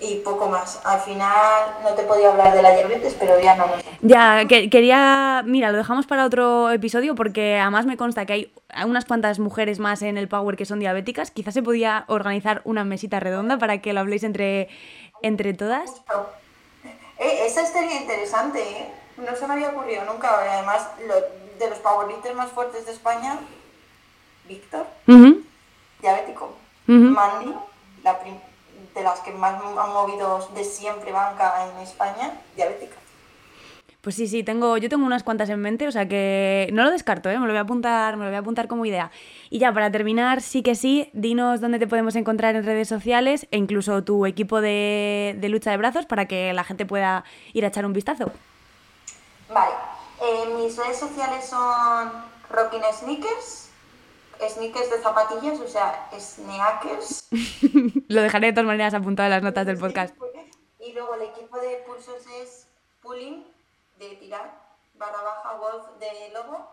y 0.00 0.16
poco 0.16 0.48
más. 0.48 0.80
Al 0.84 1.00
final 1.00 1.74
no 1.82 1.90
te 1.90 2.02
podía 2.04 2.30
hablar 2.30 2.54
de 2.54 2.62
la 2.62 2.74
diabetes, 2.74 3.16
pero 3.18 3.38
ya 3.40 3.56
no 3.56 3.66
lo 3.66 3.76
sé. 3.76 3.84
Ya, 4.00 4.46
que, 4.46 4.70
quería, 4.70 5.42
mira, 5.44 5.70
lo 5.70 5.78
dejamos 5.78 6.06
para 6.06 6.24
otro 6.24 6.70
episodio 6.70 7.14
porque 7.14 7.58
además 7.58 7.86
me 7.86 7.96
consta 7.96 8.24
que 8.24 8.32
hay 8.32 8.52
unas 8.86 9.04
cuantas 9.04 9.38
mujeres 9.38 9.78
más 9.78 10.02
en 10.02 10.16
el 10.16 10.28
Power 10.28 10.56
que 10.56 10.64
son 10.64 10.80
diabéticas. 10.80 11.30
Quizás 11.30 11.54
se 11.54 11.62
podía 11.62 12.04
organizar 12.08 12.62
una 12.64 12.84
mesita 12.84 13.20
redonda 13.20 13.58
para 13.58 13.78
que 13.78 13.92
lo 13.92 14.00
habléis 14.00 14.24
entre, 14.24 14.68
entre 15.22 15.52
todas. 15.52 16.02
Esa 17.50 17.62
estaría 17.62 18.00
interesante, 18.00 18.62
¿eh? 18.62 18.94
No 19.16 19.36
se 19.36 19.46
me 19.46 19.54
había 19.54 19.70
ocurrido 19.70 20.04
nunca. 20.04 20.38
Además, 20.38 20.86
de 21.58 21.68
los 21.68 21.78
powerlifters 21.80 22.34
más 22.34 22.50
fuertes 22.50 22.86
de 22.86 22.92
España, 22.92 23.38
Víctor, 24.46 24.86
diabético. 26.00 26.54
Mandy, 26.86 27.54
la 28.02 28.18
primera 28.18 28.50
de 28.94 29.02
las 29.02 29.20
que 29.20 29.30
más 29.32 29.54
han 29.62 29.92
movido 29.92 30.48
de 30.54 30.64
siempre 30.64 31.12
banca 31.12 31.66
en 31.66 31.78
España, 31.78 32.40
diabética. 32.56 32.96
Pues 34.00 34.16
sí, 34.16 34.26
sí, 34.26 34.42
tengo, 34.42 34.78
yo 34.78 34.88
tengo 34.88 35.04
unas 35.04 35.22
cuantas 35.22 35.50
en 35.50 35.60
mente, 35.60 35.86
o 35.86 35.92
sea 35.92 36.08
que 36.08 36.70
no 36.72 36.84
lo 36.84 36.90
descarto, 36.90 37.28
¿eh? 37.28 37.38
me 37.38 37.46
lo 37.46 37.52
voy 37.52 37.58
a 37.58 37.62
apuntar, 37.62 38.16
me 38.16 38.24
lo 38.24 38.30
voy 38.30 38.36
a 38.36 38.40
apuntar 38.40 38.66
como 38.66 38.86
idea. 38.86 39.10
Y 39.50 39.58
ya, 39.58 39.74
para 39.74 39.90
terminar, 39.90 40.40
sí 40.40 40.62
que 40.62 40.74
sí, 40.74 41.10
dinos 41.12 41.60
dónde 41.60 41.78
te 41.78 41.86
podemos 41.86 42.16
encontrar 42.16 42.56
en 42.56 42.64
redes 42.64 42.88
sociales 42.88 43.46
e 43.50 43.58
incluso 43.58 44.02
tu 44.02 44.24
equipo 44.24 44.62
de, 44.62 45.38
lucha 45.50 45.70
de 45.70 45.76
brazos 45.76 46.06
para 46.06 46.26
que 46.26 46.54
la 46.54 46.64
gente 46.64 46.86
pueda 46.86 47.24
ir 47.52 47.66
a 47.66 47.68
echar 47.68 47.84
un 47.84 47.92
vistazo. 47.92 48.32
Vale, 49.52 49.74
eh, 50.22 50.54
mis 50.56 50.76
redes 50.78 50.98
sociales 50.98 51.44
son 51.44 52.10
Rockin' 52.48 52.80
Sneakers, 52.92 53.68
sneakers 54.48 54.90
de 54.90 54.98
zapatillas, 55.02 55.60
o 55.60 55.68
sea, 55.68 56.08
sneakers. 56.18 57.28
Lo 58.08 58.22
dejaré 58.22 58.46
de 58.46 58.52
todas 58.54 58.66
maneras 58.66 58.94
apuntado 58.94 59.26
en 59.26 59.32
las 59.32 59.42
notas 59.42 59.66
del 59.66 59.76
podcast. 59.76 60.14
Y 60.78 60.92
luego 60.94 61.14
el 61.16 61.22
equipo 61.22 61.58
de 61.58 61.82
pulsos 61.86 62.24
es 62.40 62.66
pulling, 63.02 63.44
de 64.00 64.16
tirar, 64.16 64.58
barra 64.98 65.22
baja 65.22 65.58
wolf 65.58 65.98
de 66.00 66.32
lobo, 66.32 66.66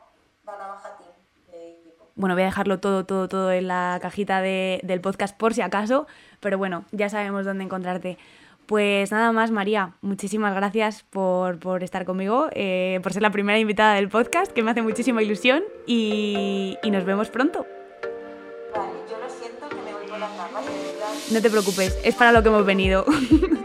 barra 0.43 0.67
baja 0.67 0.97
team 0.97 1.09
de 1.51 1.71
equipo. 1.73 2.05
Bueno, 2.15 2.35
voy 2.35 2.43
a 2.43 2.45
dejarlo 2.45 2.79
todo, 2.79 3.05
todo, 3.05 3.27
todo 3.27 3.51
en 3.51 3.67
la 3.67 3.99
cajita 4.01 4.41
de, 4.41 4.79
del 4.83 5.01
podcast 5.01 5.37
por 5.37 5.53
si 5.53 5.61
acaso, 5.61 6.07
pero 6.39 6.57
bueno, 6.57 6.85
ya 6.91 7.09
sabemos 7.09 7.45
dónde 7.45 7.65
encontrarte. 7.65 8.17
Pues 8.65 9.11
nada 9.11 9.31
más, 9.31 9.51
María, 9.51 9.93
muchísimas 10.01 10.53
gracias 10.55 11.03
por, 11.03 11.83
estar 11.83 12.05
conmigo, 12.05 12.47
eh, 12.51 12.99
por 13.03 13.13
ser 13.13 13.21
la 13.21 13.31
primera 13.31 13.59
invitada 13.59 13.95
del 13.95 14.09
podcast, 14.09 14.51
que 14.51 14.63
me 14.63 14.71
hace 14.71 14.81
muchísima 14.81 15.21
ilusión 15.21 15.63
y, 15.85 16.77
nos 16.83 17.05
vemos 17.05 17.29
pronto. 17.29 17.65
Vale, 18.73 18.91
yo 19.09 19.17
lo 19.19 19.29
siento 19.29 19.69
que 19.69 19.75
me 19.75 19.93
voy 19.93 20.07
por 20.07 20.19
las 20.19 20.37
ramas. 20.37 20.63
No 21.31 21.41
te 21.41 21.49
preocupes, 21.49 21.97
es 22.03 22.15
para 22.15 22.31
lo 22.31 22.41
que 22.41 22.49
hemos 22.49 22.65
venido. 22.65 23.05